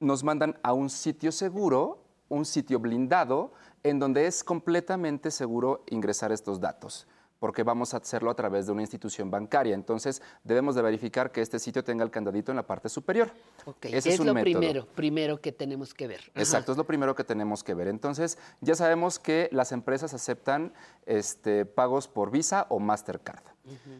[0.00, 3.52] nos mandan a un sitio seguro, un sitio blindado,
[3.82, 7.06] en donde es completamente seguro ingresar estos datos,
[7.42, 9.74] porque vamos a hacerlo a través de una institución bancaria.
[9.74, 13.32] Entonces, debemos de verificar que este sitio tenga el candadito en la parte superior.
[13.64, 14.60] Ok, Ese es, es un lo método.
[14.60, 16.20] primero, primero que tenemos que ver.
[16.20, 16.40] Ajá.
[16.40, 17.88] Exacto, es lo primero que tenemos que ver.
[17.88, 20.72] Entonces, ya sabemos que las empresas aceptan
[21.04, 23.42] este, pagos por Visa o Mastercard.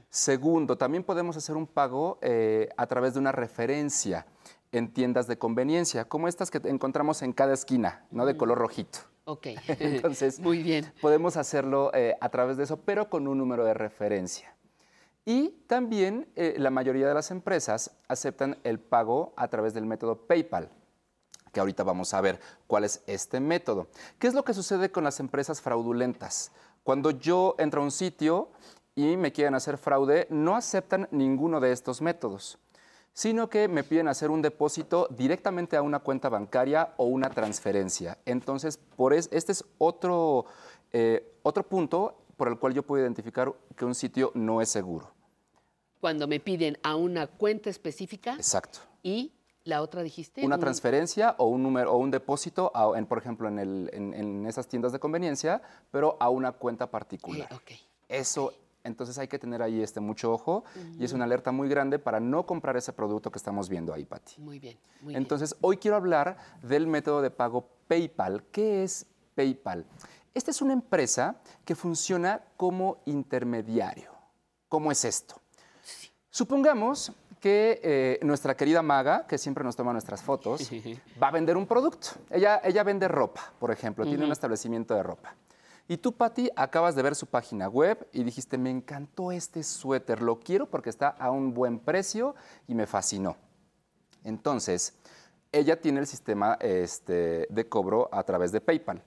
[0.08, 4.24] Segundo, también podemos hacer un pago eh, a través de una referencia
[4.70, 8.24] en tiendas de conveniencia, como estas que encontramos en cada esquina, ¿no?
[8.24, 9.00] De color rojito.
[9.24, 9.46] Ok.
[9.78, 10.92] Entonces, Muy bien.
[11.00, 14.54] podemos hacerlo eh, a través de eso, pero con un número de referencia.
[15.24, 20.26] Y también eh, la mayoría de las empresas aceptan el pago a través del método
[20.26, 20.68] PayPal,
[21.52, 23.86] que ahorita vamos a ver cuál es este método.
[24.18, 26.50] ¿Qué es lo que sucede con las empresas fraudulentas?
[26.82, 28.48] Cuando yo entro a un sitio
[28.96, 32.58] y me quieren hacer fraude, no aceptan ninguno de estos métodos
[33.12, 38.18] sino que me piden hacer un depósito directamente a una cuenta bancaria o una transferencia.
[38.24, 40.46] Entonces, por es- este es otro,
[40.92, 45.10] eh, otro punto por el cual yo puedo identificar que un sitio no es seguro.
[46.00, 48.80] Cuando me piden a una cuenta específica Exacto.
[49.02, 49.32] y
[49.64, 50.44] la otra dijiste.
[50.44, 53.90] Una un- transferencia o un número o un depósito, a- en, por ejemplo, en, el-
[53.92, 55.62] en- en esas tiendas de conveniencia,
[55.92, 57.48] pero a una cuenta particular.
[58.08, 58.52] Eso,
[58.84, 60.64] entonces hay que tener ahí este mucho ojo
[60.98, 64.04] y es una alerta muy grande para no comprar ese producto que estamos viendo ahí,
[64.04, 64.40] Pati.
[64.40, 68.44] Muy bien, muy Entonces, hoy quiero hablar del método de pago PayPal.
[68.50, 69.86] ¿Qué es PayPal?
[70.34, 74.10] Esta es una empresa que funciona como intermediario.
[74.68, 75.36] ¿Cómo es esto?
[76.30, 80.70] Supongamos que eh, nuestra querida maga, que siempre nos toma nuestras fotos,
[81.22, 82.10] va a vender un producto.
[82.30, 85.34] Ella, ella vende ropa, por ejemplo, tiene un establecimiento de ropa.
[85.88, 90.22] Y tú, Patti, acabas de ver su página web y dijiste, me encantó este suéter,
[90.22, 92.34] lo quiero porque está a un buen precio
[92.66, 93.36] y me fascinó.
[94.24, 94.94] Entonces,
[95.50, 99.02] ella tiene el sistema este, de cobro a través de PayPal.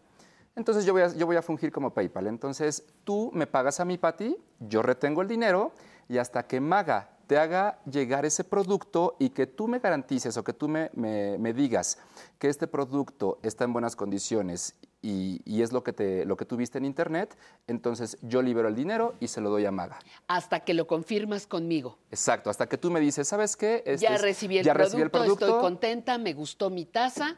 [0.56, 2.28] Entonces yo voy, a, fungir como PayPal.
[2.28, 5.74] Entonces tú me pagas a mi Pati, yo retengo el dinero
[6.08, 10.44] y hasta que Maga te haga llegar ese producto y que tú me garantices o
[10.44, 11.98] que tú me digas
[12.38, 14.76] que este producto está en buenas condiciones
[15.06, 17.38] y, y es lo que, te, lo que tú viste en internet,
[17.68, 20.00] entonces yo libero el dinero y se lo doy a Maga.
[20.28, 22.00] Hasta que lo confirmas conmigo.
[22.10, 23.84] Exacto, hasta que tú me dices, ¿sabes qué?
[23.86, 27.38] Este ya recibí el, ya producto, recibí el producto, estoy contenta, me gustó mi taza,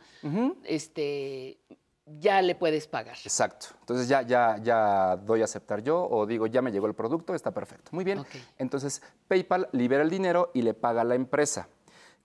[0.64, 1.60] este,
[2.06, 3.18] ya le puedes pagar.
[3.22, 3.68] Exacto.
[3.82, 7.36] Entonces ya, ya, ya doy a aceptar yo o digo, ya me llegó el producto,
[7.36, 7.92] está perfecto.
[7.92, 8.24] Muy bien.
[8.58, 11.68] Entonces PayPal libera el dinero y le paga a la empresa.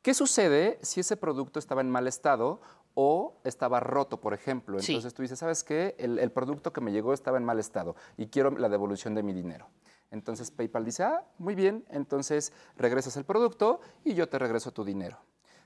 [0.02, 2.60] ¿Qué sucede si ese producto estaba en mal estado
[2.94, 4.78] o estaba roto, por ejemplo.
[4.80, 4.92] Sí.
[4.92, 5.94] Entonces tú dices, ¿sabes qué?
[5.98, 9.22] El, el producto que me llegó estaba en mal estado y quiero la devolución de
[9.22, 9.68] mi dinero.
[10.10, 14.84] Entonces PayPal dice, ah, muy bien, entonces regresas el producto y yo te regreso tu
[14.84, 15.18] dinero.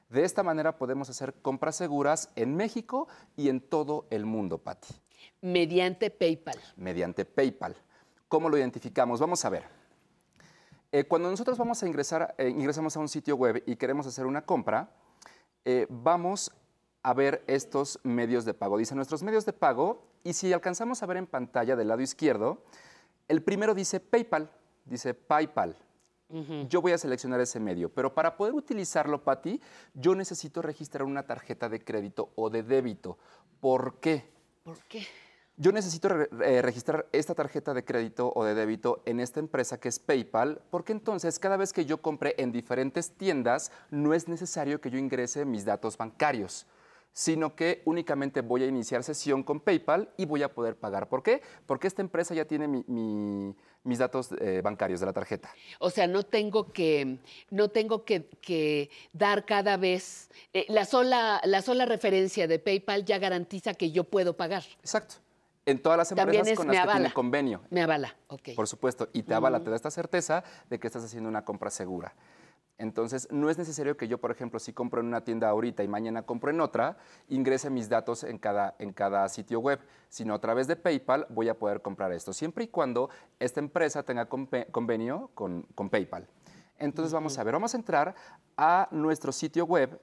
[0.08, 4.94] De esta manera podemos hacer compras seguras en México y en todo el mundo, Patti,
[5.40, 6.58] Mediante PayPal.
[6.76, 7.74] mediante PayPal.
[8.28, 9.18] ¿Cómo lo identificamos?
[9.18, 9.64] Vamos a ver.
[10.92, 14.26] Eh, cuando nosotros vamos a ingresar, eh, ingresamos a un sitio web y queremos hacer
[14.26, 14.90] una compra,
[15.64, 16.52] eh, vamos
[17.06, 18.76] a ver estos medios de pago.
[18.76, 22.64] Dice nuestros medios de pago y si alcanzamos a ver en pantalla del lado izquierdo,
[23.28, 24.50] el primero dice PayPal,
[24.84, 25.76] dice PayPal.
[26.68, 29.60] Yo voy a seleccionar ese medio, pero para poder utilizarlo, Patti,
[29.94, 33.18] yo necesito registrar una tarjeta de crédito o de débito.
[33.60, 34.28] ¿Por qué?
[34.64, 35.06] ¿Por qué?
[35.56, 39.78] Yo necesito re- eh, registrar esta tarjeta de crédito o de débito en esta empresa
[39.78, 44.26] que es PayPal, porque entonces cada vez que yo compre en diferentes tiendas, no es
[44.26, 46.66] necesario que yo ingrese mis datos bancarios,
[47.16, 51.08] sino que únicamente voy a iniciar sesión con PayPal y voy a poder pagar.
[51.08, 51.40] ¿Por qué?
[51.64, 55.48] Porque esta empresa ya tiene mi- mi- mis datos eh, bancarios de la tarjeta.
[55.78, 57.16] O sea, no tengo que,
[57.50, 60.28] no tengo que, que dar cada vez.
[60.52, 64.64] eh, la, sola, la sola referencia de PayPal ya garantiza que yo puedo pagar.
[64.80, 65.14] Exacto.
[65.64, 67.62] En todas las empresas es con las que tiene convenio.
[67.70, 68.50] Me avala, ok.
[68.54, 71.70] Por supuesto, y te avala, te da esta certeza de que estás haciendo una compra
[71.70, 72.14] segura.
[72.78, 75.88] Entonces, no es necesario que yo, por ejemplo, si compro en una tienda ahorita y
[75.88, 76.98] mañana compro en otra,
[77.28, 79.80] ingrese mis datos en cada, en cada sitio web,
[80.10, 83.08] sino a través de PayPal voy a poder comprar esto, siempre y cuando
[83.38, 86.28] esta empresa tenga conve- convenio con, con PayPal.
[86.78, 88.14] Entonces, vamos a ver, vamos a entrar
[88.58, 89.98] a nuestro sitio web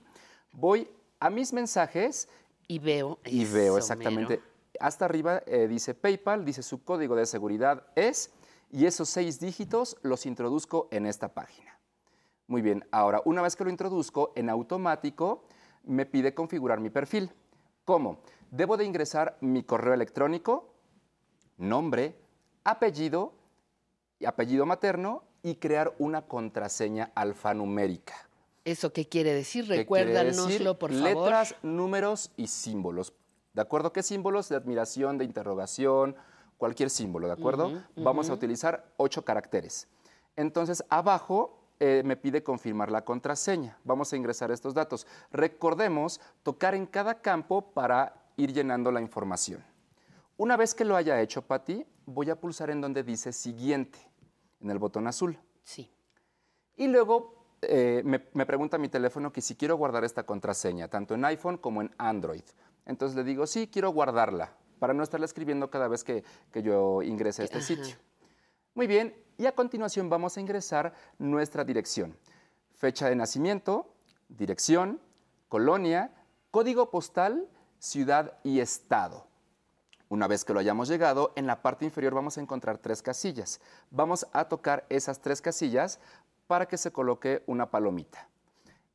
[0.51, 0.89] voy
[1.19, 2.27] a mis mensajes
[2.67, 3.19] y veo.
[3.25, 4.37] Y veo exactamente.
[4.37, 4.43] mero.
[4.79, 8.31] Hasta arriba eh, dice PayPal, dice su código de seguridad es,
[8.71, 11.72] y esos seis dígitos los introduzco en esta página.
[12.47, 15.45] Muy bien, ahora una vez que lo introduzco, en automático
[15.83, 17.31] me pide configurar mi perfil.
[17.85, 18.19] ¿Cómo?
[18.51, 20.73] Debo de ingresar mi correo electrónico,
[21.57, 22.15] nombre,
[22.63, 23.33] apellido,
[24.19, 28.13] y apellido materno y crear una contraseña alfanumérica.
[28.63, 29.63] ¿Eso qué quiere decir?
[29.63, 31.03] ¿Qué quiere Recuérdanoslo, por favor.
[31.03, 33.13] Letras, números y símbolos.
[33.53, 33.91] ¿De acuerdo?
[33.91, 34.47] ¿Qué símbolos?
[34.47, 36.15] De admiración, de interrogación,
[36.57, 37.83] cualquier símbolo, ¿de acuerdo?
[37.97, 39.89] Vamos a utilizar ocho caracteres.
[40.37, 43.77] Entonces, abajo eh, me pide confirmar la contraseña.
[43.83, 45.05] Vamos a ingresar estos datos.
[45.33, 49.61] Recordemos tocar en cada campo para ir llenando la información.
[50.37, 53.99] Una vez que lo haya hecho, Patti, voy a pulsar en donde dice siguiente,
[54.61, 55.37] en el botón azul.
[55.61, 55.91] Sí.
[56.77, 61.15] Y luego eh, me, me pregunta mi teléfono que si quiero guardar esta contraseña, tanto
[61.15, 62.45] en iPhone como en Android.
[62.85, 66.23] Entonces le digo, sí, quiero guardarla, para no estarla escribiendo cada vez que,
[66.53, 67.67] que yo ingrese a este Ajá.
[67.67, 67.97] sitio.
[68.73, 72.17] Muy bien, y a continuación vamos a ingresar nuestra dirección.
[72.75, 73.93] Fecha de nacimiento,
[74.29, 74.99] dirección,
[75.49, 76.11] colonia,
[76.51, 77.47] código postal,
[77.79, 79.27] ciudad y estado.
[80.09, 83.59] Una vez que lo hayamos llegado, en la parte inferior vamos a encontrar tres casillas.
[83.89, 85.99] Vamos a tocar esas tres casillas
[86.45, 88.27] para que se coloque una palomita.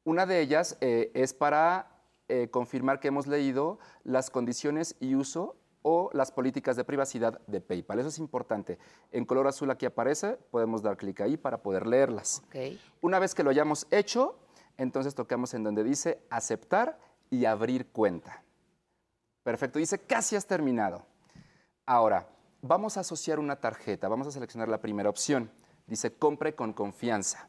[0.04, 1.90] Una de ellas eh, es para
[2.28, 5.56] eh, confirmar que hemos leído las condiciones y uso
[5.90, 7.98] o las políticas de privacidad de PayPal.
[7.98, 8.78] Eso es importante.
[9.10, 12.42] En color azul aquí aparece, podemos dar clic ahí para poder leerlas.
[13.00, 14.38] Una vez que lo hayamos hecho,
[14.76, 16.98] entonces tocamos en donde dice aceptar
[17.30, 18.42] y abrir cuenta.
[19.42, 21.06] Perfecto, dice casi has terminado.
[21.86, 22.28] Ahora,
[22.60, 24.08] vamos a asociar una tarjeta.
[24.08, 25.50] Vamos a seleccionar la primera opción.
[25.86, 27.48] Dice compre con confianza.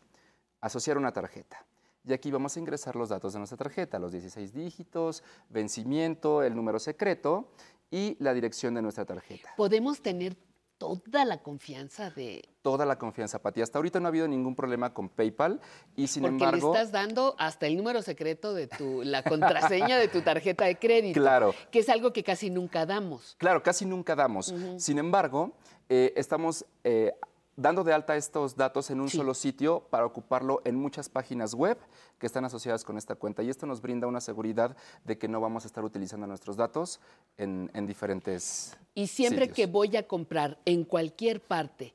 [0.61, 1.65] Asociar una tarjeta.
[2.05, 6.55] Y aquí vamos a ingresar los datos de nuestra tarjeta, los 16 dígitos, vencimiento, el
[6.55, 7.51] número secreto
[7.91, 9.49] y la dirección de nuestra tarjeta.
[9.57, 10.35] Podemos tener
[10.77, 12.41] toda la confianza de...
[12.61, 13.61] Toda la confianza, Pati.
[13.61, 15.59] Hasta ahorita no ha habido ningún problema con PayPal
[15.95, 16.73] y sin Porque embargo...
[16.73, 20.77] le estás dando hasta el número secreto de tu, la contraseña de tu tarjeta de
[20.77, 21.19] crédito.
[21.19, 21.53] Claro.
[21.69, 23.35] Que es algo que casi nunca damos.
[23.37, 24.53] Claro, casi nunca damos.
[24.77, 25.51] Sin embargo,
[25.89, 27.13] eh, estamos eh,
[27.59, 31.77] dando de alta estos datos en un solo sitio para ocuparlo en muchas páginas web
[32.17, 33.43] que están asociadas con esta cuenta.
[33.43, 36.99] Y esto nos brinda una seguridad de que no vamos a estar utilizando nuestros datos
[37.37, 39.55] en, en diferentes Y siempre sitios.
[39.55, 41.93] que voy a comprar en cualquier parte,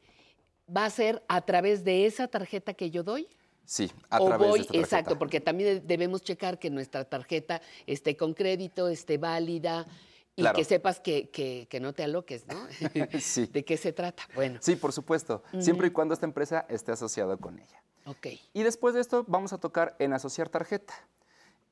[0.74, 3.26] ¿va a ser a través de esa tarjeta que yo doy?
[3.64, 4.96] Sí, a o través voy, de esta tarjeta.
[4.98, 9.86] exacto, porque también de- debemos checar que nuestra tarjeta esté con crédito, esté válida
[10.36, 10.56] y Claro.
[10.56, 12.54] que sepas que, que- que no te aloques, ¿no?
[13.20, 13.46] sí.
[13.46, 14.24] ¿De qué se trata?
[14.34, 15.42] Bueno, Sí, por supuesto.
[15.60, 17.82] Siempre y cuando esta empresa esté asociada con ella.
[18.06, 18.26] ok.
[18.52, 20.94] Y después de esto vamos a tocar en asociar tarjeta.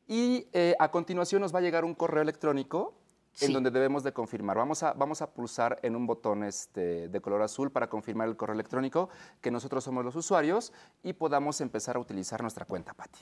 [0.09, 2.95] Y eh, a continuación nos va a llegar un correo electrónico
[3.41, 3.53] en Sí.
[3.53, 4.59] donde debemos de confirmar.
[4.59, 8.37] Vamos a, vamos a pulsar en un botón este, de color azul para confirmar el
[8.37, 9.09] correo electrónico
[9.41, 10.73] que nosotros somos los usuarios
[11.03, 13.21] y podamos empezar a utilizar nuestra cuenta, Pati.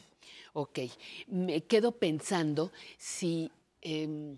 [0.54, 0.80] Ok,
[1.28, 3.52] me quedo pensando si...
[3.82, 4.36] em,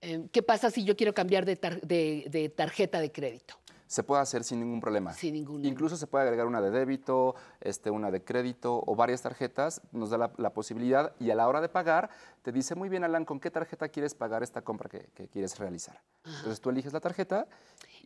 [0.00, 3.54] em, ¿Qué pasa si yo quiero cambiar de, tar- de- de tarjeta de crédito?
[3.88, 5.12] Se puede hacer sin ningún problema.
[5.12, 9.22] Sin ningún Incluso se puede agregar una de débito, este, una de crédito o varias
[9.22, 9.80] tarjetas.
[9.92, 12.10] Nos da la, la posibilidad y a la hora de pagar
[12.42, 15.56] te dice muy bien, Alan, ¿con qué tarjeta quieres pagar esta compra que, que quieres
[15.60, 16.00] realizar?
[16.24, 17.46] Entonces tú eliges la tarjeta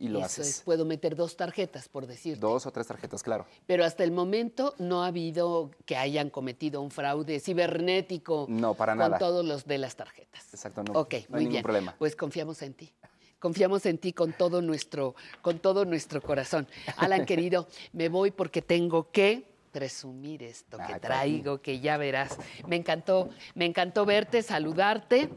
[0.01, 0.47] y lo Eso haces.
[0.49, 2.39] es, puedo meter dos tarjetas, por decir.
[2.39, 3.45] Dos o tres tarjetas, claro.
[3.67, 8.93] Pero hasta el momento no ha habido que hayan cometido un fraude cibernético No, para
[8.93, 9.19] con nada.
[9.19, 10.51] todos los de las tarjetas.
[10.53, 11.63] Exacto, no, ok, no hay muy ningún bien.
[11.63, 11.95] problema.
[11.99, 12.91] Pues confiamos en ti.
[13.37, 15.13] Confiamos en ti con todo nuestro,
[15.43, 16.67] con todo nuestro corazón.
[16.97, 20.99] Alan, querido, me voy porque tengo que presumir esto que Pati.
[20.99, 22.37] traigo, que ya verás.
[22.67, 25.29] Me encantó, me encantó verte, saludarte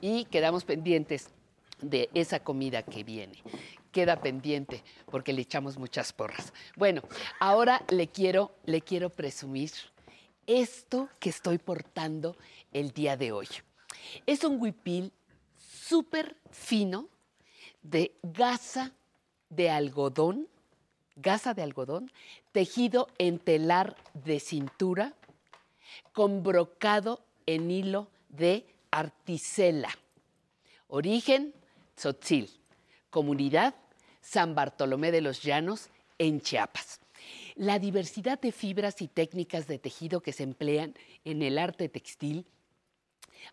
[0.00, 1.28] y quedamos pendientes
[1.82, 3.42] de esa comida que viene.
[3.94, 6.52] Queda pendiente porque le echamos muchas porras.
[6.74, 7.02] Bueno,
[7.38, 9.70] ahora le quiero, le quiero presumir
[10.48, 12.36] esto que estoy portando
[12.72, 13.46] el día de hoy.
[14.26, 15.12] Es un huipil
[15.56, 17.08] súper fino
[17.82, 18.90] de gasa
[19.48, 20.48] de algodón,
[21.14, 22.10] gasa de algodón,
[22.50, 25.14] tejido en telar de cintura,
[26.12, 29.90] con brocado en hilo de articela.
[30.88, 31.54] Origen,
[31.94, 32.50] Tzotzil.
[33.10, 33.76] Comunidad,
[34.24, 37.00] San Bartolomé de los Llanos, en Chiapas.
[37.54, 40.94] La diversidad de fibras y técnicas de tejido que se emplean
[41.24, 42.46] en el arte textil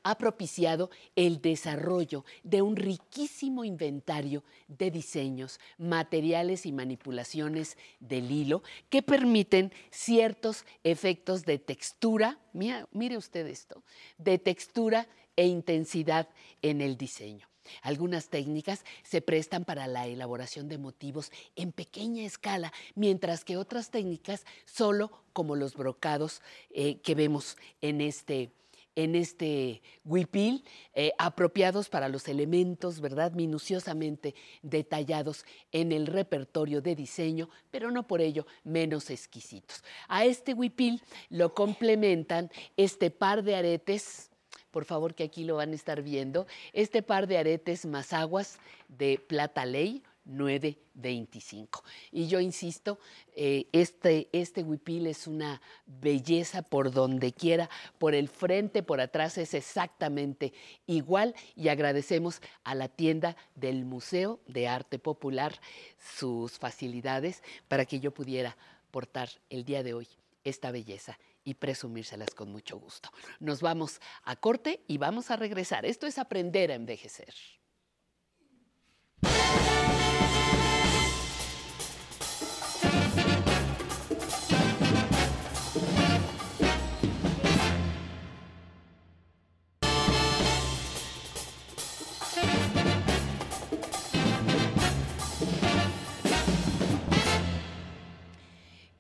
[0.04, 8.64] ha propiciado el desarrollo de un riquísimo inventario de diseños, materiales y manipulaciones del hilo
[8.90, 13.84] que permiten ciertos efectos de textura, mire usted esto,
[14.18, 16.30] de textura e intensidad
[16.62, 17.51] en el diseño.
[17.82, 23.90] Algunas técnicas se prestan para la elaboración de motivos en pequeña escala, mientras que otras
[23.90, 28.52] técnicas solo como los brocados eh, que vemos en este,
[28.96, 33.32] en este huipil, eh, apropiados para los elementos, ¿verdad?
[33.34, 39.84] Minuciosamente detallados en el repertorio de diseño, pero no por ello menos exquisitos.
[40.08, 44.31] A este huipil lo complementan este par de aretes,
[44.72, 48.58] por favor que aquí lo van a estar viendo, este par de aretes más aguas
[48.88, 51.84] de plata ley 925.
[52.12, 53.00] Y yo insisto,
[53.36, 59.38] eh, este, este huipil es una belleza por donde quiera, por el frente, por atrás
[59.38, 60.54] es exactamente
[60.86, 65.60] igual y agradecemos a la tienda del Museo de Arte Popular
[66.18, 68.58] sus facilidades para que yo pudiera
[68.92, 70.08] portar el día de hoy
[70.44, 73.10] esta belleza y presumírselas con mucho gusto.
[73.40, 75.86] Nos vamos a corte y vamos a regresar.
[75.86, 77.34] Esto es aprender a envejecer.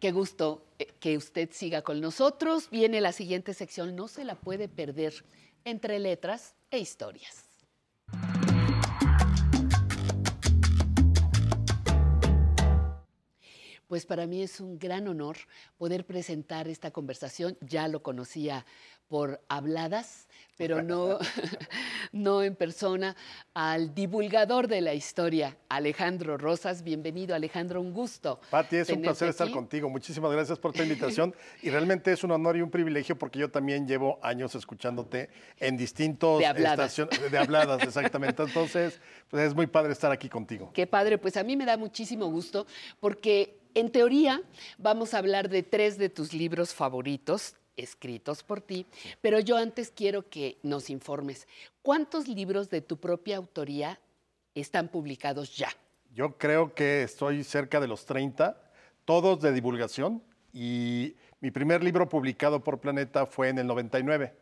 [0.01, 2.69] Qué gusto que usted siga con nosotros.
[2.69, 5.25] Viene la siguiente sección, no se la puede perder,
[5.63, 7.45] entre letras e historias.
[13.91, 15.35] Pues para mí es un gran honor
[15.77, 17.57] poder presentar esta conversación.
[17.59, 18.65] Ya lo conocía
[19.09, 21.17] por habladas, pero no,
[22.11, 23.15] no en persona,
[23.53, 26.83] al divulgador de la historia, Alejandro Rosas.
[26.83, 28.39] Bienvenido, Alejandro, un gusto.
[28.49, 29.89] Pati, es un placer estar contigo.
[29.89, 31.33] Muchísimas gracias por tu invitación.
[31.61, 35.29] y realmente es un honor y un privilegio porque yo también llevo años escuchándote
[35.59, 36.95] en distintos De habladas.
[36.95, 38.43] De habladas, exactamente.
[38.43, 38.99] Entonces,
[39.29, 40.71] pues es muy padre estar aquí contigo.
[40.73, 42.67] Qué padre, pues a mí me da muchísimo gusto
[42.99, 44.41] porque en teoría
[44.77, 48.85] vamos a hablar de tres de tus libros favoritos escritos por ti,
[49.21, 51.47] pero yo antes quiero que nos informes,
[51.81, 53.99] ¿cuántos libros de tu propia autoría
[54.55, 55.69] están publicados ya?
[56.13, 58.61] Yo creo que estoy cerca de los 30,
[59.05, 60.21] todos de divulgación.
[60.53, 64.33] Y mi primer libro publicado por Planeta fue en el 99.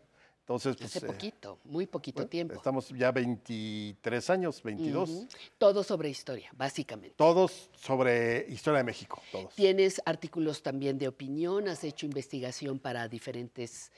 [0.50, 2.56] Entonces, pues, Hace eh, poquito, muy poquito tiempo.
[2.56, 5.08] estamos ya 23 años, 22.
[5.08, 5.28] Ujú.
[5.60, 7.14] Todo sobre historia, básicamente.
[7.16, 9.54] Todos sobre historia de México, todos.
[9.54, 13.92] Tienes artículos también de opinión, has hecho investigación para diferentes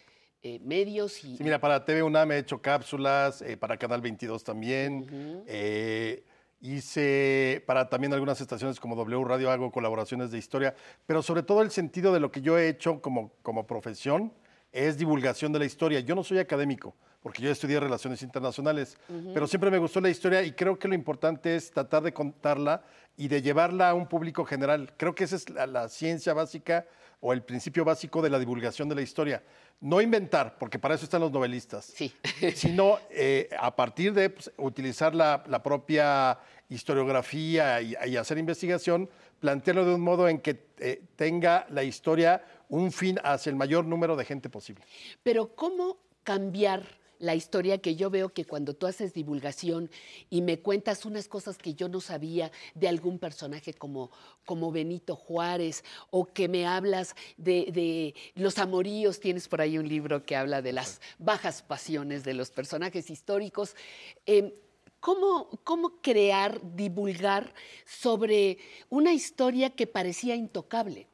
[0.43, 4.43] eh, medios y Sí, mira, para TV UNAM he hecho cápsulas, eh, para Canal 22
[4.43, 5.45] también.
[5.47, 6.25] Eh,
[6.59, 10.75] hice para también algunas estaciones como W Radio, hago colaboraciones de historia,
[11.05, 14.33] pero sobre todo el sentido de lo que yo he hecho como, como profesión
[14.71, 15.99] es divulgación de la historia.
[15.99, 18.97] Yo no soy académico, porque yo estudié relaciones internacionales,
[19.33, 22.83] pero siempre me gustó la historia y creo que lo importante es tratar de contarla
[23.17, 24.93] y de llevarla a un público general.
[24.97, 26.85] Creo que esa es la, la ciencia básica
[27.19, 29.43] o el principio básico de la divulgación de la historia.
[29.79, 32.13] No inventar, porque para eso están los novelistas, sí.
[32.55, 36.39] sino eh, a partir de pues, utilizar la, la propia
[36.69, 39.09] historiografía y, y hacer investigación,
[39.41, 43.85] plantearlo de un modo en que eh, tenga la historia un fin hacia el mayor
[43.85, 44.85] número de gente posible.
[45.23, 49.89] Pero ¿cómo cambiar la historia que yo veo que cuando tú haces divulgación
[50.29, 54.11] y me cuentas unas cosas que yo no sabía de algún personaje como,
[54.45, 59.87] como Benito Juárez o que me hablas de, de los amoríos, tienes por ahí un
[59.87, 63.75] libro que habla de las bajas pasiones de los personajes históricos.
[64.25, 64.55] eh,
[65.01, 67.53] ¿Cómo, ¿Cómo crear, divulgar
[67.85, 68.59] sobre
[68.89, 71.07] una historia que parecía intocable?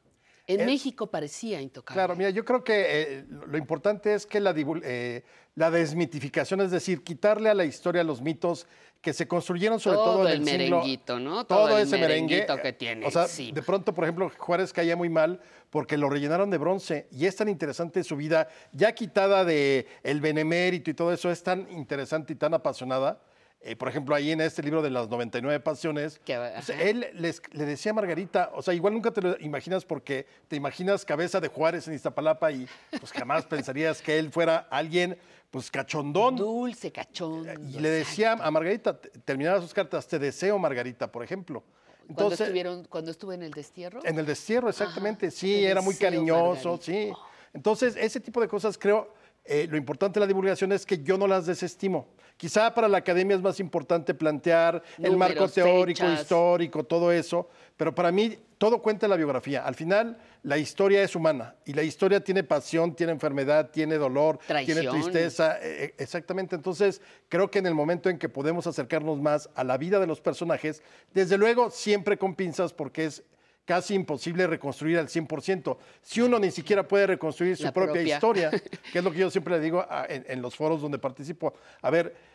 [0.46, 1.96] En Es- México parecía intocable.
[1.96, 2.74] Claro, mira, yo creo que
[3.18, 4.54] eh, lo importante es que la,
[4.84, 5.22] eh,
[5.56, 8.66] la desmitificación, es decir, quitarle a la historia los mitos
[9.00, 11.46] que se construyeron sobre todo, Todo en el el siglo- merenguito, ¿no?
[11.46, 12.34] Todo, Todo el ese merengue.
[12.36, 13.54] merenguito que tiene O sea, encima.
[13.54, 15.40] de pronto, por ejemplo, Juárez caía muy mal
[15.70, 20.20] porque lo rellenaron de bronce y es tan interesante su vida, ya quitada de el
[20.20, 23.22] benemérito y todo eso, es tan interesante y tan apasionada.
[23.60, 27.64] Eh, por ejemplo, ahí en este libro de las 99 pasiones, pues, él les- le
[27.66, 31.48] decía a Margarita, o sea, igual nunca te lo imaginas porque te imaginas cabeza de
[31.48, 32.68] Juárez en Iztapalapa y
[33.00, 33.44] pues jamás
[33.74, 35.18] pensarías que él fuera alguien
[35.50, 36.36] pues cachondón.
[36.36, 37.46] Dulce, cachón.
[37.68, 41.64] Y le decía a Margarita, te- terminaba sus cartas, te deseo Margarita, por ejemplo.
[42.06, 44.00] Cuando, Entonces, estuvieron, cuando estuve en el destierro.
[44.04, 46.84] en el destierro, exactamente, Ajá, sí, era muy cariñoso, Margarita.
[46.84, 47.12] sí.
[47.52, 49.12] Entonces, ese tipo de cosas creo,
[49.44, 52.06] eh, lo importante de la divulgación es que yo no las desestimo.
[52.38, 56.22] Quizá para la academia es más importante plantear el marco teórico, fechas.
[56.22, 59.64] histórico, todo eso, pero para mí todo cuenta en la biografía.
[59.66, 64.38] Al final, la historia es humana y la historia tiene pasión, tiene enfermedad, tiene dolor,
[64.64, 65.56] tiene tristeza.
[65.60, 66.54] eh, eh, exactamente.
[66.54, 70.06] Entonces, creo que en el momento en que podemos acercarnos más a la vida de
[70.06, 70.80] los personajes,
[71.12, 73.24] desde luego siempre con pinzas porque es
[73.64, 75.76] casi imposible reconstruir al 100%.
[76.00, 78.14] Si uno ni siquiera puede reconstruir su propia, propia.
[78.14, 78.50] historia,
[78.92, 81.52] que es lo que yo siempre le digo a- en, en los foros donde participo.
[81.82, 82.27] A ver,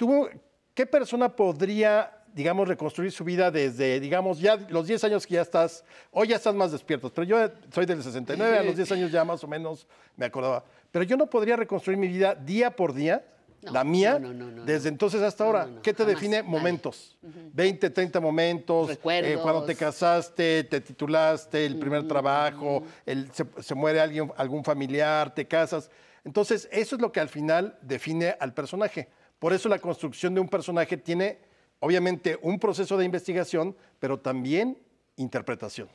[0.00, 0.26] ¿tú,
[0.72, 5.42] ¿qué persona podría, digamos, reconstruir su vida desde, digamos, ya los 10 años que ya
[5.42, 7.36] estás, hoy ya estás más despiertos, pero yo
[7.70, 9.86] soy del 69, a los 10 años ya más o menos
[10.16, 13.26] me acordaba, pero yo no podría reconstruir mi vida día por día,
[13.60, 15.68] la mía, no, no, no, desde entonces hasta ahora.
[15.82, 16.42] ¿Qué te jamás, define?
[16.42, 17.18] Momentos.
[17.52, 18.88] 20, 30 momentos.
[18.88, 24.64] eh, cuando te casaste, te titulaste, el primer trabajo, el- se, se muere alguien, algún
[24.64, 25.90] familiar, te casas.
[26.24, 29.10] Entonces, eso es lo que al final define al personaje.
[29.40, 31.38] Por eso la construcción de un personaje tiene,
[31.80, 34.78] obviamente, un proceso de investigación, pero también
[35.16, 35.88] interpretación.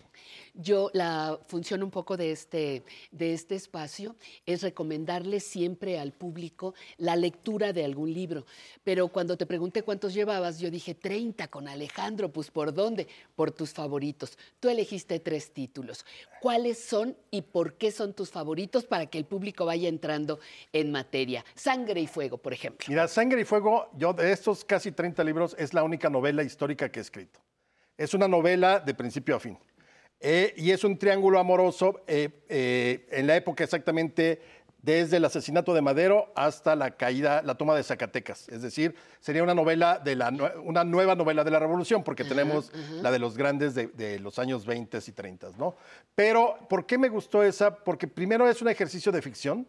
[0.54, 4.16] Yo, la función un poco de este, de este espacio
[4.46, 8.46] es recomendarle siempre al público la lectura de algún libro.
[8.84, 12.32] Pero cuando te pregunté cuántos llevabas, yo dije 30 con Alejandro.
[12.32, 13.08] Pues ¿por dónde?
[13.36, 14.38] Por tus favoritos.
[14.60, 16.06] Tú elegiste tres títulos.
[16.42, 20.40] ¿Cuáles son y por qué son tus favoritos para que el público vaya entrando
[20.72, 21.44] en materia?
[21.56, 22.86] Sangre y Fuego, por ejemplo.
[22.88, 26.90] Mira, Sangre y Fuego, yo de estos casi 30 libros, es la única novela histórica
[26.90, 27.45] que he escrito.
[27.98, 29.58] Es una novela de principio a fin.
[30.20, 34.42] Eh, y es un triángulo amoroso eh, eh, en la época exactamente
[34.82, 38.48] desde el asesinato de Madero hasta la caída, la toma de Zacatecas.
[38.50, 40.30] Es decir, sería una novela de la,
[40.64, 44.38] una nueva novela de la revolución, porque tenemos la de los grandes de, de los
[44.38, 45.76] años 20 y 30, ¿no?
[46.14, 47.76] Pero, ¿por qué me gustó esa?
[47.76, 49.68] Porque primero es un ejercicio de ficción.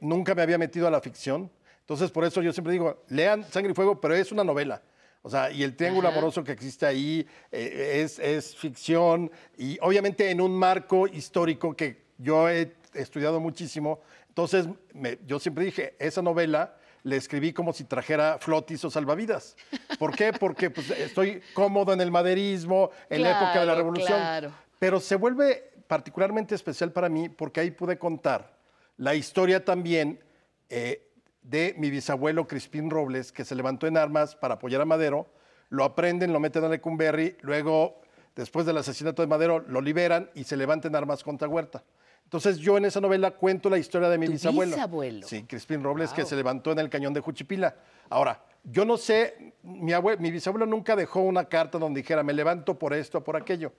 [0.00, 1.48] nunca me había metido a la ficción.
[1.78, 4.82] Entonces, por eso yo siempre digo, lean Sangre y Fuego, pero es una novela.
[5.22, 6.16] O sea, y el triángulo Ajá.
[6.18, 12.02] amoroso que existe ahí eh, es, es ficción y obviamente en un marco histórico que
[12.18, 14.00] yo he estudiado muchísimo.
[14.28, 19.56] Entonces, me- yo siempre dije, esa novela le escribí como si trajera flotis o salvavidas.
[19.98, 20.32] ¿Por qué?
[20.32, 24.18] Porque pues, estoy cómodo en el maderismo, en la época de la Claro, revolución.
[24.18, 24.52] claro.
[24.78, 28.56] Pero se vuelve particularmente especial para mí porque ahí pude contar
[28.96, 30.20] la historia también
[30.68, 31.08] eh,
[31.42, 35.26] de mi bisabuelo Crispín Robles, que se levantó en armas para apoyar a Madero,
[35.70, 38.00] lo aprenden, lo meten a Lecumberri, luego,
[38.36, 41.82] después del asesinato de Madero, lo liberan y se levanta en armas contra Huerta.
[42.24, 44.74] Entonces yo en esa novela cuento la historia de mi ¿Tu bisabuelo.
[44.76, 45.26] bisabuelo?
[45.26, 47.74] Sí, Crispín Robles, que se levantó en el cañón de Juchipila.
[48.08, 52.32] Ahora, yo no sé, mi, abue- mi bisabuelo nunca dejó una carta donde dijera, me
[52.32, 53.72] levanto por esto o por aquello.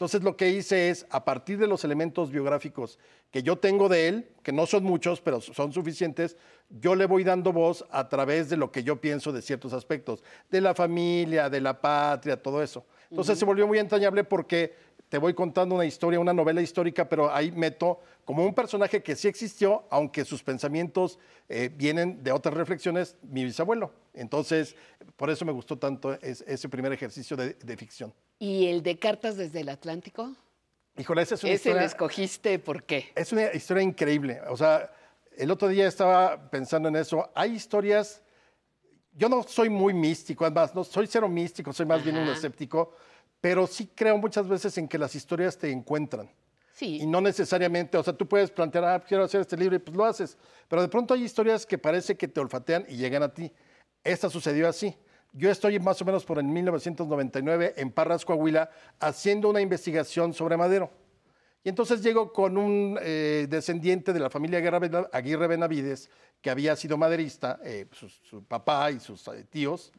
[0.00, 2.98] Entonces lo que hice es, a partir de los elementos biográficos
[3.30, 6.38] que yo tengo de él, que no son muchos, pero son suficientes,
[6.70, 10.24] yo le voy dando voz a través de lo que yo pienso de ciertos aspectos,
[10.50, 12.86] de la familia, de la patria, todo eso.
[13.10, 14.74] Entonces se volvió muy entrañable porque
[15.10, 19.14] te voy contando una historia, una novela histórica, pero ahí meto como un personaje que
[19.14, 21.18] sí existió, aunque sus pensamientos
[21.50, 23.92] eh, vienen de otras reflexiones, mi bisabuelo.
[24.14, 24.76] Entonces,
[25.16, 28.14] por eso me gustó tanto es- ese primer ejercicio de, de ficción.
[28.40, 30.34] ¿Y el de Cartas desde el Atlántico?
[30.96, 31.86] Híjole, esa es una Ese lo historia...
[31.86, 33.12] escogiste, ¿por qué?
[33.14, 34.40] Es una historia increíble.
[34.48, 34.90] O sea,
[35.36, 37.30] el otro día estaba pensando en eso.
[37.34, 38.22] Hay historias.
[39.12, 42.32] Yo no soy muy místico, además, no soy cero místico, soy más bien un Ajá.
[42.32, 42.94] escéptico,
[43.42, 46.30] pero sí creo muchas veces en que las historias te encuentran.
[46.72, 46.98] Sí.
[47.02, 49.94] Y no necesariamente, o sea, tú puedes plantear, ah, quiero hacer este libro y pues
[49.94, 50.38] lo haces.
[50.66, 53.52] Pero de pronto hay historias que parece que te olfatean y llegan a ti.
[54.02, 54.96] Esta sucedió así.
[55.32, 60.56] Yo estoy más o menos por el 1999 en Parras, Coahuila, haciendo una investigación sobre
[60.56, 60.90] Madero.
[61.62, 66.50] Y entonces llego con un eh, descendiente de la familia Aguirre Bena- Aguirre Benavides, que
[66.50, 69.92] había sido maderista, eh, su, su papá y sus eh, tíos.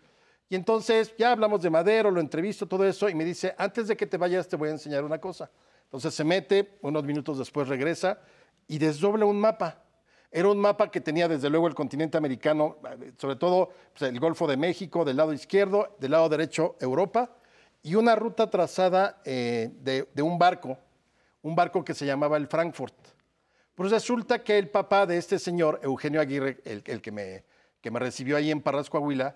[0.50, 3.96] Y entonces ya hablamos de Madero, lo entrevisto, todo eso, y me dice, antes de
[3.96, 5.50] que te vayas te voy a enseñar una cosa.
[5.84, 8.20] Entonces se mete, unos minutos después regresa
[8.68, 9.84] y desdobla un mapa.
[10.32, 14.18] Era un mapa que tenía desde luego el continente americano, eh, sobre todo pues, el
[14.18, 17.36] Golfo de México del lado izquierdo, del lado derecho Europa,
[17.84, 20.78] y una ruta trazada eh, de, de un barco,
[21.42, 22.96] un barco que se llamaba el Frankfurt.
[23.76, 27.44] Pues resulta que el papá de este señor, Eugenio Aguirre, el, el que, me,
[27.82, 29.36] que me recibió ahí en Parras, Coahuila,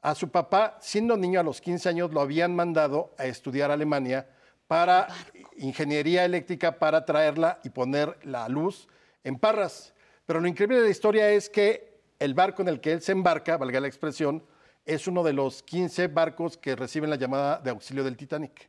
[0.00, 3.74] a su papá, siendo niño a los 15 años, lo habían mandado a estudiar a
[3.74, 4.30] Alemania
[4.66, 5.08] para
[5.56, 8.88] ingeniería eléctrica para traerla y poner la luz
[9.24, 9.94] en Parras.
[10.26, 13.12] Pero lo increíble de la historia es que el barco en el que él se
[13.12, 14.44] embarca, valga la expresión,
[14.84, 18.68] es uno de los 15 barcos que reciben la llamada de auxilio del Titanic.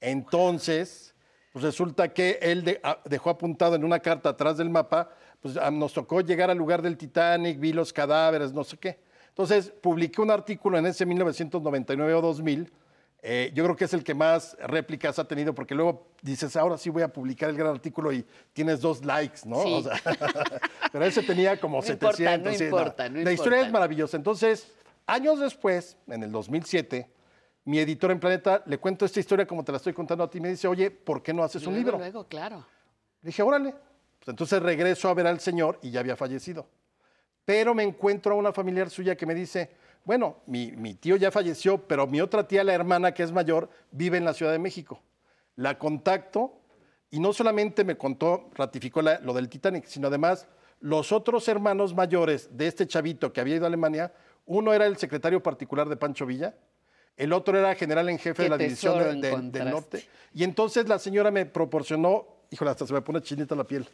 [0.00, 1.14] Entonces,
[1.52, 5.10] pues resulta que él de- a- dejó apuntado en una carta atrás del mapa,
[5.40, 8.98] pues ah, nos tocó llegar al lugar del Titanic, vi los cadáveres, no sé qué.
[9.28, 12.72] Entonces, publiqué un artículo en ese 1999 o 2000,
[13.26, 16.76] eh, yo creo que es el que más réplicas ha tenido, porque luego dices, ahora
[16.76, 18.22] sí voy a publicar el gran artículo y
[18.52, 19.62] tienes dos likes, ¿no?
[19.62, 19.72] Sí.
[19.72, 19.94] O sea,
[20.92, 22.52] pero ese tenía como No importa, 700.
[22.52, 24.18] no sí, importa, no La historia es maravillosa.
[24.18, 24.70] Entonces,
[25.06, 27.08] años después, en el 2007,
[27.64, 30.36] mi editor en Planeta le cuento esta historia como te la estoy contando a ti
[30.36, 31.96] y me dice, oye, ¿por qué no haces un libro?
[31.96, 32.66] Luego, claro.
[33.22, 33.70] Dije, órale.
[34.18, 36.68] Pues entonces regreso a ver al señor y ya había fallecido.
[37.46, 39.70] Pero me encuentro a una familiar suya que me dice,
[40.04, 43.70] bueno, mi, mi tío ya falleció, pero mi otra tía, la hermana que es mayor,
[43.90, 45.00] vive en la Ciudad de México.
[45.56, 46.60] La contacto
[47.10, 50.46] y no solamente me contó, ratificó la- lo del Titanic, sino además
[50.80, 54.12] los otros hermanos mayores de este chavito que había ido a Alemania,
[54.46, 56.54] uno era el secretario particular de Pancho Villa,
[57.16, 60.04] el otro era general en jefe Qué de la división de- de- del norte.
[60.34, 63.88] Y entonces la señora me proporcionó, híjole, hasta se me pone chinita la piel.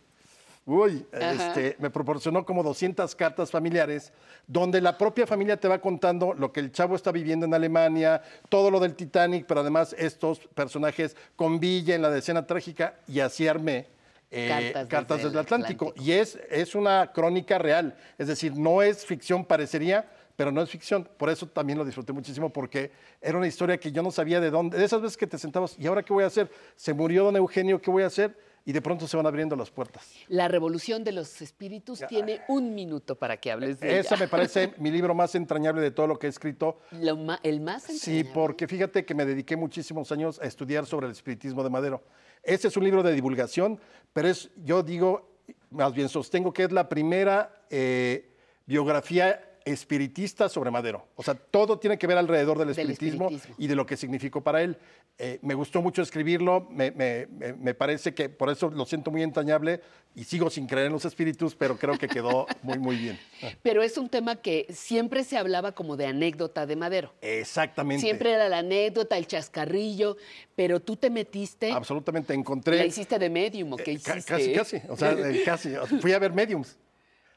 [0.66, 4.12] Uy, este, me proporcionó como 200 cartas familiares
[4.46, 8.22] donde la propia familia te va contando lo que el chavo está viviendo en Alemania,
[8.48, 13.20] todo lo del Titanic, pero además estos personajes con Villa en la decena trágica y
[13.20, 13.86] así armé
[14.30, 15.94] eh, Cartas Cartas, desde desde el el Atlántico.
[15.96, 20.70] Y es, es una crónica real, es decir, no es ficción, parecería, pero no es
[20.70, 21.08] ficción.
[21.16, 24.50] Por eso también lo disfruté muchísimo, porque era una historia que yo no sabía de
[24.50, 26.50] dónde, de esas veces que te sentabas, ¿y ahora qué voy a hacer?
[26.76, 28.36] Se murió don Eugenio, ¿qué voy a hacer?
[28.64, 30.12] Y de pronto se van abriendo las puertas.
[30.28, 34.24] La revolución de los espíritus tiene un minuto para que hables de Esa ella.
[34.24, 36.80] me parece mi libro más entrañable de todo lo que he escrito.
[36.92, 41.12] Lo el más Sí, porque fíjate que me dediqué muchísimos años a estudiar sobre el
[41.12, 42.02] espiritismo de Madero.
[42.42, 43.80] Este es un libro de divulgación,
[44.12, 45.38] pero es, yo digo,
[45.70, 48.34] más bien sostengo que es la primera eh,
[48.66, 51.06] biografía espiritista sobre Madero.
[51.16, 54.42] O sea, todo tiene que ver alrededor del Del espiritismo, y de lo que significó
[54.42, 54.76] para él.
[55.18, 59.10] Eh, me gustó mucho escribirlo, me, me- me- me parece que por eso lo siento
[59.10, 59.80] muy entrañable
[60.14, 63.18] y sigo sin creer en los espíritus, pero creo que quedó muy, muy bien.
[63.62, 67.12] Pero es un tema que siempre se hablaba como de anécdota de Madero.
[67.20, 68.00] Exactamente.
[68.00, 70.16] Siempre era la anécdota, el chascarrillo,
[70.56, 72.78] pero tú te metiste, Absolutamente, encontré...
[72.78, 74.54] la hiciste de medium, ¿o qué Ca- hiciste?
[74.54, 74.82] Casi, casi.
[74.88, 75.70] O sea, eh, casi.
[76.00, 76.78] Fui a ver mediums.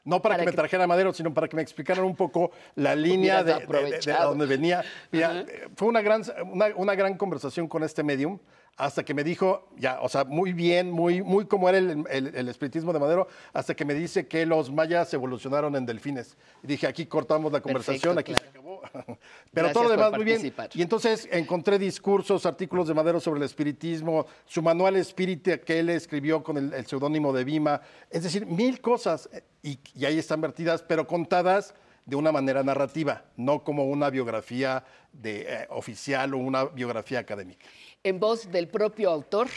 [0.04, 3.42] No para, que, me trajera Madero, sino para que me explicaran un poco la línea
[3.42, 4.84] de, de- donde venía.
[5.10, 6.22] Mira, eh, fue una gran,
[6.52, 8.38] una, una gran conversación con este medium
[8.76, 12.34] hasta que me dijo, ya, o sea, muy bien, muy, muy como era el, el-
[12.34, 16.36] el espiritismo de Madero, hasta que me dice que los mayas evolucionaron en delfines.
[16.62, 18.63] Y dije, aquí cortamos la conversación, aquí se acabó.
[19.52, 20.52] Pero Gracias todo lo demás muy bien.
[20.74, 25.90] Y entonces encontré discursos, artículos de Madero sobre el espiritismo, su manual espírita que él
[25.90, 27.80] escribió con el, el seudónimo de Vima,
[28.10, 29.28] es decir, mil cosas.
[29.62, 31.74] Y, y ahí están vertidas, pero contadas
[32.06, 34.84] de una manera narrativa, no como una biografía
[35.14, 37.64] de, eh, oficial o una biografía académica.
[38.06, 39.48] En voz del propio autor,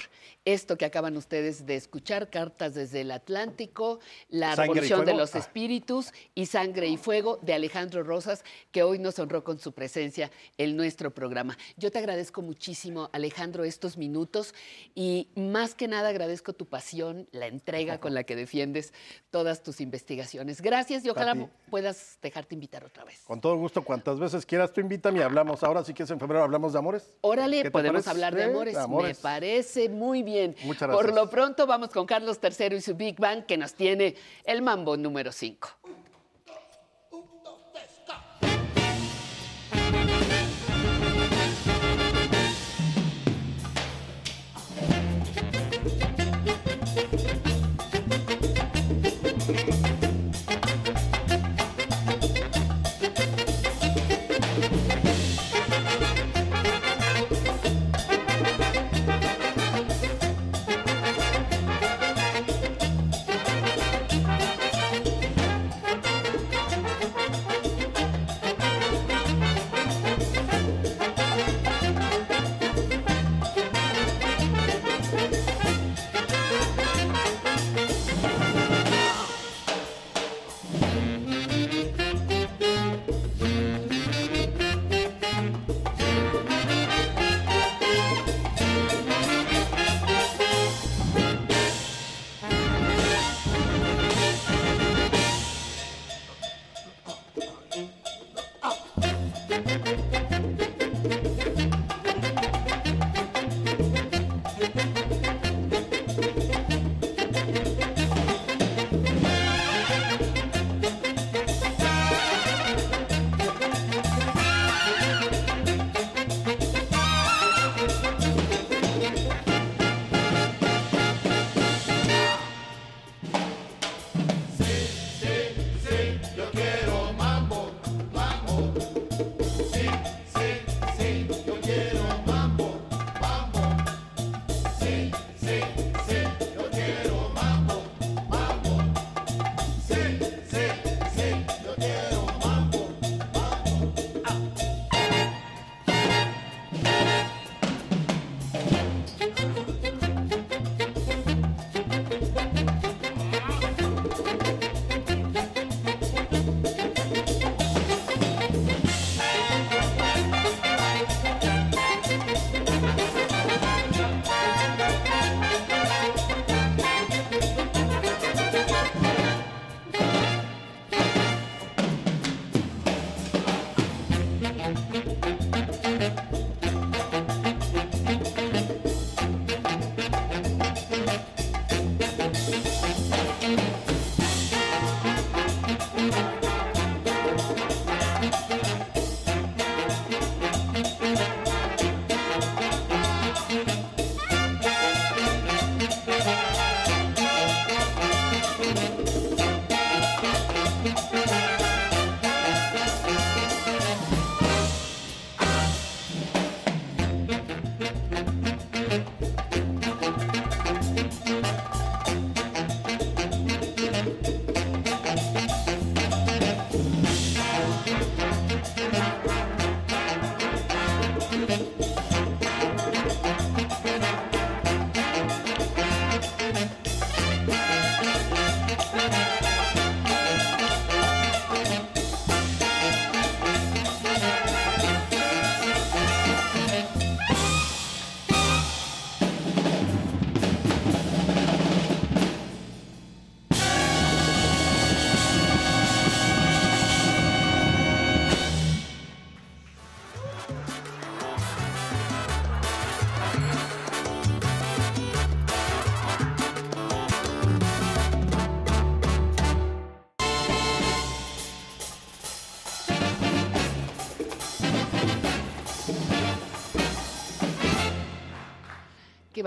[0.46, 5.40] esto que acaban ustedes de escuchar, Cartas desde el Atlántico, La Revolución de los Ah.
[5.40, 10.32] Espíritus y Sangre y Fuego de Alejandro Rosas, que hoy nos honró con su presencia
[10.58, 11.58] en nuestro programa.
[11.76, 14.56] Yo te agradezco muchísimo, Alejandro, estos minutos
[14.96, 18.94] y más que nada agradezco tu pasión, la entrega con la que defiendes
[19.30, 20.62] todas tus investigaciones.
[20.62, 23.24] Gracias y ojalá puedas dejarte invitar otra vez.
[23.26, 25.47] Con todo gusto, cuantas veces quieras, tú invítame y hablamos.
[25.64, 27.14] Ahora sí que es en febrero, hablamos de amores.
[27.22, 28.10] Órale, ¿Qué te podemos parece?
[28.10, 28.74] hablar de amores.
[28.76, 29.18] de amores.
[29.18, 30.56] Me parece muy bien.
[30.64, 31.16] Muchas Por gracias.
[31.16, 34.98] lo pronto vamos con Carlos III y su Big Bang que nos tiene el mambo
[34.98, 35.70] número 5.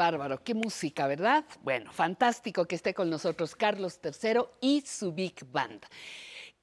[0.01, 1.44] bárbaro, qué música, ¿verdad?
[1.60, 5.85] Bueno, fantástico que esté con nosotros Carlos III y su Big Band.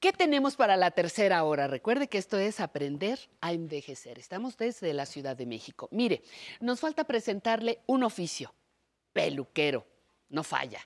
[0.00, 1.68] ¿Qué tenemos para la tercera hora?
[1.68, 4.18] Recuerde que esto es aprender a envejecer.
[4.18, 5.88] Estamos desde la Ciudad de México.
[5.92, 6.24] Mire,
[6.58, 8.52] nos falta presentarle un oficio,
[9.12, 9.86] peluquero,
[10.30, 10.80] no falla.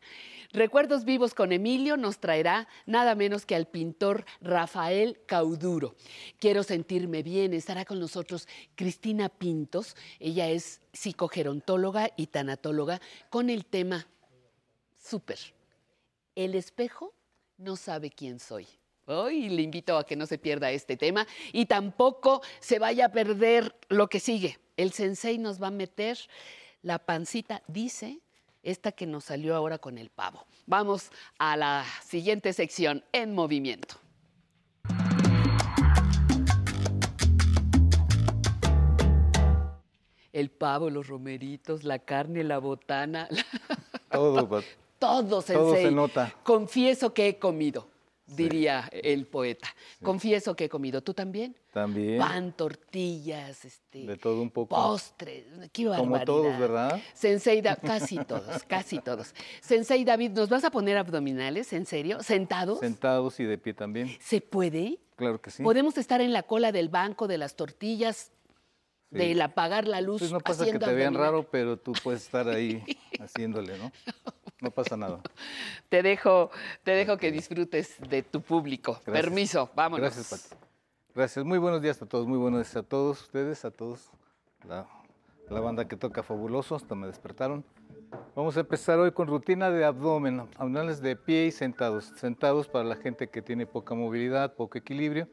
[0.52, 5.94] Recuerdos vivos con Emilio nos traerá nada menos que al pintor Rafael Cauduro.
[6.38, 9.96] Quiero sentirme bien, estará con nosotros Cristina Pintos.
[10.20, 13.00] Ella es psicogerontóloga y tanatóloga
[13.30, 14.06] con el tema
[15.02, 15.38] súper.
[16.34, 17.12] El espejo
[17.58, 18.66] no sabe quién soy.
[19.06, 23.12] Hoy le invito a que no se pierda este tema y tampoco se vaya a
[23.12, 24.58] perder lo que sigue.
[24.76, 26.18] El sensei nos va a meter
[26.82, 28.20] la pancita, dice,
[28.62, 30.46] esta que nos salió ahora con el pavo.
[30.66, 34.01] Vamos a la siguiente sección, en movimiento.
[40.32, 43.28] El pavo, los romeritos, la carne, la botana,
[44.10, 44.64] Todo, Pat.
[44.98, 45.84] todo, sensei.
[45.86, 46.34] se nota.
[46.42, 47.88] Confieso que he comido,
[48.26, 49.68] diría el poeta.
[50.02, 51.02] Confieso que he comido.
[51.02, 51.56] ¿Tú también?
[51.72, 52.18] También.
[52.18, 54.74] Pan, tortillas, este, De todo un poco.
[54.74, 55.44] postres.
[55.72, 55.98] Qué barbaridad.
[55.98, 57.00] Como todos, ¿verdad?
[57.14, 59.34] Sensei, Da- casi todos, casi todos.
[59.60, 61.72] Sensei David, ¿nos vas a poner abdominales?
[61.72, 62.22] ¿En serio?
[62.22, 62.80] ¿Sentados?
[62.80, 64.10] Sentados y de pie también.
[64.20, 64.98] ¿Se puede?
[65.16, 65.62] Claro que sí.
[65.62, 68.30] ¿Podemos estar en la cola del banco de las tortillas,
[69.12, 69.18] Sí.
[69.18, 70.20] del apagar la luz?
[70.20, 72.82] Pues no pasa que te vean raro, pero tú puedes estar ahí
[73.20, 73.92] haciéndole, ¿no?
[74.60, 75.20] No pasa nada.
[75.88, 76.50] Te dejo,
[76.82, 79.00] te dejo que disfrutes de tu público.
[79.04, 79.24] Gracias.
[79.24, 80.14] Permiso, vámonos.
[80.14, 80.62] Gracias, Pati.
[81.14, 81.44] Gracias.
[81.44, 82.26] Muy buenos días a todos.
[82.26, 84.10] Muy buenos días a todos ustedes, a todos.
[84.66, 84.86] La,
[85.50, 87.64] la banda que toca fabuloso, hasta me despertaron.
[88.34, 92.12] Vamos a empezar hoy con rutina de abdomen, abdominales de pie y sentados.
[92.16, 95.28] Sentados para la gente que tiene poca movilidad, poco equilibrio.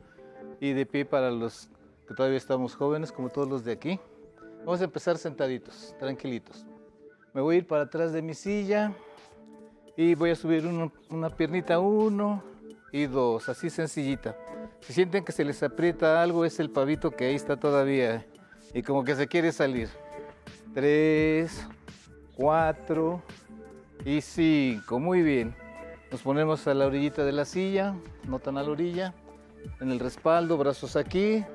[0.60, 1.70] Y de pie para los
[2.10, 4.00] que todavía estamos jóvenes, como todos los de aquí.
[4.66, 6.66] Vamos a empezar sentaditos, tranquilitos.
[7.36, 8.94] Me voy a ir para atrás de mi silla
[9.96, 12.44] y voy a subir una piernita, uno
[12.92, 14.36] y dos, así sencillita.
[14.82, 18.26] Si sienten que se les aprieta algo, es el pavito que ahí está todavía
[18.74, 19.88] y como que se quiere salir.
[20.74, 21.64] Tres,
[22.36, 23.22] cuatro
[24.04, 25.00] y cinco.
[25.00, 25.56] Muy bien.
[26.12, 27.94] Nos ponemos a la orillita de la silla,
[28.28, 29.14] no tan a la orilla,
[29.80, 31.46] en el respaldo, brazos aquí.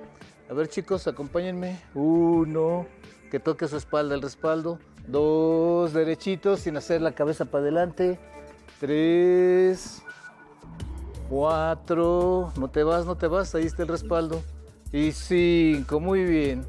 [0.49, 1.81] A ver chicos, acompáñenme.
[1.95, 2.87] Uno,
[3.31, 4.79] que toque su espalda el respaldo.
[5.07, 8.19] Dos, derechitos, sin hacer la cabeza para adelante.
[8.79, 10.03] Tres,
[11.29, 14.43] cuatro, no te vas, no te vas, ahí está el respaldo.
[14.93, 16.67] Y cinco, muy bien.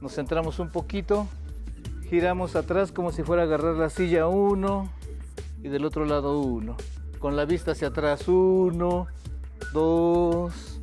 [0.00, 1.26] Nos centramos un poquito,
[2.08, 4.90] giramos atrás como si fuera a agarrar la silla uno
[5.62, 6.76] y del otro lado uno.
[7.18, 9.06] Con la vista hacia atrás, uno,
[9.72, 10.80] dos,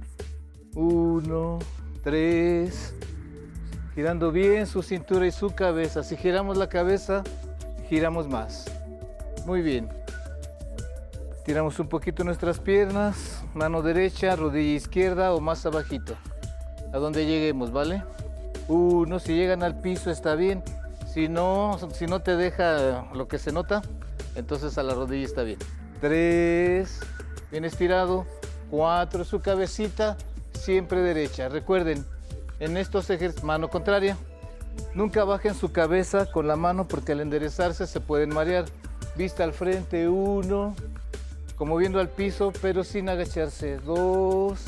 [0.76, 1.60] uno,
[2.04, 2.94] tres.
[3.96, 6.04] Girando bien su cintura y su cabeza.
[6.04, 7.24] Si giramos la cabeza,
[7.90, 8.66] giramos más.
[9.46, 9.90] Muy bien.
[11.46, 16.16] Tiramos un poquito nuestras piernas, mano derecha, rodilla izquierda o más abajito.
[16.94, 18.04] A donde lleguemos, ¿vale?
[18.68, 20.64] Uno, si llegan al piso está bien.
[21.12, 23.82] Si no, si no te deja lo que se nota,
[24.36, 25.58] entonces a la rodilla está bien.
[26.00, 27.00] Tres,
[27.52, 28.28] bien estirado.
[28.70, 30.16] Cuatro, su cabecita
[30.60, 31.50] siempre derecha.
[31.50, 32.06] Recuerden,
[32.60, 34.18] en estos ejercicios, mano contraria.
[34.94, 38.66] Nunca bajen su cabeza con la mano porque al enderezarse se pueden marear.
[39.16, 40.76] Vista al frente, uno,
[41.56, 43.80] como viendo al piso, pero sin agacharse.
[43.80, 44.66] Dos,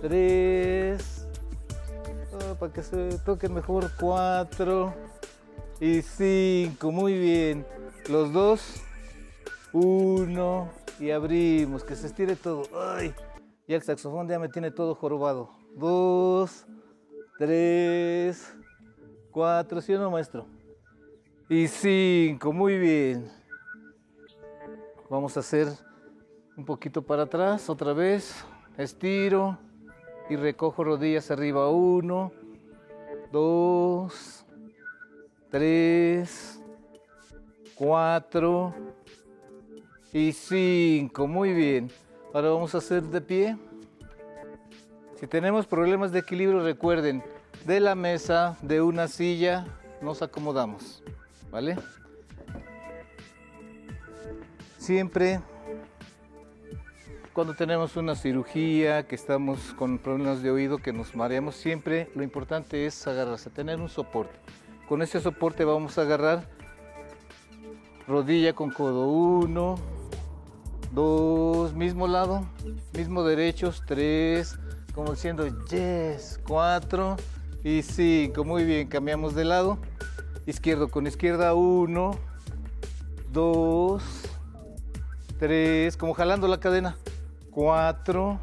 [0.00, 1.26] tres,
[2.34, 4.94] ah, para que se toquen mejor, cuatro
[5.80, 6.92] y cinco.
[6.92, 7.66] Muy bien.
[8.08, 8.60] Los dos,
[9.72, 12.64] uno y abrimos, que se estire todo.
[12.74, 13.14] Ay,
[13.70, 15.48] ya el saxofón ya me tiene todo jorobado.
[15.76, 16.66] Dos,
[17.38, 18.52] tres,
[19.30, 20.44] cuatro, ¿sí o no, maestro?
[21.48, 23.30] Y cinco, muy bien.
[25.08, 25.68] Vamos a hacer
[26.56, 28.44] un poquito para atrás, otra vez.
[28.76, 29.56] Estiro
[30.28, 31.70] y recojo rodillas arriba.
[31.70, 32.32] Uno,
[33.30, 34.44] dos,
[35.48, 36.60] tres,
[37.76, 38.74] cuatro
[40.12, 41.28] y cinco.
[41.28, 41.88] Muy bien.
[42.32, 43.56] Ahora vamos a hacer de pie.
[45.18, 47.24] Si tenemos problemas de equilibrio, recuerden,
[47.66, 49.66] de la mesa, de una silla,
[50.00, 51.02] nos acomodamos.
[51.50, 51.76] ¿Vale?
[54.78, 55.40] Siempre
[57.32, 62.22] cuando tenemos una cirugía, que estamos con problemas de oído, que nos mareamos, siempre lo
[62.22, 64.38] importante es agarrarse, tener un soporte.
[64.88, 66.44] Con ese soporte vamos a agarrar
[68.06, 69.08] rodilla con codo.
[69.08, 69.76] Uno,
[70.92, 72.46] dos, mismo lado,
[72.92, 74.58] mismo derechos, tres,
[74.94, 77.16] como diciendo yes, cuatro
[77.62, 78.44] y cinco.
[78.44, 79.78] Muy bien, cambiamos de lado
[80.46, 82.12] izquierdo con izquierda, uno,
[83.32, 84.02] dos,
[85.38, 86.96] tres, como jalando la cadena,
[87.50, 88.40] cuatro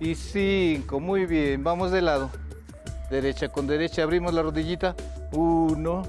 [0.00, 2.30] y cinco, muy bien, vamos de lado,
[3.10, 4.94] derecha con derecha, abrimos la rodillita,
[5.32, 6.04] uno,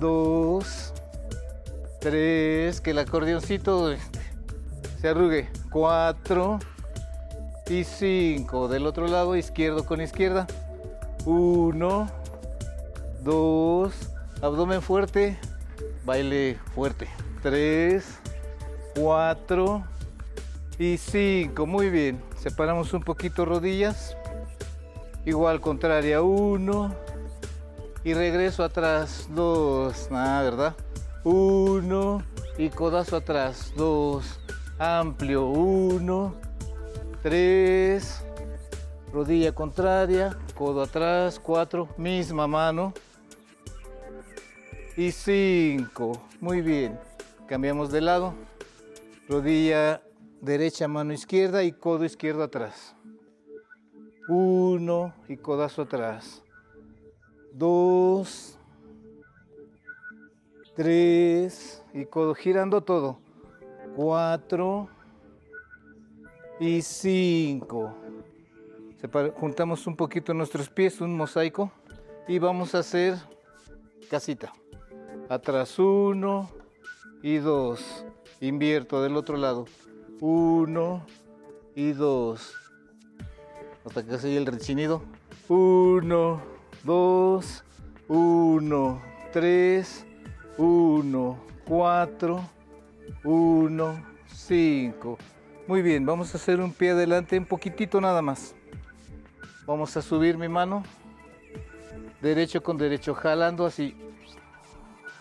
[0.00, 0.92] dos,
[2.00, 3.94] tres, que el acordeoncito
[5.06, 6.58] se arrugue, cuatro
[7.68, 10.48] y cinco, del otro lado, izquierdo con izquierda,
[11.24, 12.10] uno,
[13.22, 13.92] dos,
[14.42, 15.38] abdomen fuerte,
[16.04, 17.06] baile fuerte.
[17.40, 18.18] Tres,
[18.96, 19.84] cuatro
[20.76, 21.66] y cinco.
[21.66, 22.20] Muy bien.
[22.36, 24.16] Separamos un poquito rodillas.
[25.24, 26.92] Igual contraria, uno.
[28.02, 30.08] Y regreso atrás, dos.
[30.10, 30.74] Ah, ¿verdad?
[31.22, 32.24] Uno.
[32.58, 34.40] Y codazo atrás, dos.
[34.78, 36.34] Amplio, uno.
[37.22, 38.22] Tres.
[39.10, 41.88] Rodilla contraria, codo atrás, cuatro.
[41.96, 42.92] Misma mano
[44.96, 46.20] y cinco.
[46.40, 46.98] Muy bien.
[47.46, 48.34] Cambiamos de lado.
[49.28, 50.02] Rodilla
[50.42, 52.94] derecha, mano izquierda y codo izquierdo atrás.
[54.28, 56.42] Uno y codazo atrás.
[57.52, 58.58] Dos.
[60.74, 63.25] Tres y codo girando todo.
[63.96, 64.88] Cuatro
[66.60, 67.94] y cinco.
[69.00, 71.72] Separa- juntamos un poquito nuestros pies, un mosaico
[72.28, 73.16] y vamos a hacer
[74.10, 74.52] casita.
[75.30, 76.50] Atrás uno
[77.22, 78.04] y dos.
[78.42, 79.64] Invierto del otro lado.
[80.20, 81.06] Uno
[81.74, 82.54] y dos.
[83.86, 85.02] Hasta que se oye el rechinido.
[85.48, 86.42] Uno,
[86.84, 87.64] dos,
[88.08, 89.00] uno,
[89.32, 90.04] tres,
[90.58, 92.42] uno, cuatro,
[93.24, 95.18] uno, cinco.
[95.66, 98.54] Muy bien, vamos a hacer un pie adelante, un poquitito nada más.
[99.66, 100.84] Vamos a subir mi mano.
[102.22, 103.96] Derecho con derecho, jalando así.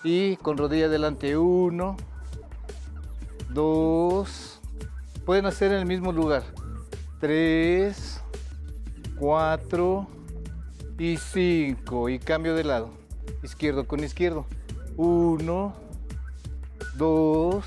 [0.03, 1.97] Y con rodilla adelante, uno,
[3.49, 4.61] dos,
[5.25, 6.43] pueden hacer en el mismo lugar,
[7.19, 8.21] tres,
[9.17, 10.07] cuatro
[10.99, 12.07] y cinco.
[12.07, 12.91] Y cambio de lado,
[13.41, 14.45] izquierdo con izquierdo,
[14.95, 15.73] uno,
[16.97, 17.65] dos,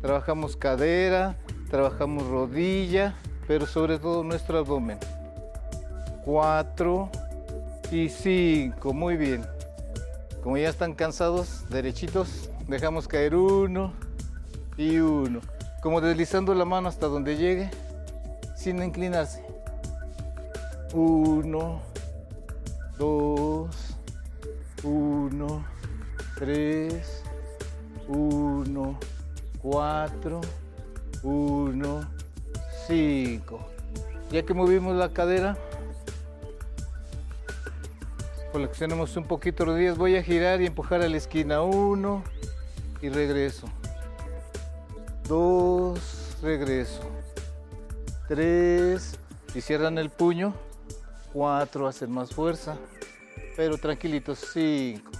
[0.00, 1.36] trabajamos cadera,
[1.70, 3.14] trabajamos rodilla,
[3.46, 4.98] pero sobre todo nuestro abdomen,
[6.24, 7.10] cuatro
[7.90, 9.44] y cinco, muy bien.
[10.42, 13.92] Como ya están cansados, derechitos, dejamos caer uno
[14.76, 15.40] y uno.
[15.82, 17.70] Como deslizando la mano hasta donde llegue,
[18.56, 19.44] sin inclinarse.
[20.92, 21.80] Uno,
[22.98, 23.96] dos,
[24.82, 25.64] uno,
[26.38, 27.22] tres,
[28.10, 28.98] uno,
[29.62, 30.40] cuatro,
[31.22, 32.08] uno,
[32.86, 33.66] cinco.
[34.30, 35.56] Ya que movimos la cadera,
[38.52, 39.96] Flexionamos un poquito rodillas.
[39.96, 41.62] Voy a girar y empujar a la esquina.
[41.62, 42.24] Uno
[43.00, 43.68] y regreso.
[45.28, 47.00] Dos, regreso.
[48.26, 49.16] Tres
[49.54, 50.52] y cierran el puño.
[51.32, 52.76] Cuatro, hacen más fuerza.
[53.56, 54.40] Pero tranquilitos.
[54.52, 55.12] Cinco.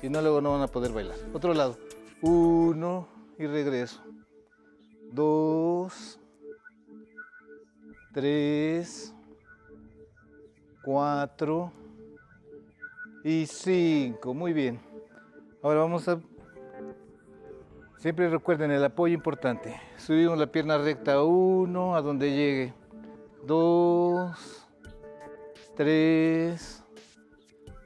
[0.00, 1.16] Si no, luego no van a poder bailar.
[1.34, 1.76] Otro lado.
[2.22, 4.02] Uno y regreso.
[5.12, 6.20] Dos.
[8.12, 9.14] Tres.
[10.82, 11.72] Cuatro
[13.24, 14.34] y 5.
[14.34, 14.80] Muy bien.
[15.62, 16.20] Ahora vamos a...
[17.98, 19.78] Siempre recuerden el apoyo importante.
[19.98, 22.74] Subimos la pierna recta 1 a donde llegue.
[23.46, 24.66] 2,
[25.76, 26.84] 3,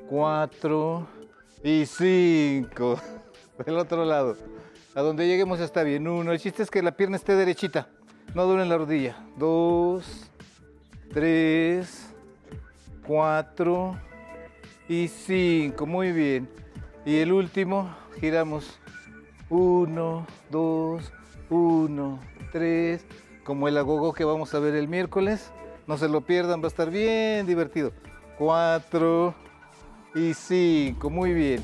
[0.09, 1.07] 4
[1.65, 2.97] y 5.
[3.67, 4.37] Del otro lado.
[4.95, 6.07] A donde lleguemos está bien.
[6.09, 6.33] 1.
[6.33, 7.89] El chiste es que la pierna esté derechita.
[8.35, 9.17] No duele en la rodilla.
[9.37, 10.31] 2,
[11.13, 12.15] 3,
[13.07, 13.97] 4
[14.89, 15.87] y 5.
[15.87, 16.49] Muy bien.
[17.05, 18.79] Y el último, giramos.
[19.51, 21.13] 1, 2,
[21.51, 22.21] 1,
[22.53, 23.07] 3.
[23.45, 25.53] Como el agogo que vamos a ver el miércoles.
[25.87, 27.93] No se lo pierdan, va a estar bien divertido.
[28.39, 29.35] 4
[30.15, 31.11] y 5.
[31.11, 31.63] Muy bien.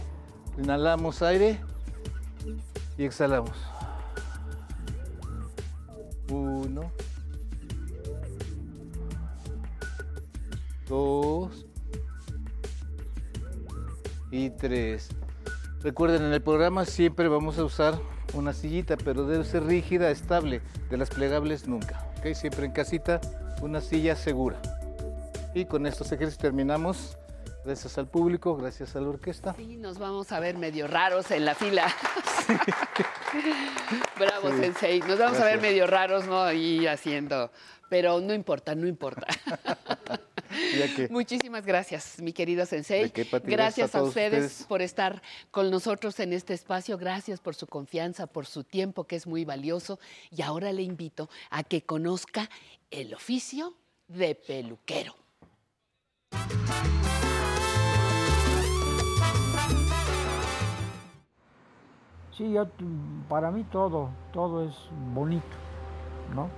[0.59, 1.70] Inhalamos aire
[3.01, 3.57] y exhalamos.
[6.31, 6.93] 1,
[10.87, 11.67] 2
[14.31, 15.09] y 3.
[15.83, 17.99] Recuerden, en el programa siempre vamos a usar
[18.35, 20.61] una sillita, pero debe ser rígida, estable.
[20.91, 22.07] De las plegables nunca.
[22.19, 22.35] ¿ok?
[22.35, 23.19] Siempre en casita,
[23.63, 24.61] una silla segura.
[25.55, 27.17] Y con estos ejercicios terminamos.
[27.65, 29.55] Gracias al público, gracias a la orquesta.
[29.55, 31.87] Sí, nos vamos a ver medio raros en la fila.
[34.19, 34.59] Bravo, Sí.
[34.61, 35.01] Sensei.
[35.01, 36.43] Nos vamos a ver medio raros, ¿no?
[36.43, 37.51] Ahí haciendo.
[37.91, 39.27] Pero no importa, no importa.
[40.97, 43.05] Que- Muchísimas gracias, mi querido Sensei.
[43.05, 43.47] ¿De qué, Pati?
[43.49, 43.57] Gracias
[43.93, 44.67] Gracias a a todos ustedes, ustedes.
[44.67, 45.23] por estar
[45.53, 46.99] con nosotros en este espacio.
[46.99, 50.01] Gracias por su confianza, por su tiempo, que es muy valioso.
[50.33, 52.51] Y ahora le invito a que conozca
[52.91, 53.75] el oficio
[54.09, 55.15] de peluquero.
[62.41, 62.65] Sí, yo,
[63.29, 64.75] para mí todo, todo es
[65.15, 65.45] bonito,
[66.35, 66.49] ¿no?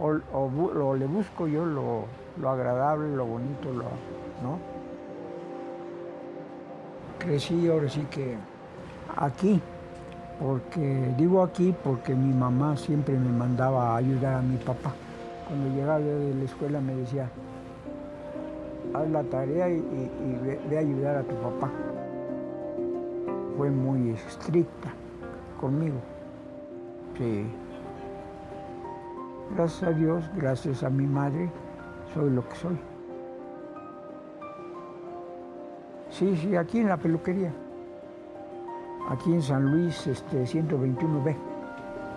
[0.00, 2.04] O, le busco yo lo,
[2.40, 4.60] lo agradable, lo bonito, ¿no?
[7.18, 8.36] Crecí ahora sí que
[9.16, 9.60] aquí,
[10.40, 14.92] porque digo aquí porque mi mamá siempre me mandaba a ayudar a mi papá.
[15.48, 17.28] Cuando llegaba de la escuela me decía,
[18.94, 19.80] haz la tarea y
[20.44, 21.68] ve, ve a ayudar a tu papá.
[23.56, 25.01] Fue muy estricta
[25.62, 25.96] conmigo.
[27.16, 27.46] Sí.
[29.54, 31.48] Gracias a Dios, gracias a mi madre,
[32.12, 32.76] soy lo que soy.
[36.10, 37.54] Sí, sí, aquí en la peluquería.
[39.08, 41.36] Aquí en San Luis, este, 121B.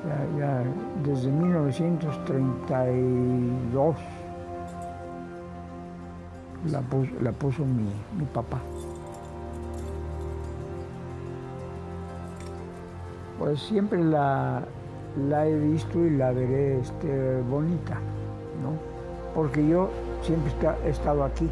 [0.07, 0.63] Ya, ya
[1.03, 3.95] desde 1932
[6.71, 8.59] la puso, la puso mi, mi papá.
[13.45, 14.63] Pues siempre la,
[15.45, 17.93] he visto y la veré este, bonita,
[18.59, 18.71] ¿no?
[19.35, 19.91] Porque yo
[20.23, 20.51] siempre
[20.83, 21.47] he estado aquí.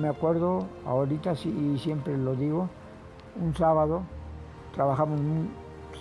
[0.00, 2.68] Me acuerdo, ahorita sí, y siempre lo digo,
[3.40, 4.02] un sábado
[4.76, 5.18] trabajamos,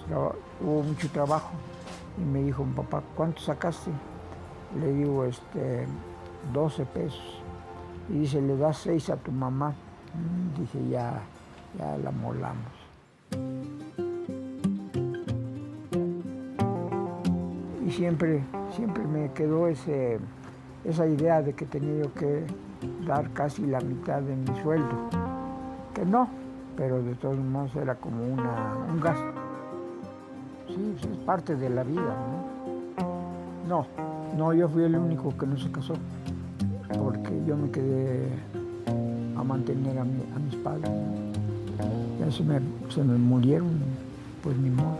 [0.07, 1.51] traba- hubo mucho trabajo
[2.17, 3.91] y me dijo papá, ¿cuánto sacaste?
[4.79, 5.85] Le digo, este,
[6.53, 7.41] 12 pesos.
[8.09, 9.69] Y dice, le das 6 a tu mamá.
[9.69, 11.21] Mm, Dije, ya,
[11.77, 12.71] ya la molamos.
[17.85, 18.43] Y siempre,
[18.75, 20.19] siempre me quedó ese,
[20.85, 22.45] esa idea de que tenía yo que
[23.05, 25.09] dar casi la mitad de mi sueldo.
[25.93, 26.29] Que no,
[26.77, 29.40] pero de todos modos era como una, un gasto.
[30.76, 32.15] Sí, es parte de la vida,
[33.68, 33.68] ¿no?
[33.68, 33.88] No,
[34.38, 35.93] no, yo fui el único que no se casó,
[36.98, 38.30] porque yo me quedé
[39.38, 40.89] a mantener a, mi- a mis padres.
[42.19, 43.69] Ya se me, se me murieron,
[44.43, 44.95] pues ni modo.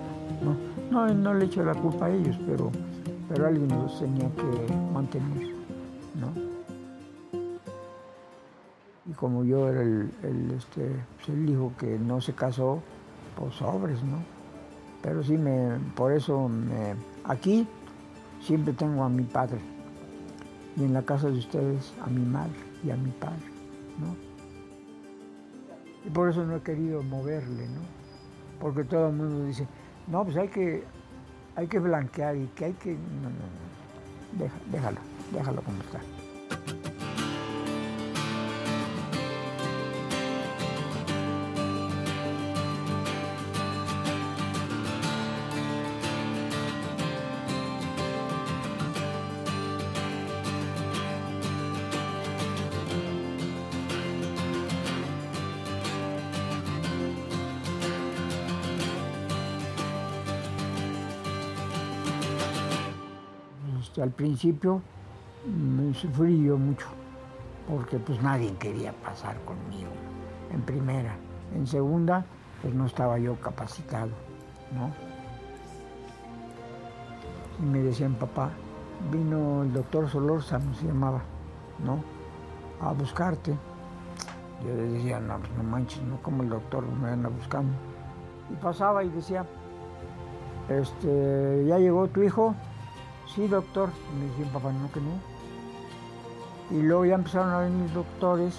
[0.92, 2.72] No, no, no le echo la culpa a ellos, pero,
[3.30, 5.50] pero alguien los tenía que mantener,
[6.20, 6.30] ¿no?
[9.10, 12.80] Y como yo era el, el, este, pues, el hijo que no se casó,
[13.38, 14.18] pues sobres, ¿no?
[15.02, 16.50] Pero sí, me, por eso
[17.24, 17.68] aquí
[18.42, 19.60] siempre tengo a mi padre.
[20.78, 22.54] Y en la casa de ustedes a mi madre
[22.84, 23.44] y a mi padre,
[24.00, 24.16] ¿no?
[26.06, 27.82] Y por eso no he querido moverle, ¿no?
[28.60, 29.68] Porque todo el mundo dice,
[30.08, 30.84] no, pues hay que,
[31.56, 32.94] hay que blanquear y que hay que...
[32.94, 34.72] No, no, no.
[34.72, 35.00] Déjalo,
[35.34, 36.00] déjalo como está.
[64.02, 64.82] Al principio
[65.46, 66.88] me sufrí yo mucho,
[67.70, 69.92] porque pues nadie quería pasar conmigo,
[70.52, 71.16] en primera.
[71.56, 72.26] En segunda,
[72.62, 74.10] pues no estaba yo capacitado,
[74.74, 74.92] ¿no?
[77.60, 78.50] Y me decían, papá,
[79.12, 81.22] vino el doctor Solórzano, se llamaba,
[81.86, 82.04] ¿no?
[82.82, 83.56] A buscarte.
[84.64, 87.74] Yo le decía, no, pues no manches, no como el doctor me anda buscando.
[88.52, 89.46] Y pasaba y decía,
[90.70, 92.56] este, ¿ya llegó tu hijo?
[93.36, 93.90] Sí, doctor.
[94.20, 95.12] Me decían, papá, no, que no.
[96.72, 98.56] Y luego ya empezaron a venir doctores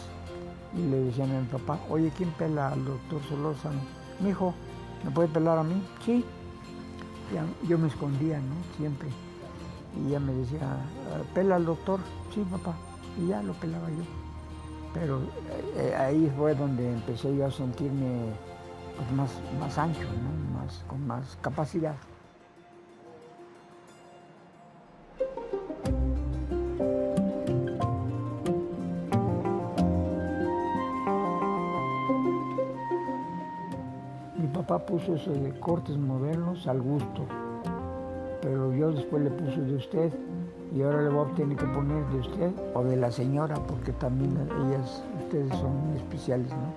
[0.74, 3.80] y le decían a mi papá, oye, ¿quién pela al doctor Solórzano?
[4.20, 4.54] Mi hijo,
[5.04, 5.82] ¿me puede pelar a mí?
[6.04, 6.24] Sí.
[7.32, 8.54] Ya- yo me escondía, ¿no?
[8.76, 9.08] Siempre.
[9.96, 12.00] Y ella me decía, "Ah, ¿pela al doctor?
[12.34, 12.74] Sí, papá.
[13.18, 14.04] Y ya lo pelaba yo.
[14.94, 18.32] Pero eh, eh, ahí fue donde empecé yo a sentirme
[18.96, 20.58] pues, más, más ancho, ¿no?
[20.60, 21.94] Más, con más capacidad.
[34.92, 37.24] Puso eso de cortes modernos al gusto,
[38.42, 40.12] pero yo después le puse de usted
[40.76, 43.92] y ahora le voy a tener que poner de usted o de la señora porque
[43.92, 46.74] también ella es ustedes son muy especiales, ¿no?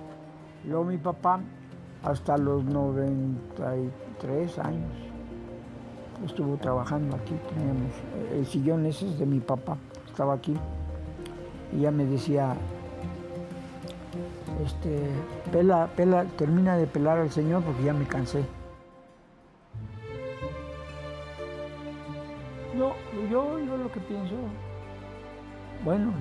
[0.66, 1.40] Luego mi papá,
[2.04, 4.92] hasta los 93 años,
[6.24, 7.92] estuvo trabajando aquí, teníamos,
[8.32, 9.76] el sillón ese es de mi papá,
[10.06, 10.54] estaba aquí,
[11.70, 12.56] y ya me decía,
[14.64, 15.08] este,
[15.52, 18.44] pela, pela, termina de pelar al señor porque ya me cansé.
[22.74, 22.92] No,
[23.30, 24.34] yo, yo lo que pienso,
[25.84, 26.12] bueno,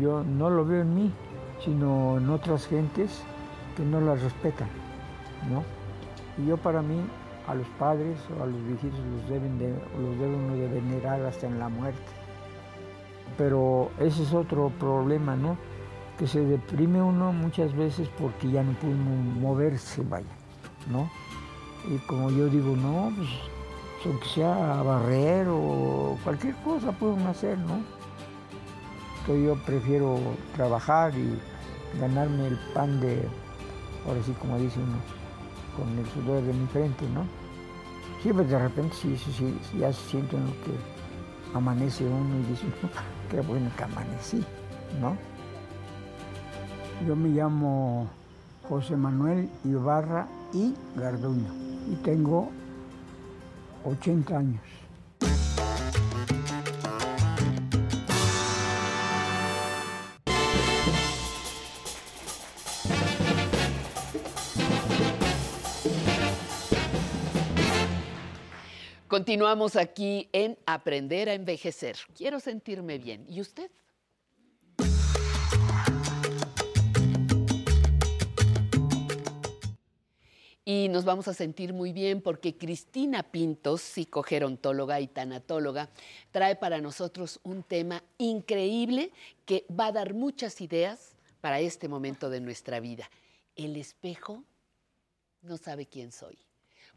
[0.00, 1.12] yo no lo veo en mí,
[1.64, 3.22] sino en otras gentes
[3.76, 4.68] que no las respetan,
[5.50, 5.64] ¿no?
[6.42, 7.00] Y yo para mí,
[7.46, 11.22] a los padres o a los viejitos los deben de, los debe uno de venerar
[11.22, 12.00] hasta en la muerte.
[13.38, 15.56] Pero ese es otro problema, ¿no?
[16.18, 20.26] Que se deprime uno muchas veces porque ya no puede moverse, vaya,
[20.90, 21.10] ¿no?
[21.88, 23.28] Y como yo digo, no, pues
[24.04, 27.80] aunque sea barrer o cualquier cosa puede uno hacer, ¿no?
[29.20, 30.18] Entonces yo prefiero
[30.56, 31.38] trabajar y
[32.00, 33.28] ganarme el pan de,
[34.06, 34.98] ahora sí como dice uno,
[35.76, 37.24] con el sudor de mi frente, ¿no?
[38.22, 42.50] Sí, pues de repente sí, sí, sí, ya se siente uno que amanece uno y
[42.50, 42.92] dice, uno,
[43.30, 44.44] qué bueno que amanecí,
[45.00, 45.16] ¿no?
[47.06, 48.08] Yo me llamo
[48.68, 51.52] José Manuel Ibarra y Garduño
[51.90, 52.48] y tengo
[53.84, 54.62] 80 años.
[69.08, 71.96] Continuamos aquí en Aprender a Envejecer.
[72.16, 73.26] Quiero sentirme bien.
[73.28, 73.70] ¿Y usted?
[80.64, 85.90] Y nos vamos a sentir muy bien porque Cristina Pintos, psicogerontóloga y tanatóloga,
[86.30, 89.10] trae para nosotros un tema increíble
[89.44, 93.10] que va a dar muchas ideas para este momento de nuestra vida.
[93.56, 94.44] El espejo
[95.42, 96.38] no sabe quién soy.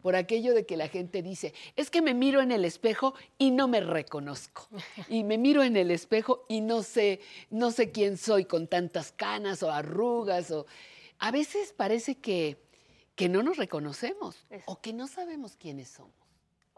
[0.03, 3.49] Por aquello de que la gente dice, es que me miro en el espejo y
[3.49, 4.67] no me reconozco.
[5.09, 7.19] Y me miro en el espejo y no sé,
[7.49, 10.67] no sé quién soy con tantas canas o arrugas o
[11.17, 12.57] a veces parece que
[13.15, 16.13] que no nos reconocemos o que no sabemos quiénes somos.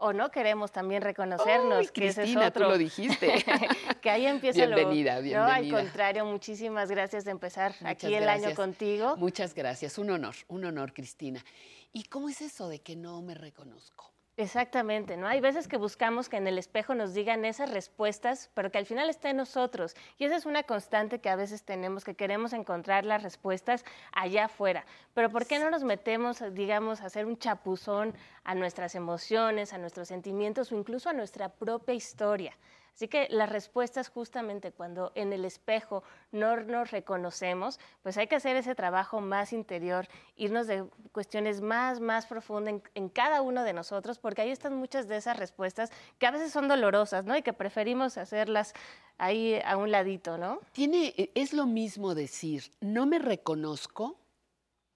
[0.00, 3.44] O no queremos también reconocernos, Ay, que ese es Cristina, tú lo dijiste.
[4.00, 5.22] que ahí empieza lo- Bienvenida, No, al
[5.62, 5.80] bienvenida.
[5.80, 9.16] contrario, muchísimas gracias de empezar aquí Muchas el año contigo.
[9.16, 11.44] Muchas gracias, un honor, un honor, Cristina.
[11.92, 14.12] ¿Y cómo es eso de que no me reconozco?
[14.38, 15.26] Exactamente, ¿no?
[15.26, 18.86] Hay veces que buscamos que en el espejo nos digan esas respuestas, pero que al
[18.86, 19.96] final está en nosotros.
[20.16, 24.44] Y esa es una constante que a veces tenemos, que queremos encontrar las respuestas allá
[24.44, 24.86] afuera.
[25.12, 29.78] Pero ¿por qué no nos metemos, digamos, a hacer un chapuzón a nuestras emociones, a
[29.78, 32.56] nuestros sentimientos o incluso a nuestra propia historia?
[32.98, 36.02] Así que las respuestas justamente cuando en el espejo
[36.32, 42.00] no nos reconocemos, pues hay que hacer ese trabajo más interior, irnos de cuestiones más,
[42.00, 45.92] más profundas en, en cada uno de nosotros, porque ahí están muchas de esas respuestas
[46.18, 47.36] que a veces son dolorosas, ¿no?
[47.36, 48.74] Y que preferimos hacerlas
[49.16, 50.58] ahí a un ladito, ¿no?
[50.72, 54.18] Tiene, e, es lo mismo decir, no me reconozco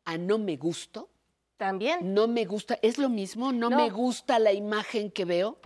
[0.06, 1.08] a no me gusto.
[1.56, 2.12] También.
[2.12, 3.76] No me gusta, es lo mismo, no, No.
[3.76, 5.58] me gusta la imagen que veo.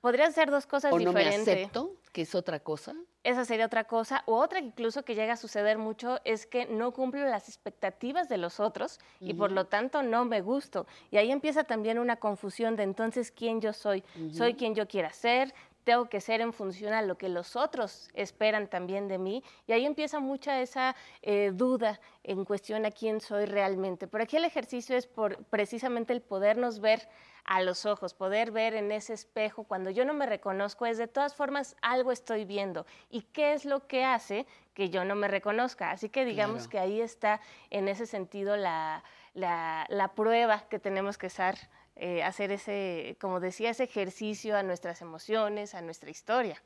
[0.00, 1.48] Podrían ser dos cosas o no me diferentes.
[1.48, 2.94] acepto, que es otra cosa.
[3.22, 4.22] Esa sería otra cosa.
[4.24, 8.30] O otra que incluso que llega a suceder mucho es que no cumplo las expectativas
[8.30, 10.86] de los otros y por lo tanto no me gusto.
[11.10, 14.02] Y ahí empieza también una confusión de entonces quién yo soy.
[14.32, 14.58] Soy Ujú.
[14.58, 15.52] quien yo quiera ser,
[15.84, 19.42] tengo que ser en función a lo que los otros esperan también de mí.
[19.66, 24.06] Y ahí empieza mucha esa eh, duda en cuestión a quién soy realmente.
[24.06, 27.08] Por aquí el ejercicio es por precisamente el podernos ver
[27.44, 31.08] a los ojos, poder ver en ese espejo cuando yo no me reconozco es de
[31.08, 35.26] todas formas algo estoy viendo y qué es lo que hace que yo no me
[35.26, 35.90] reconozca.
[35.90, 36.70] Así que digamos Claro.
[36.70, 37.40] que ahí está
[37.70, 39.02] en ese sentido la,
[39.34, 41.56] la- la prueba que tenemos que estar,
[42.00, 46.62] eh, hacer ese, como decía, ese ejercicio a nuestras emociones, a nuestra historia.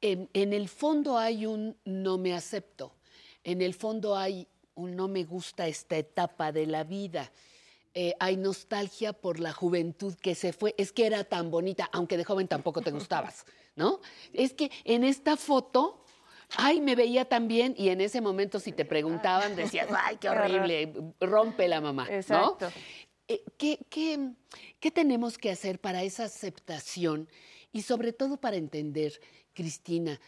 [0.00, 2.92] En, en el fondo hay un no me acepto.
[3.44, 7.30] En el fondo hay un no me gusta esta etapa de la vida.
[7.96, 10.74] Eh, hay nostalgia por la juventud que se fue.
[10.76, 13.46] Es que era tan bonita, aunque de joven tampoco te gustabas,
[13.76, 14.00] ¿no?
[14.32, 16.02] Es que en esta foto,
[16.56, 20.28] ay, me veía tan bien y en ese momento si te preguntaban decías, ay, qué
[20.28, 22.14] horrible, rompe la mamá, ¿no?
[22.16, 22.66] Exacto.
[22.66, 24.32] Eh, ¿qué, qué,
[24.80, 27.28] qué tenemos que hacer para esa aceptación
[27.72, 29.20] y sobre todo para entender,
[29.52, 30.20] Cristina,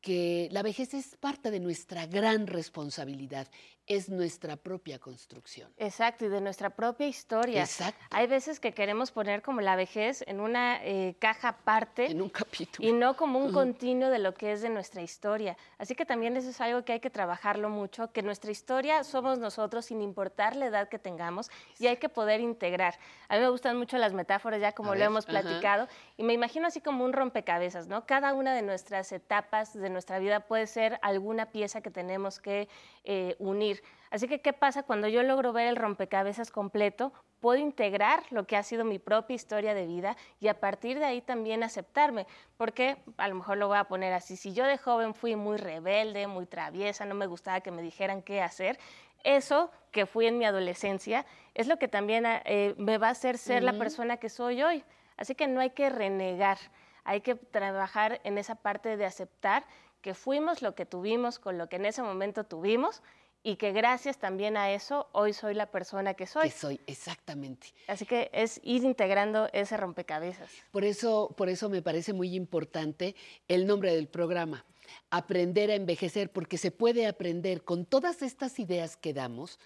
[0.00, 3.48] que la vejez es parte de nuestra gran responsabilidad?
[3.86, 5.72] Es nuestra propia construcción.
[5.76, 7.60] Exacto, y de nuestra propia historia.
[7.60, 8.02] Exacto.
[8.10, 12.06] Hay veces que queremos poner como la vejez en una eh, caja aparte.
[12.06, 12.88] En un capítulo.
[12.88, 15.56] Y no como un continuo de lo que es de nuestra historia.
[15.78, 19.38] Así que también eso es algo que hay que trabajarlo mucho, que nuestra historia somos
[19.38, 22.98] nosotros sin importar la edad que tengamos y hay que poder integrar.
[23.28, 26.22] A mí me gustan mucho las metáforas, ya como A lo ver, hemos platicado, y
[26.22, 28.06] me imagino así como un rompecabezas, ¿no?
[28.06, 32.68] Cada una de nuestras etapas de nuestra vida puede ser alguna pieza que tenemos que
[33.04, 33.73] eh, unir.
[34.14, 37.12] Así que, ¿qué pasa cuando yo logro ver el rompecabezas completo?
[37.40, 41.04] Puedo integrar lo que ha sido mi propia historia de vida y a partir de
[41.04, 44.78] ahí también aceptarme, porque a lo mejor lo voy a poner así, si yo de
[44.78, 48.78] joven fui muy rebelde, muy traviesa, no me gustaba que me dijeran qué hacer,
[49.24, 53.36] eso que fui en mi adolescencia es lo que también eh, me va a hacer
[53.36, 54.84] ser la persona que soy hoy.
[55.16, 56.58] Así que no hay que renegar,
[57.02, 59.64] hay que trabajar en esa parte de aceptar
[60.02, 63.02] que fuimos lo que tuvimos con lo que en ese momento tuvimos
[63.46, 66.48] y que gracias también a eso hoy soy la persona que soy.
[66.48, 67.68] Que soy, exactamente.
[67.86, 70.50] Así que es ir integrando ese rompecabezas.
[70.72, 73.14] Por eso, por eso me parece muy importante
[73.46, 74.64] el nombre del programa,
[75.10, 79.58] Aprender a envejecer, porque se puede aprender con todas estas ideas que damos.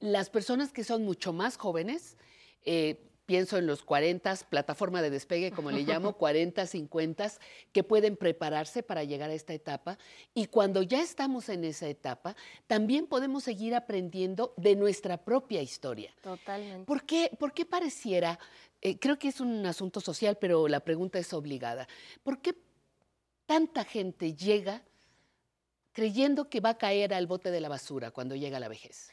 [0.00, 2.16] Las personas que son mucho más jóvenes,
[2.64, 7.32] eh, pienso en los 40, plataforma de despegue, como le llamo, 40, 50,
[7.72, 9.98] que pueden prepararse para llegar a esta etapa.
[10.34, 12.36] Y cuando ya estamos en esa etapa,
[12.66, 16.14] también podemos seguir aprendiendo de nuestra propia historia.
[16.22, 16.84] Totalmente.
[16.84, 18.38] ¿Por qué, por qué pareciera,
[18.80, 21.88] eh, creo que es un asunto social, pero la pregunta es obligada,
[22.22, 22.54] ¿por qué
[23.46, 24.82] tanta gente llega
[25.92, 29.12] creyendo que va a caer al bote de la basura cuando llega la vejez?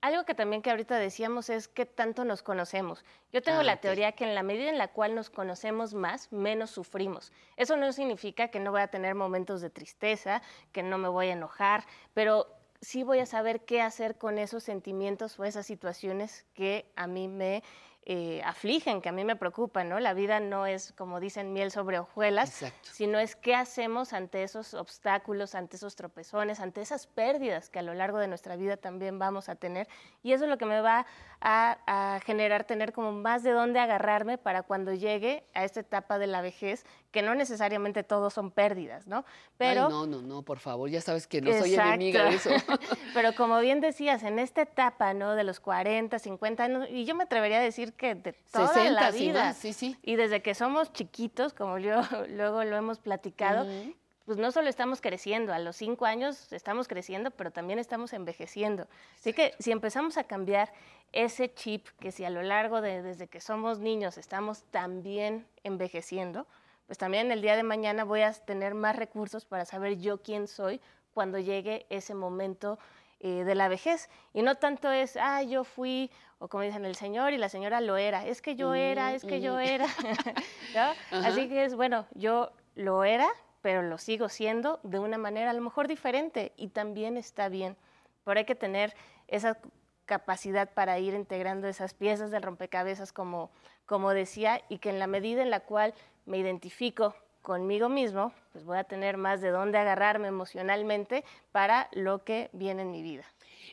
[0.00, 3.04] Algo que también que ahorita decíamos es qué tanto nos conocemos.
[3.32, 6.30] Yo tengo Ah, la teoría que en la medida en la cual nos conocemos más,
[6.32, 7.32] menos sufrimos.
[7.56, 11.28] Eso no significa que no voy a tener momentos de tristeza, que no me voy
[11.28, 11.84] a enojar,
[12.14, 12.46] pero
[12.80, 17.26] sí voy a saber qué hacer con esos sentimientos o esas situaciones que a mí
[17.26, 17.64] me
[18.10, 20.00] eh, afligen, que a mí me preocupan, ¿no?
[20.00, 24.72] La vida no es, como dicen, miel sobre hojuelas, sino es qué hacemos ante esos
[24.72, 29.18] obstáculos, ante esos tropezones, ante esas pérdidas que a lo largo de nuestra vida también
[29.18, 29.88] vamos a tener.
[30.22, 31.04] Y eso es lo que me va
[31.42, 36.18] a, a generar tener como más de dónde agarrarme para cuando llegue a esta etapa
[36.18, 39.24] de la vejez, que no necesariamente todos son pérdidas, ¿no?
[39.56, 42.50] Pero Ay, no, no, no, por favor, ya sabes que no soy enemiga de eso.
[42.50, 42.78] Exacto.
[43.14, 45.34] Pero como bien decías, en esta etapa, ¿no?
[45.34, 48.90] De los 40, 50 años, y yo me atrevería a decir que de toda 60
[48.90, 49.54] la vida.
[49.54, 49.96] sí, sí.
[50.02, 53.94] Y desde que somos chiquitos, como yo luego lo hemos platicado, Ujú.
[54.26, 58.86] pues no solo estamos creciendo, a los cinco años estamos creciendo, pero también estamos envejeciendo.
[59.18, 60.72] Así que si empezamos a cambiar
[61.12, 66.46] ese chip, que si a lo largo de desde que somos niños estamos también envejeciendo,
[66.88, 70.48] pues también el día de mañana voy a tener más recursos para saber yo quién
[70.48, 70.80] soy
[71.12, 72.78] cuando llegue ese momento
[73.20, 74.08] eh, de la vejez.
[74.32, 77.82] Y no tanto es, ah, yo fui, o como dicen el señor y la señora
[77.82, 79.84] lo era, es que yo era, Mm, es que yo era.
[81.10, 83.28] Así que es, bueno, yo lo era,
[83.60, 87.76] pero lo sigo siendo de una manera a lo mejor diferente y también está bien.
[88.24, 88.94] Pero hay que tener
[89.26, 89.58] esa
[90.06, 93.50] capacidad para ir integrando esas piezas del rompecabezas, como,
[93.84, 95.92] como decía, y que en la medida en la cual
[96.28, 102.22] me identifico conmigo mismo, pues voy a tener más de dónde agarrarme emocionalmente para lo
[102.22, 103.24] que viene en mi vida.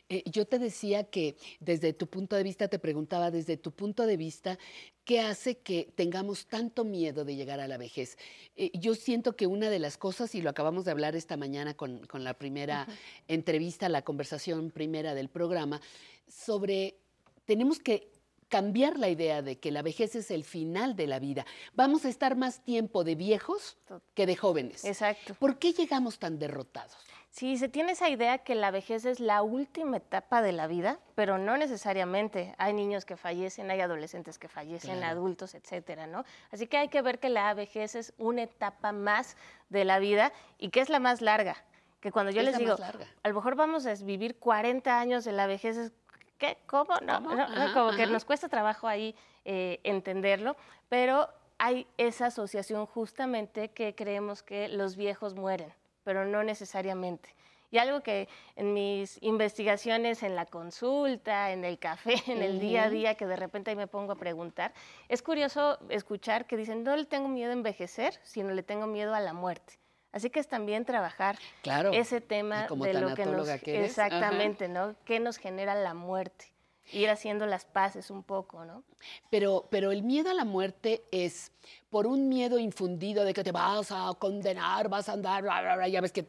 [0.08, 4.06] Eh, yo te decía que desde tu punto de vista, te preguntaba desde tu punto
[4.06, 4.58] de vista,
[5.04, 8.16] ¿qué hace que tengamos tanto miedo de llegar a la vejez?
[8.56, 11.74] Eh, yo siento que una de las cosas, y lo acabamos de hablar esta mañana
[11.74, 12.86] con, con la primera
[13.28, 15.80] entrevista, la conversación primera del programa,
[16.28, 16.96] sobre
[17.44, 18.08] tenemos que
[18.48, 21.44] cambiar la idea de que la vejez es el final de la vida.
[21.74, 23.76] Vamos a estar más tiempo de viejos
[24.14, 24.84] que de jóvenes.
[24.84, 25.34] Exacto.
[25.34, 26.96] ¿Por qué llegamos tan derrotados?
[27.30, 31.00] Sí, se tiene esa idea que la vejez es la última etapa de la vida,
[31.14, 32.54] pero no necesariamente.
[32.56, 35.18] Hay niños que fallecen, hay adolescentes que fallecen, Claro.
[35.18, 36.24] adultos, etcétera, ¿no?
[36.50, 39.36] Así que hay que ver que la vejez es una etapa más
[39.68, 41.56] de la vida y que es la más larga.
[42.00, 43.06] Que cuando yo Es les la digo, más larga.
[43.22, 45.92] a lo mejor vamos a vivir 40 años de la vejez, es,
[46.38, 46.58] ¿qué?
[46.66, 46.94] ¿Cómo?
[47.02, 47.34] No, ¿Cómo?
[47.34, 49.14] no, no, Ajá, como que nos cuesta trabajo ahí
[49.44, 50.56] eh, entenderlo,
[50.88, 55.72] pero hay esa asociación justamente que creemos que los viejos mueren,
[56.04, 57.34] pero no necesariamente.
[57.70, 62.84] Y algo que en mis investigaciones, en la consulta, en el café, en el día
[62.84, 64.72] a día, que de repente ahí me pongo a preguntar,
[65.08, 69.14] es curioso escuchar que dicen, no le tengo miedo a envejecer, sino le tengo miedo
[69.14, 69.78] a la muerte.
[70.16, 71.92] Así que es también trabajar Claro.
[71.92, 73.46] ese tema como de lo que nos...
[73.60, 73.84] que ajá.
[73.84, 74.96] Exactamente, ¿no?
[75.04, 76.46] ¿Qué nos genera la muerte?
[76.92, 78.84] ir haciendo las paces un poco, ¿no?
[79.28, 81.50] Pero, pero el miedo a la muerte es
[81.90, 85.74] por un miedo infundido de que te vas a condenar, vas a andar, bla, bla,
[85.74, 85.88] bla.
[85.88, 86.28] ya ves que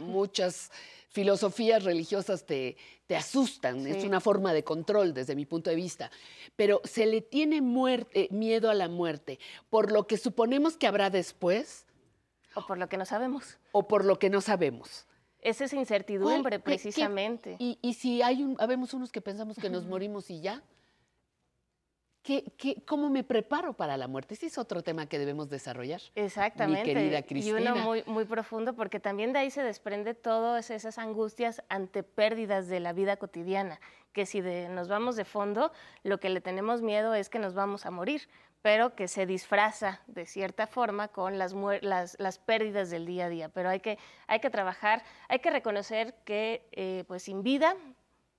[0.00, 0.70] muchas
[1.08, 2.76] filosofías religiosas te,
[3.08, 6.10] te asustan, es una forma de control desde mi punto de vista,
[6.54, 9.38] pero se le tiene muerte- miedo a la muerte
[9.70, 11.85] por lo que suponemos que habrá después
[12.56, 13.58] O por lo que no sabemos.
[13.72, 15.06] o por lo que no sabemos.
[15.40, 17.56] Es esa incertidumbre, ¿Cuál- qué- qué- precisamente.
[17.60, 20.62] y, y si hay un, habemos unos que pensamos que nos morimos y ya,
[22.22, 24.34] ¿qué, qué, cómo me preparo para la muerte?
[24.34, 26.00] Ese es otro tema que debemos desarrollar.
[26.16, 26.82] Exactamente.
[26.82, 27.74] Mi querida Y Cristina.
[27.74, 32.66] uno muy, muy profundo, porque también de ahí se desprende todas esas angustias ante pérdidas
[32.68, 33.78] de la vida cotidiana,
[34.12, 35.70] que si de- nos vamos de fondo,
[36.02, 38.22] lo que le tenemos miedo es que nos vamos a morir,
[38.66, 43.28] pero que se disfraza de cierta forma con las, las, las pérdidas del día a
[43.28, 43.48] día.
[43.48, 47.76] Pero hay que, hay que trabajar, hay que reconocer que eh, pues sin vida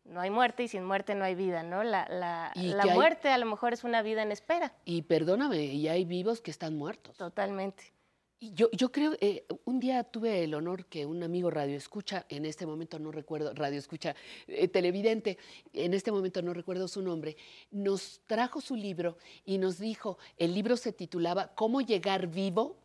[0.04, 1.82] no hay muerte y sin muerte no hay vida, ¿no?
[1.82, 4.74] La, la- Y la que hay- muerte a lo mejor es una vida en espera.
[4.84, 7.16] Y perdóname, y hay vivos que están muertos.
[7.16, 7.94] Totalmente.
[8.40, 12.26] Y yo, yo creo, eh, un día tuve el honor que un amigo radio escucha,
[12.30, 14.16] en este momento no recuerdo, radio escucha,
[14.48, 15.40] eh, televidente,
[15.74, 17.36] en este momento no recuerdo su nombre,
[17.72, 22.78] nos trajo su libro y nos dijo, el libro se titulaba ¿Cómo llegar vivo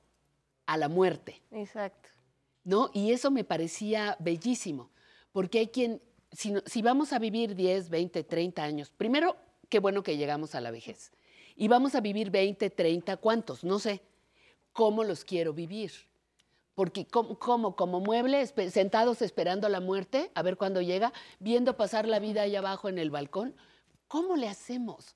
[0.64, 1.42] a la muerte?
[1.50, 2.08] Exacto.
[2.64, 2.90] ¿no?
[2.94, 4.90] Y eso me parecía bellísimo,
[5.32, 6.00] porque hay quien,
[6.30, 9.36] si, si vamos a vivir 10, 20, 30 años, primero,
[9.68, 11.12] qué bueno que llegamos a la vejez.
[11.56, 13.64] Y vamos a vivir 20, 30, ¿cuántos?
[13.64, 14.00] No sé.
[14.72, 15.92] ¿Cómo los quiero vivir?
[16.74, 21.76] Porque como, como, como mueble, espe- sentados esperando la muerte, a ver cuándo llega, viendo
[21.76, 23.54] pasar la vida ahí abajo en el balcón,
[24.08, 25.14] ¿cómo le hacemos?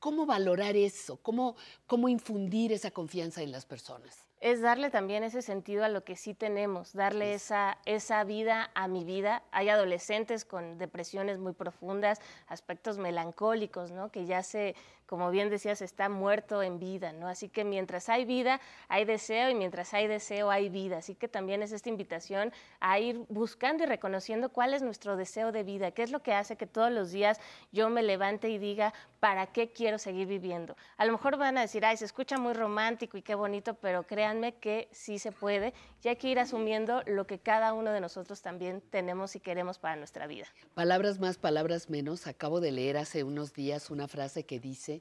[0.00, 1.16] ¿Cómo valorar eso?
[1.22, 1.56] ¿Cómo,
[1.86, 4.22] cómo infundir esa confianza en las personas?
[4.38, 8.86] es darle también ese sentido a lo que sí tenemos, darle esa, esa vida a
[8.86, 9.42] mi vida.
[9.50, 14.12] Hay adolescentes con depresiones muy profundas, aspectos melancólicos, ¿no?
[14.12, 14.76] Que ya se,
[15.06, 17.28] como bien decías, está muerto en vida, ¿no?
[17.28, 20.98] Así que mientras hay vida, hay deseo y mientras hay deseo, hay vida.
[20.98, 25.52] Así que también es esta invitación a ir buscando y reconociendo cuál es nuestro deseo
[25.52, 27.40] de vida, qué es lo que hace que todos los días
[27.72, 30.76] yo me levante y diga, ¿para qué quiero seguir viviendo?
[30.96, 34.04] A lo mejor van a decir, ay, se escucha muy romántico y qué bonito, pero
[34.04, 35.72] créanme que sí se puede
[36.02, 39.78] y hay que ir asumiendo lo que cada uno de nosotros también tenemos y queremos
[39.78, 40.46] para nuestra vida.
[40.74, 42.28] Palabras más, palabras menos.
[42.28, 44.95] Acabo de leer hace unos días una frase que dice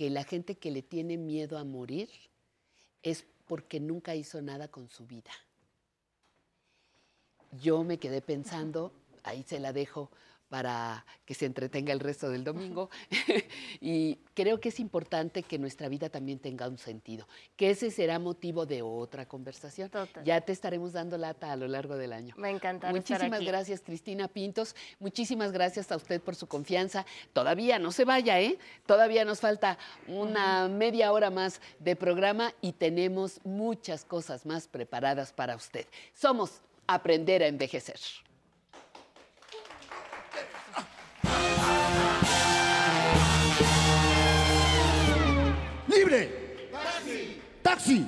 [0.00, 2.08] que la gente que le tiene miedo a morir
[3.02, 5.30] es porque nunca hizo nada con su vida.
[7.60, 8.94] Yo me quedé pensando,
[9.24, 10.10] ahí se la dejo
[10.50, 12.90] para que se entretenga el resto del domingo.
[13.80, 18.18] y creo que es importante que nuestra vida también tenga un sentido, que ese será
[18.18, 19.90] motivo de otra conversación.
[20.24, 22.34] Ya te estaremos dando lata a lo largo del año.
[22.36, 23.46] Me encantará estar Muchísimas aquí.
[23.46, 24.74] gracias, Cristina Pintos.
[24.98, 27.06] Muchísimas gracias a usted por su confianza.
[27.32, 28.58] Todavía no se vaya, ¿eh?
[28.86, 29.78] Todavía nos falta
[30.08, 35.86] una media hora más de programa y tenemos muchas cosas más preparadas para usted.
[36.12, 38.00] Somos Aprender a Envejecer.
[46.10, 46.28] ¡Libre!
[47.62, 48.04] ¡Taxi!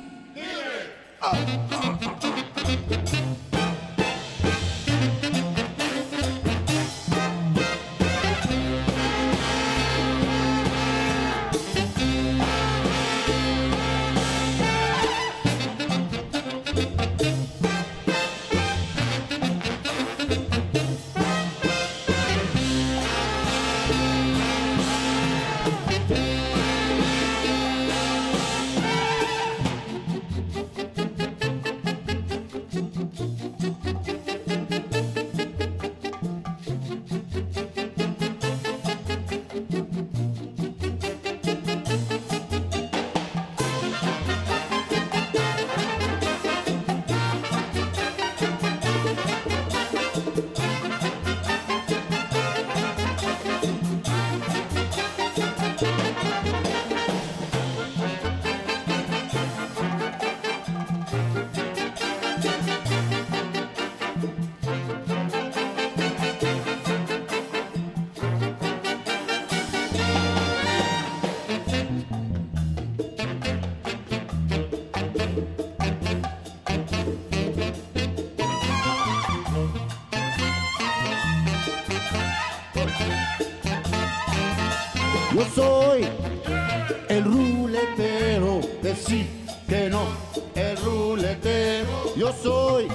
[85.35, 86.05] Yo soy
[87.09, 89.27] el ruletero de sí
[89.67, 90.05] que no,
[90.55, 92.15] el ruletero.
[92.15, 92.89] Yo soy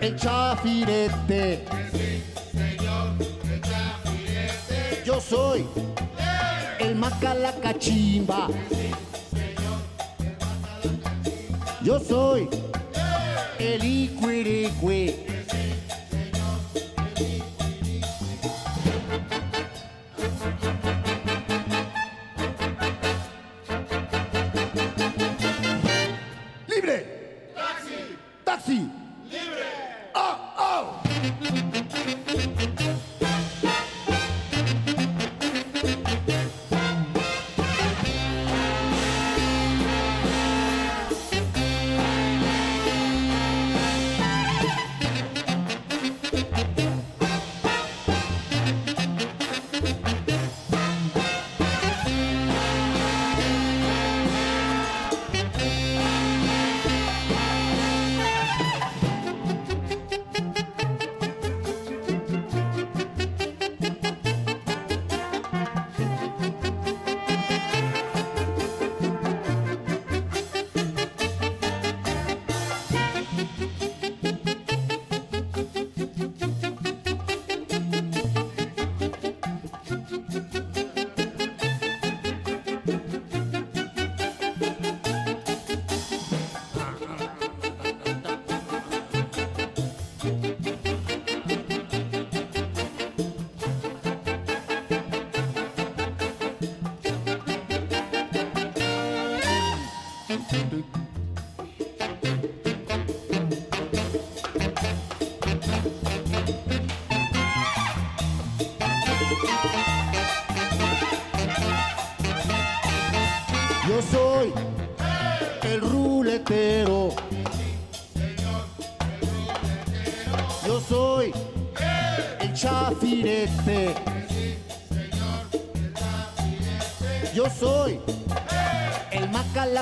[0.00, 1.64] el chafirete.
[5.04, 5.66] Yo soy
[6.78, 8.48] el Macalacachimba.
[11.82, 12.48] Yo soy
[13.58, 15.25] el Iquiriqui.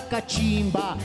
[0.05, 0.97] Macalacachimba.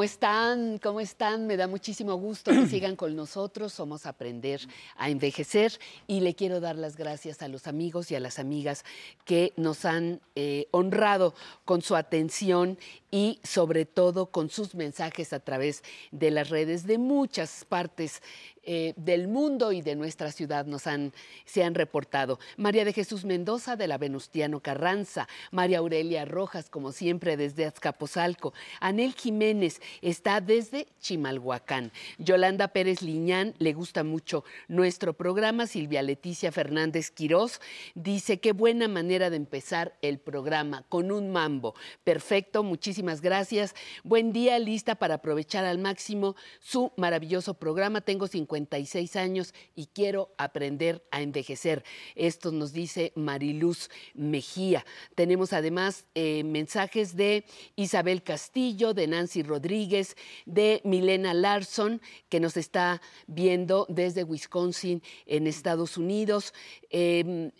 [0.00, 0.78] ¿Cómo están?
[0.78, 1.46] ¿Cómo están?
[1.46, 3.74] Me da muchísimo gusto que sigan con nosotros.
[3.74, 4.62] Somos Aprender
[4.96, 8.86] a Envejecer y le quiero dar las gracias a los amigos y a las amigas
[9.26, 11.34] que nos han eh, honrado
[11.66, 12.78] con su atención
[13.10, 18.22] y sobre todo con sus mensajes a través de las redes de muchas partes
[18.62, 21.12] eh, del mundo y de nuestra ciudad nos han,
[21.44, 22.38] se han reportado.
[22.56, 28.52] María de Jesús Mendoza de la Venustiano Carranza, María Aurelia Rojas, como siempre, desde Azcapotzalco,
[28.80, 36.52] Anel Jiménez está desde Chimalhuacán, Yolanda Pérez Liñán, le gusta mucho nuestro programa, Silvia Leticia
[36.52, 37.60] Fernández Quirós
[37.94, 41.74] dice qué buena manera de empezar el programa con un mambo.
[42.04, 43.74] Perfecto, muchísimas gracias.
[44.04, 48.00] Buen día, lista para aprovechar al máximo su maravilloso programa.
[48.00, 51.84] Tengo 56 años y quiero aprender a envejecer.
[52.16, 54.84] Esto nos dice Mariluz Mejía.
[55.14, 57.44] Tenemos además eh, mensajes de
[57.76, 65.46] Isabel Castillo, de Nancy Rodríguez, de Milena Larson, que nos está viendo desde Wisconsin, en
[65.46, 66.52] Estados Unidos.
[66.90, 67.52] Em,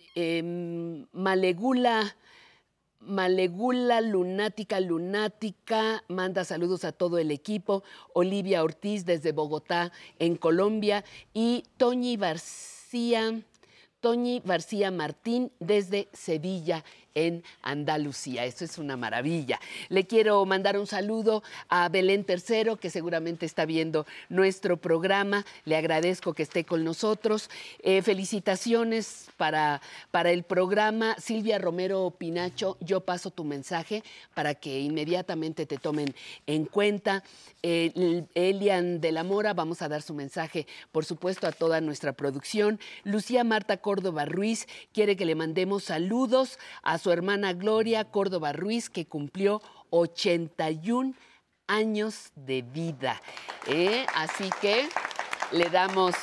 [1.13, 2.17] Malegula.
[3.01, 7.83] Malegula Lunática Lunática manda saludos a todo el equipo.
[8.13, 11.03] Olivia Ortiz desde Bogotá, en Colombia.
[11.33, 13.41] Y Toñi García,
[14.01, 18.45] Toñi García Martín desde Sevilla, en Andalucía.
[18.45, 19.61] Eso es una maravilla.
[19.89, 25.45] Le quiero mandar un saludo a Belén Tercero, que seguramente está viendo nuestro programa.
[25.65, 27.51] Le agradezco que esté con nosotros.
[27.81, 29.81] Eh, felicitaciones para,
[30.11, 31.17] para el programa.
[31.19, 34.03] Silvia Romero Pinacho, yo paso tu mensaje
[34.35, 36.15] para que inmediatamente te tomen
[36.47, 37.23] en cuenta.
[37.63, 42.13] Eh, Elian de la Mora, vamos a dar su mensaje, por supuesto, a toda nuestra
[42.13, 42.81] producción.
[43.05, 48.91] Lucía Marta Córdoba Ruiz quiere que le mandemos saludos a su hermana Gloria Córdoba Ruiz,
[48.91, 51.15] que cumplió 81
[51.67, 53.21] años de vida.
[53.67, 54.07] ¿eh?
[54.15, 54.89] Así que
[55.53, 56.15] le damos,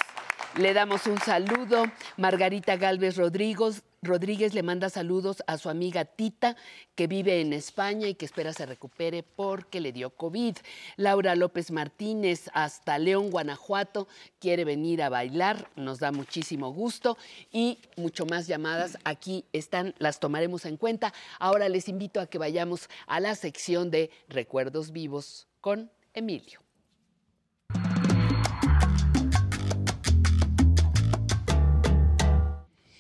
[0.58, 1.86] Le damos un saludo.
[2.16, 6.56] Margarita Galvez Rodríguez, Rodríguez le manda saludos a su amiga Tita,
[6.96, 10.56] que vive en España y que espera se recupere porque le dio COVID.
[10.96, 14.08] Laura López Martínez, hasta León, Guanajuato,
[14.40, 15.70] quiere venir a bailar.
[15.76, 17.18] Nos da muchísimo gusto.
[17.52, 18.98] Y mucho más llamadas.
[19.04, 21.14] Aquí están, las tomaremos en cuenta.
[21.40, 26.67] Ahora les invito a que vayamos a la sección de Recuerdos Vivos con Emilio.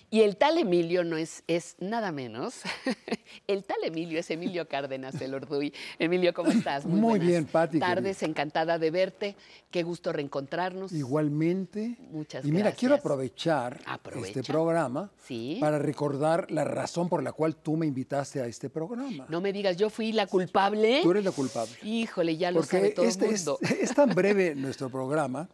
[0.10, 2.61] Y el tal Emilio no es, es nada menos.
[3.48, 5.74] El tal Emilio es Emilio Cárdenas del Orduy.
[6.00, 6.86] Emilio, ¿cómo estás?
[6.86, 9.36] Muy buenas bien, Pati, Tardes, encantada de verte.
[9.69, 10.92] Qué gusto reencontrarnos.
[10.94, 11.98] Igualmente.
[12.11, 12.80] Muchas y mira, gracias.
[12.80, 14.40] quiero aprovechar Aprovecha.
[14.40, 15.58] este programa Sí.
[15.60, 19.26] para recordar la razón por la cual tú me invitaste a este programa.
[19.30, 21.02] No me digas, yo fui la culpable.
[21.03, 21.74] Tú eres la culpable.
[21.84, 23.60] Híjole, ya lo sabe Porque todo este el es, mundo.
[23.82, 25.50] es tan breve nuestro programa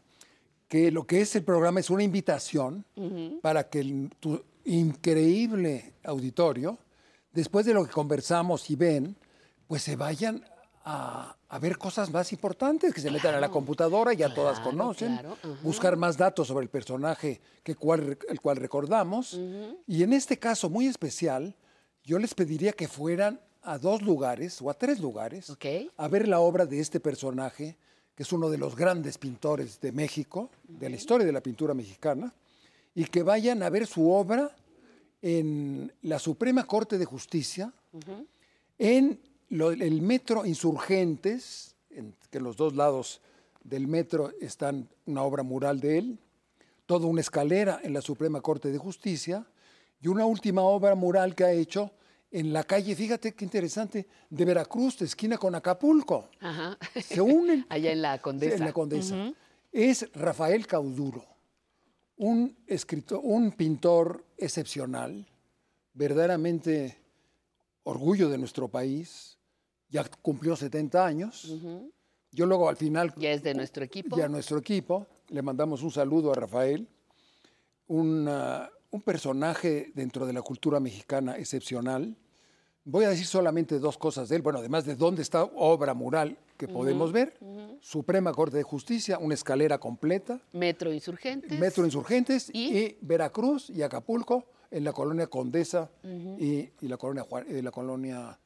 [0.74, 2.84] que lo que es el programa es una invitación
[3.44, 6.80] para que el- tu increíble auditorio,
[7.32, 9.16] después de lo que conversamos y ven,
[9.68, 10.44] pues se vayan
[10.84, 15.14] a, a ver cosas más importantes, que se metan a la computadora, ya todas conocen,
[15.20, 19.40] claro, buscar más datos sobre el personaje que cual, el cual recordamos.
[19.86, 21.56] Y en este caso muy especial,
[22.04, 25.52] yo les pediría que fueran a dos lugares o a tres lugares
[25.98, 27.78] a ver la obra de este personaje,
[28.16, 31.74] que es uno de los grandes pintores de México, de la historia de la pintura
[31.74, 32.34] mexicana,
[32.96, 34.56] y que vayan a ver su obra
[35.22, 37.74] en la Suprema Corte de Justicia,
[38.78, 39.20] en
[39.50, 43.22] lo- el metro Insurgentes, en, que en los dos lados
[43.64, 46.20] del metro están una obra mural de él,
[46.86, 49.46] toda una escalera en la Suprema Corte de Justicia
[50.02, 51.92] y una última obra mural que ha hecho
[52.34, 56.30] en la calle, fíjate qué interesante, de Veracruz, de esquina con Acapulco.
[56.40, 56.76] Ajá.
[57.00, 57.64] Se unen.
[57.70, 58.56] Allá en la Condesa.
[58.56, 59.32] En la Condesa.
[59.72, 61.24] Es Rafael Cauduro,
[62.18, 65.28] un escritor, un pintor excepcional,
[65.94, 66.98] verdaderamente
[67.84, 69.38] orgullo de nuestro país.
[69.90, 71.54] Ya cumplió 70 años.
[72.32, 73.14] Yo luego al final...
[73.16, 74.18] Ya es de nuestro equipo.
[74.18, 75.06] Ya nuestro equipo.
[75.30, 76.88] Le mandamos un saludo a Rafael.
[77.88, 82.16] Un, ah, un personaje dentro de la cultura mexicana excepcional.
[82.86, 84.42] Voy a decir solamente dos cosas de él.
[84.42, 87.38] Bueno, además de dónde está obra mural que podemos ver.
[87.80, 90.40] Suprema Corte de Justicia, una escalera completa.
[90.52, 91.60] Metro Insurgentes.
[91.60, 92.78] Metro Insurgentes ¿Y?
[92.78, 95.92] y, Veracruz y Acapulco en la colonia Condesa
[96.40, 98.40] y, y la colonia eh, la colonia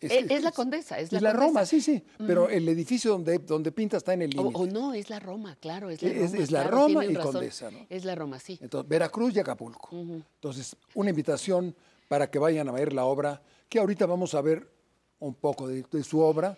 [0.00, 1.32] es la Condesa, es la, es la.
[1.32, 4.58] Roma, sí, sí, pero el edificio donde, donde pinta está en el límite.
[4.58, 6.24] o no, es la Roma, claro, es la Roma.
[6.24, 7.32] es la claro, Roma y razón.
[7.32, 7.86] Condesa, ¿no?
[7.88, 8.58] Es la Roma, sí.
[8.60, 9.88] Entonces, Veracruz y Acapulco.
[9.92, 11.74] Entonces, una invitación
[12.08, 14.70] para que vayan a ver la obra, que ahorita vamos a ver
[15.18, 16.56] un poco de, de su obra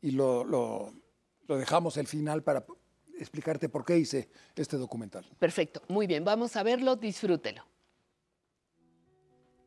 [0.00, 0.92] y lo, lo-
[1.46, 2.64] lo dejamos al final para
[3.18, 5.24] explicarte por qué hice este documental.
[5.38, 7.62] Perfecto, muy bien, vamos a verlo, disfrútelo.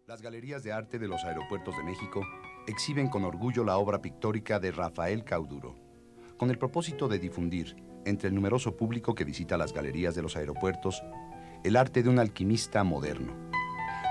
[0.07, 2.22] Las galerías de arte de los aeropuertos de México
[2.67, 5.75] exhiben con orgullo la obra pictórica de Rafael Cauduro,
[6.38, 7.75] con el propósito de difundir,
[8.06, 11.03] entre el numeroso público que visita las galerías de los aeropuertos,
[11.64, 13.47] el arte de un alquimista moderno,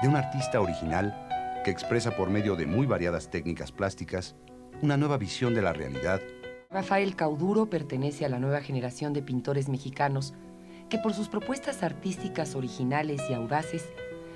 [0.03, 1.15] de un artista original
[1.65, 4.35] que expresa por medio de muy variadas técnicas plásticas
[4.83, 6.21] una nueva visión de la realidad
[6.71, 10.35] Rafael Cauduro pertenece a la nueva generación de pintores mexicanos
[10.91, 13.89] que por sus propuestas artísticas originales y audaces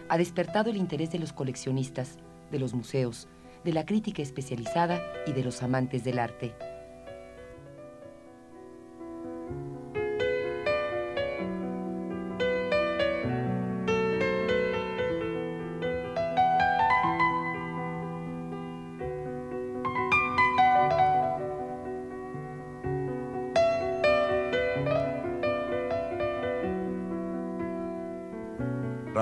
[0.08, 2.18] ha despertado el interés de los coleccionistas,
[2.50, 3.28] de los museos,
[3.64, 6.54] de la crítica especializada y de los amantes del arte.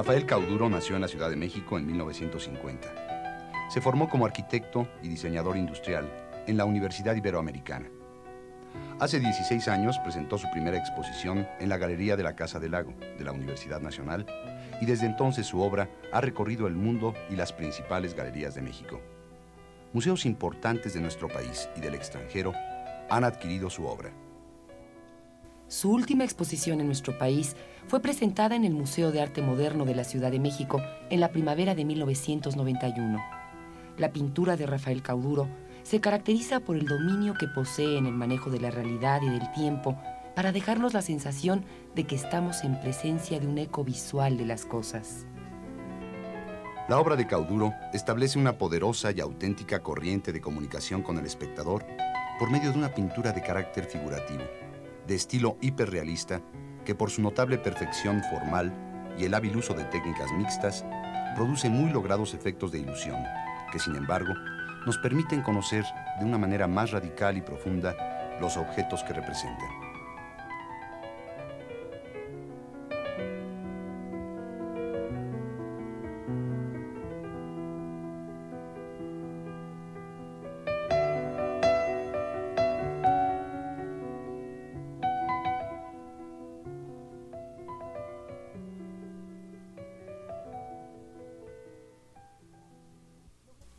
[0.08, 3.68] Rafael Cauduro nació en la Ciudad de México en 1950.
[3.68, 6.08] Se formó como arquitecto y diseñador industrial
[6.46, 7.90] en la Universidad Iberoamericana.
[9.00, 12.94] Hace 16 años presentó su primera exposición en la Galería de la Casa del Lago
[13.18, 14.24] de la Universidad Nacional
[14.80, 19.02] y desde entonces su obra ha recorrido el mundo y las principales galerías de México.
[19.92, 22.54] Museos importantes de nuestro país y del extranjero
[23.10, 24.08] han adquirido su obra.
[25.68, 27.54] Su última exposición en nuestro país
[27.88, 30.80] fue presentada en el Museo de Arte Moderno de la Ciudad de México
[31.10, 33.22] en la primavera de 1991.
[33.98, 35.46] La pintura de Rafael Cauduro
[35.82, 39.52] se caracteriza por el dominio que posee en el manejo de la realidad y del
[39.52, 39.94] tiempo
[40.34, 44.64] para dejarnos la sensación de que estamos en presencia de un eco visual de las
[44.64, 45.26] cosas.
[46.88, 51.84] La obra de Cauduro establece una poderosa y auténtica corriente de comunicación con el espectador
[52.38, 54.44] por medio de una pintura de carácter figurativo,
[55.08, 56.40] de estilo hiperrealista,
[56.84, 58.72] que por su notable perfección formal
[59.18, 60.84] y el hábil uso de técnicas mixtas,
[61.34, 63.16] produce muy logrados efectos de ilusión,
[63.72, 64.34] que sin embargo
[64.86, 65.84] nos permiten conocer
[66.20, 69.87] de una manera más radical y profunda los objetos que representan.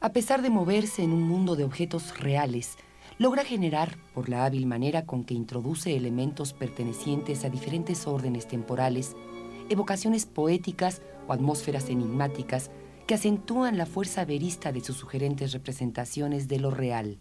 [0.09, 2.79] A pesar de moverse en un mundo de objetos reales,
[3.19, 9.15] logra generar, por la hábil manera con que introduce elementos pertenecientes a diferentes órdenes temporales,
[9.69, 12.71] evocaciones poéticas o atmósferas enigmáticas
[13.05, 17.19] que acentúan la fuerza verista de sus sugerentes representaciones de lo real.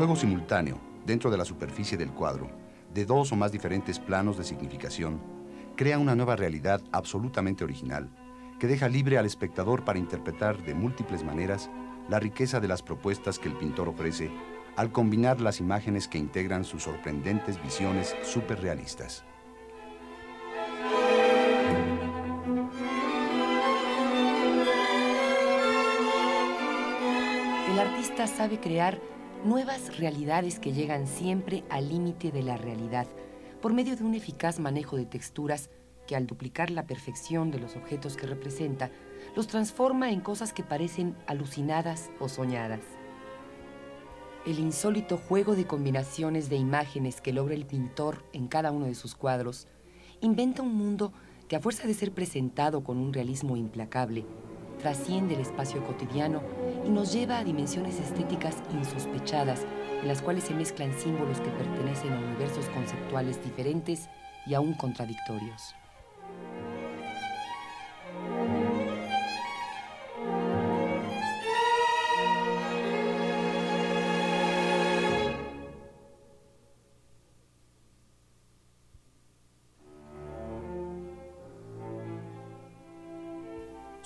[0.00, 2.48] Juego simultáneo, dentro de la superficie del cuadro,
[2.94, 5.20] de dos o más diferentes planos de significación,
[5.76, 8.08] crea una nueva realidad absolutamente original,
[8.58, 11.68] que deja libre al espectador para interpretar de múltiples maneras
[12.08, 14.30] la riqueza de las propuestas que el pintor ofrece
[14.74, 19.22] al combinar las imágenes que integran sus sorprendentes visiones superrealistas.
[27.70, 28.98] El artista sabe crear
[29.44, 33.06] nuevas realidades que llegan siempre al límite de la realidad,
[33.62, 35.70] por medio de un eficaz manejo de texturas
[36.06, 38.90] que al duplicar la perfección de los objetos que representa,
[39.36, 42.80] los transforma en cosas que parecen alucinadas o soñadas.
[44.46, 48.94] El insólito juego de combinaciones de imágenes que logra el pintor en cada uno de
[48.94, 49.68] sus cuadros
[50.20, 51.12] inventa un mundo
[51.48, 54.24] que a fuerza de ser presentado con un realismo implacable,
[54.80, 56.42] trasciende el espacio cotidiano
[56.84, 59.66] y nos lleva a dimensiones estéticas insospechadas,
[60.00, 64.08] en las cuales se mezclan símbolos que pertenecen a universos conceptuales diferentes
[64.46, 65.74] y aún contradictorios.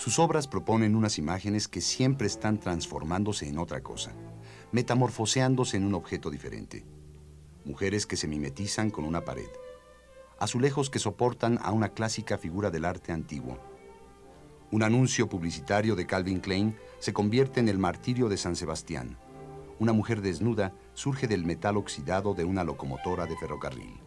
[0.04, 4.12] Sus obras proponen unas imágenes que siempre están transformándose en otra cosa,
[4.70, 6.84] metamorfoseándose en un objeto diferente.
[7.64, 9.48] Mujeres que se mimetizan con una pared.
[10.38, 13.56] Azulejos que soportan a una clásica figura del arte antiguo.
[14.70, 19.16] Un anuncio publicitario de Calvin Klein se convierte en el martirio de San Sebastián.
[19.78, 24.03] Una mujer desnuda surge del metal oxidado de una locomotora de ferrocarril.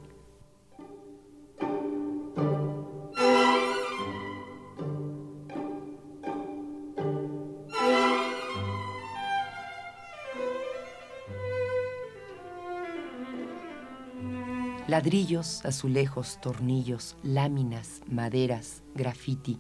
[14.87, 19.59] Ladrillos, azulejos, tornillos, láminas, maderas, grafiti,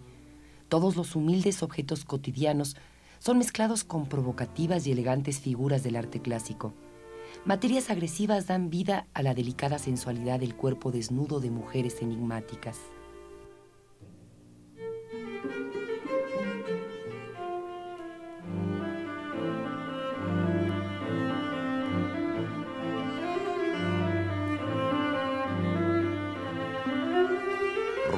[0.69, 2.77] todos los humildes objetos cotidianos
[3.19, 6.73] son mezclados con provocativas y elegantes figuras del arte clásico.
[7.43, 12.77] Materias agresivas dan vida a la delicada sensualidad del cuerpo desnudo de mujeres enigmáticas.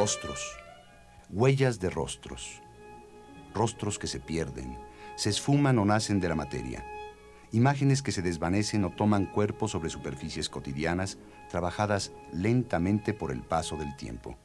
[0.09, 0.57] Rostros,
[1.29, 2.63] huellas de rostros,
[3.53, 4.75] rostros que se pierden,
[5.15, 6.83] se esfuman o nacen de la materia,
[7.51, 11.19] imágenes que se desvanecen o toman cuerpo sobre superficies cotidianas
[11.51, 14.35] trabajadas lentamente por el paso del tiempo.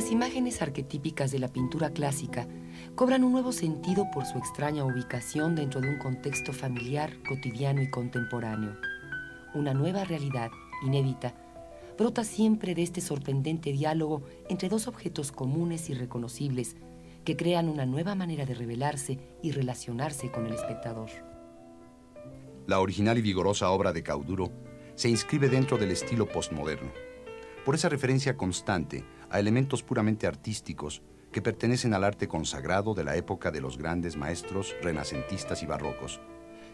[0.00, 2.48] Las imágenes arquetípicas de la pintura clásica
[2.94, 7.90] cobran un nuevo sentido por su extraña ubicación dentro de un contexto familiar, cotidiano y
[7.90, 8.78] contemporáneo.
[9.52, 10.50] una nueva realidad
[10.86, 11.34] inédita,
[11.98, 16.76] brota siempre de este sorprendente diálogo entre dos objetos comunes y reconocibles
[17.26, 21.10] que crean una nueva manera de revelarse y relacionarse con el espectador.
[22.66, 24.50] La original y vigorosa obra de Cauduro
[24.94, 26.90] se inscribe dentro del estilo postmoderno,
[27.66, 31.02] por esa referencia constante a elementos puramente artísticos
[31.32, 36.20] que pertenecen al arte consagrado de la época de los grandes maestros renacentistas y barrocos,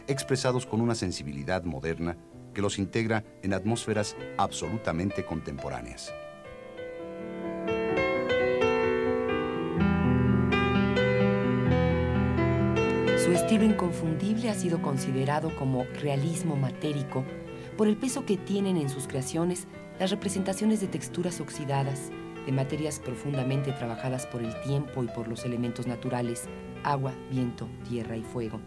[0.06, 2.16] expresados con una sensibilidad moderna
[2.54, 6.12] que los integra en atmósferas absolutamente contemporáneas.
[13.22, 17.24] Su estilo inconfundible ha sido considerado como realismo matérico
[17.76, 19.66] por el peso que tienen en sus creaciones
[19.98, 22.10] las representaciones de texturas oxidadas,
[22.46, 26.44] de materias profundamente trabajadas por el tiempo y por los elementos naturales,
[26.84, 28.60] agua, viento, tierra y fuego.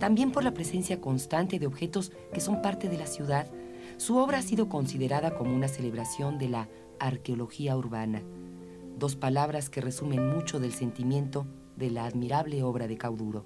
[0.00, 3.46] También por la presencia constante de objetos que son parte de la ciudad,
[3.98, 6.68] su obra ha sido considerada como una celebración de la
[6.98, 8.22] arqueología urbana,
[8.96, 11.46] dos palabras que resumen mucho del sentimiento
[11.78, 13.44] de la admirable obra de Cauduro.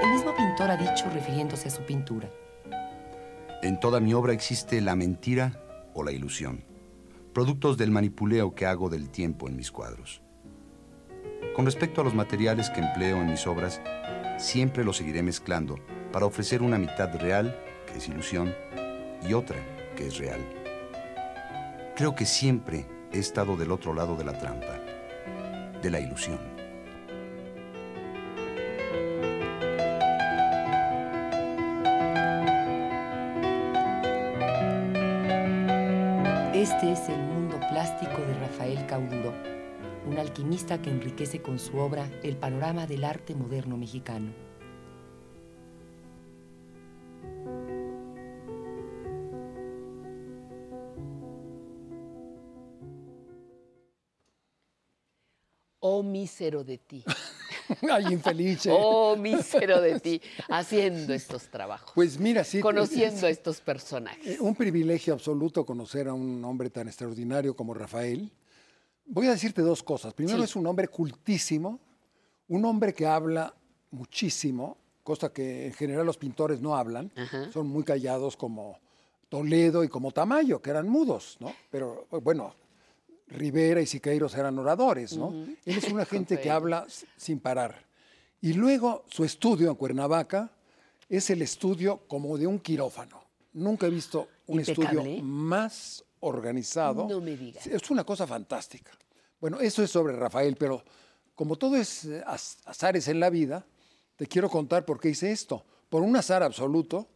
[0.00, 2.30] El mismo pintor ha dicho refiriéndose a su pintura.
[3.62, 5.60] En toda mi obra existe la mentira
[5.94, 6.60] o la ilusión,
[7.32, 10.20] productos del manipuleo que hago del tiempo en mis cuadros.
[11.56, 13.80] Con respecto a los materiales que empleo en mis obras,
[14.38, 15.80] siempre los seguiré mezclando
[16.12, 17.56] para ofrecer una mitad real,
[17.86, 18.54] que es ilusión,
[19.26, 19.58] y otra,
[19.96, 20.40] que es real.
[21.96, 24.78] Creo que siempre he estado del otro lado de la trampa,
[25.82, 26.38] de la ilusión.
[36.54, 39.32] Este es el mundo plástico de Rafael Cauduro,
[40.06, 44.47] un alquimista que enriquece con su obra el panorama del arte moderno mexicano.
[56.10, 57.04] Mísero de ti.
[57.90, 58.66] Ay, infeliz.
[58.66, 58.70] eh.
[58.72, 61.92] Oh mísero de ti, haciendo estos trabajos.
[61.94, 62.60] Pues mira, sí.
[62.60, 64.26] Conociendo a es- estos personajes.
[64.26, 68.30] Eh, Un privilegio absoluto conocer a un hombre tan extraordinario como Rafael.
[69.06, 70.14] Voy a decirte dos cosas.
[70.14, 70.44] Primero, Sí.
[70.44, 71.78] es un hombre cultísimo,
[72.48, 73.54] un hombre que habla
[73.90, 77.10] muchísimo, cosa que en general los pintores no hablan.
[77.52, 78.78] Son muy callados como
[79.28, 81.52] Toledo y como Tamayo, que eran mudos, ¿no?
[81.70, 82.54] Pero bueno,
[83.28, 85.30] Rivera y Siqueiros eran oradores, ¿no?
[85.32, 87.86] Él es una gente que habla sin parar.
[88.40, 90.50] Y luego su estudio en Cuernavaca
[91.08, 93.22] es el estudio como de un quirófano.
[93.54, 97.06] Nunca he visto un estudio más organizado.
[97.08, 97.64] No me digas.
[97.64, 98.92] Sí, Es una cosa fantástica.
[99.40, 100.82] Bueno, eso es sobre Rafael, pero
[101.34, 103.64] como todo es eh, az- azares en la vida,
[104.16, 105.64] te quiero contar por qué hice esto.
[105.88, 107.06] Por un azar absoluto,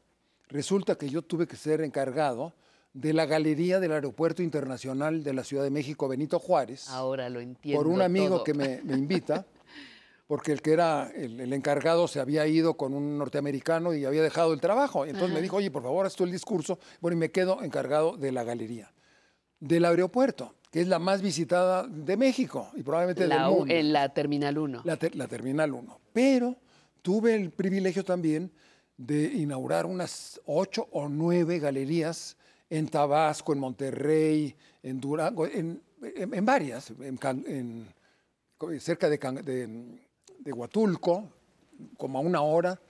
[0.49, 2.53] resulta que yo tuve que ser encargado
[2.95, 6.89] de la galería del Aeropuerto Internacional de la Ciudad de México, Benito Juárez.
[6.91, 7.83] Ahora lo entiendo.
[7.83, 8.45] por un amigo todo.
[8.45, 9.47] que me, me invita,
[10.27, 14.23] porque el que era el, el encargado se había ido con un norteamericano y había
[14.23, 15.05] dejado el trabajo.
[15.05, 15.35] Entonces Ajá.
[15.35, 16.79] me dijo, oye, por favor, haz tú el discurso.
[17.01, 18.93] Bueno, y me quedo encargado de la galería.
[19.59, 23.75] Del aeropuerto, que es la más visitada de México y probablemente La del U- mundo.
[23.75, 24.83] en la Terminal 1.
[24.85, 26.01] La, ter- la Terminal 1.
[26.13, 26.57] Pero
[27.01, 28.53] tuve el privilegio también
[28.99, 32.37] de inaugurar unas ocho o nueve galerías
[32.73, 35.83] en Tabasco, en Monterrey, en Durango, en,
[36.47, 36.91] varias,
[38.81, 40.01] cerca de, de-
[40.39, 41.29] de Huatulco,
[41.99, 42.81] como a una hora.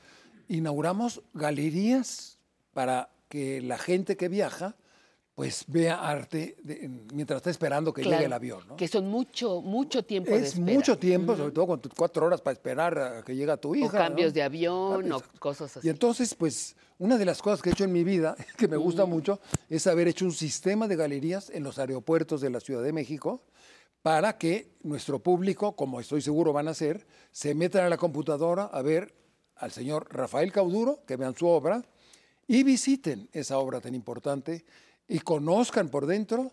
[0.47, 2.39] Inauguramos galerías
[2.73, 4.77] para que la gente que viaja
[5.35, 8.69] pues vea arte de- en- mientras está esperando que Claro, llegue el avión.
[8.69, 8.77] ¿no?
[8.77, 10.73] Que son mucho, mucho tiempo de Es espera.
[10.75, 13.87] mucho tiempo, sobre todo con tus cuatro horas para esperar a que llegue tu hija.
[13.87, 14.35] O cambios ¿no?
[14.35, 15.23] de avión Cambios.
[15.35, 15.87] o cosas así.
[15.87, 18.77] Y entonces, pues, una de las cosas que he hecho en mi vida, que me
[18.77, 22.83] gusta mucho, es haber hecho un sistema de galerías en los aeropuertos de la Ciudad
[22.83, 23.43] de México
[24.03, 28.65] para que nuestro público, como estoy seguro van a hacer, se metan a la computadora
[28.65, 29.15] a ver
[29.57, 31.83] al señor Rafael Cauduro, que vean su obra,
[32.49, 34.65] y visiten esa obra tan importante
[35.09, 36.53] y conozcan por dentro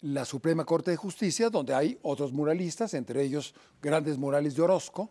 [0.00, 5.10] la Suprema Corte de Justicia, donde hay otros muralistas, entre ellos grandes murales de Orozco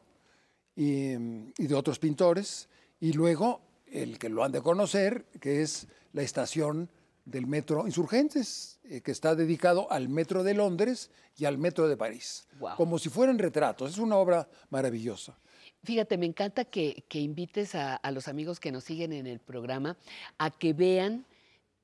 [0.76, 5.88] y, y de otros pintores, y luego el que lo han de conocer, que es
[6.14, 6.90] la estación
[7.26, 11.98] del metro Insurgentes, eh, que está dedicado al metro de Londres y al metro de
[11.98, 13.92] París, como si fueran retratos.
[13.92, 15.38] Es una obra maravillosa.
[15.84, 19.40] Fíjate, me encanta que, que invites a, a los amigos que nos siguen en el
[19.40, 19.98] programa
[20.38, 21.26] a que vean,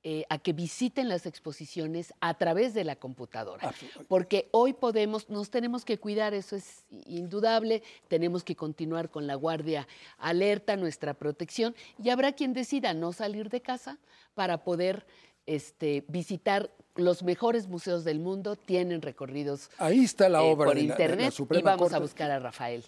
[0.06, 3.72] eh, a que visiten las exposiciones a través de la computadora.
[4.06, 9.34] Porque hoy podemos, nos tenemos que cuidar, eso es indudable, tenemos que continuar con la
[9.34, 13.96] guardia alerta, nuestra protección, y habrá quien decida no salir de casa
[14.34, 15.06] para poder
[15.46, 20.76] este, visitar los mejores museos del mundo, tienen recorridos Ahí está la eh, obra por
[20.76, 22.84] de la- de la internet y vamos a buscar a Rafael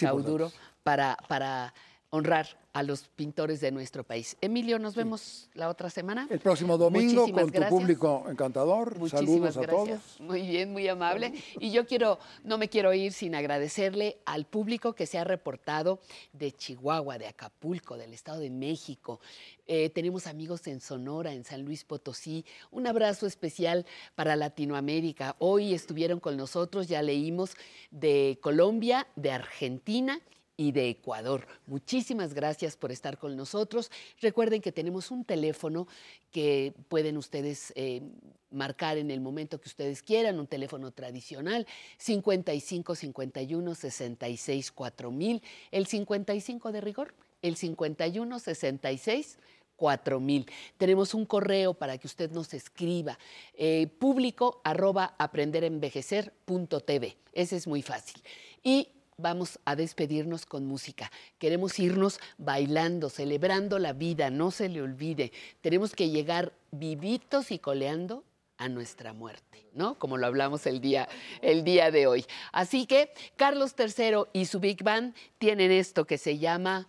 [0.00, 1.74] Cauduro para, para
[2.10, 4.36] honrar a los pintores de nuestro país.
[4.40, 6.28] Emilio, nos vemos la otra semana.
[6.30, 8.96] El próximo domingo Muchísimas con tu público encantador.
[8.96, 10.20] Muchísimas Saludos a todos.
[10.20, 11.32] Muy bien, muy amable.
[11.58, 16.00] Y yo quiero, no me quiero ir sin agradecerle al público que se ha reportado
[16.32, 19.20] de Chihuahua, de Acapulco, del Estado de México.
[19.66, 22.44] Eh, tenemos amigos en Sonora, en San Luis Potosí.
[22.70, 25.36] Un abrazo especial para Latinoamérica.
[25.38, 27.54] Hoy estuvieron con nosotros, ya leímos,
[27.90, 30.20] de Colombia, de Argentina
[30.60, 31.46] y de Ecuador.
[31.66, 33.90] Muchísimas gracias por estar con nosotros.
[34.20, 35.88] Recuerden que tenemos un teléfono
[36.30, 38.02] que pueden ustedes eh,
[38.50, 41.66] marcar en el momento que ustedes quieran, un teléfono tradicional,
[41.96, 49.38] 55 51 66 4000, el 55 de rigor, el 51 66
[49.76, 50.46] 4000.
[50.76, 53.18] Tenemos un correo para que usted nos escriba,
[53.54, 57.16] eh, público arroba aprenderenvejecer.tv.
[57.32, 58.22] Ese es muy fácil.
[58.62, 58.88] Y
[59.20, 61.10] vamos a despedirnos con música.
[61.38, 65.32] Queremos irnos bailando, celebrando la vida, no se le olvide.
[65.60, 68.24] Tenemos que llegar vivitos y coleando
[68.58, 69.98] a nuestra muerte, ¿no?
[69.98, 71.08] Como lo hablamos el día,
[71.40, 72.26] el día de hoy.
[72.52, 76.86] Así que Carlos III y su Big Band tienen esto que se llama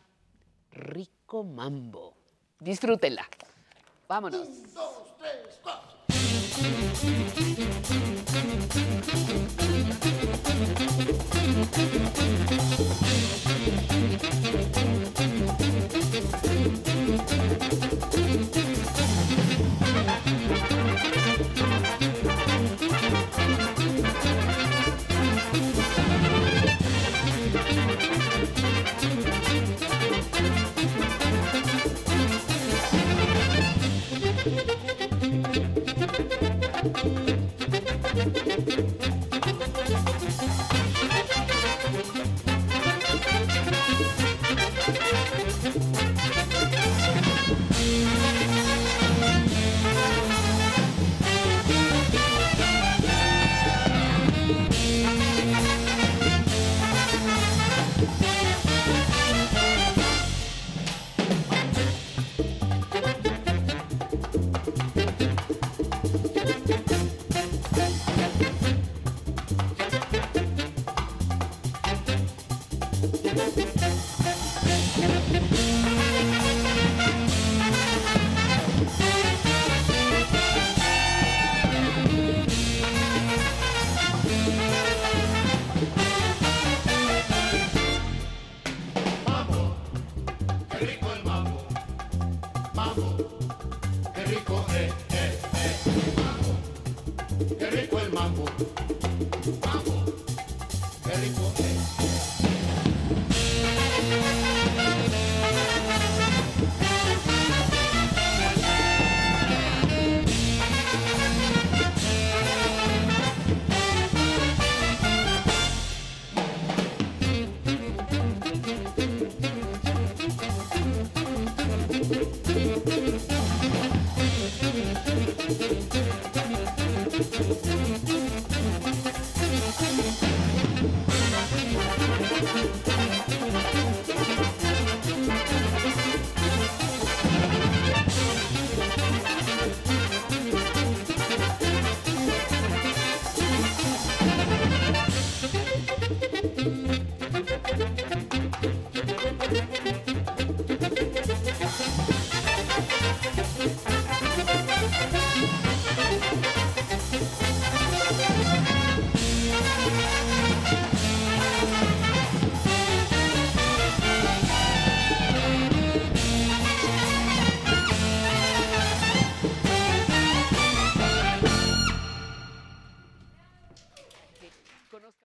[0.72, 2.14] Rico Mambo.
[2.60, 3.26] Disfrútenla.
[4.08, 4.48] Vámonos.
[10.02, 10.21] Qué
[11.52, 12.91] フフフフ。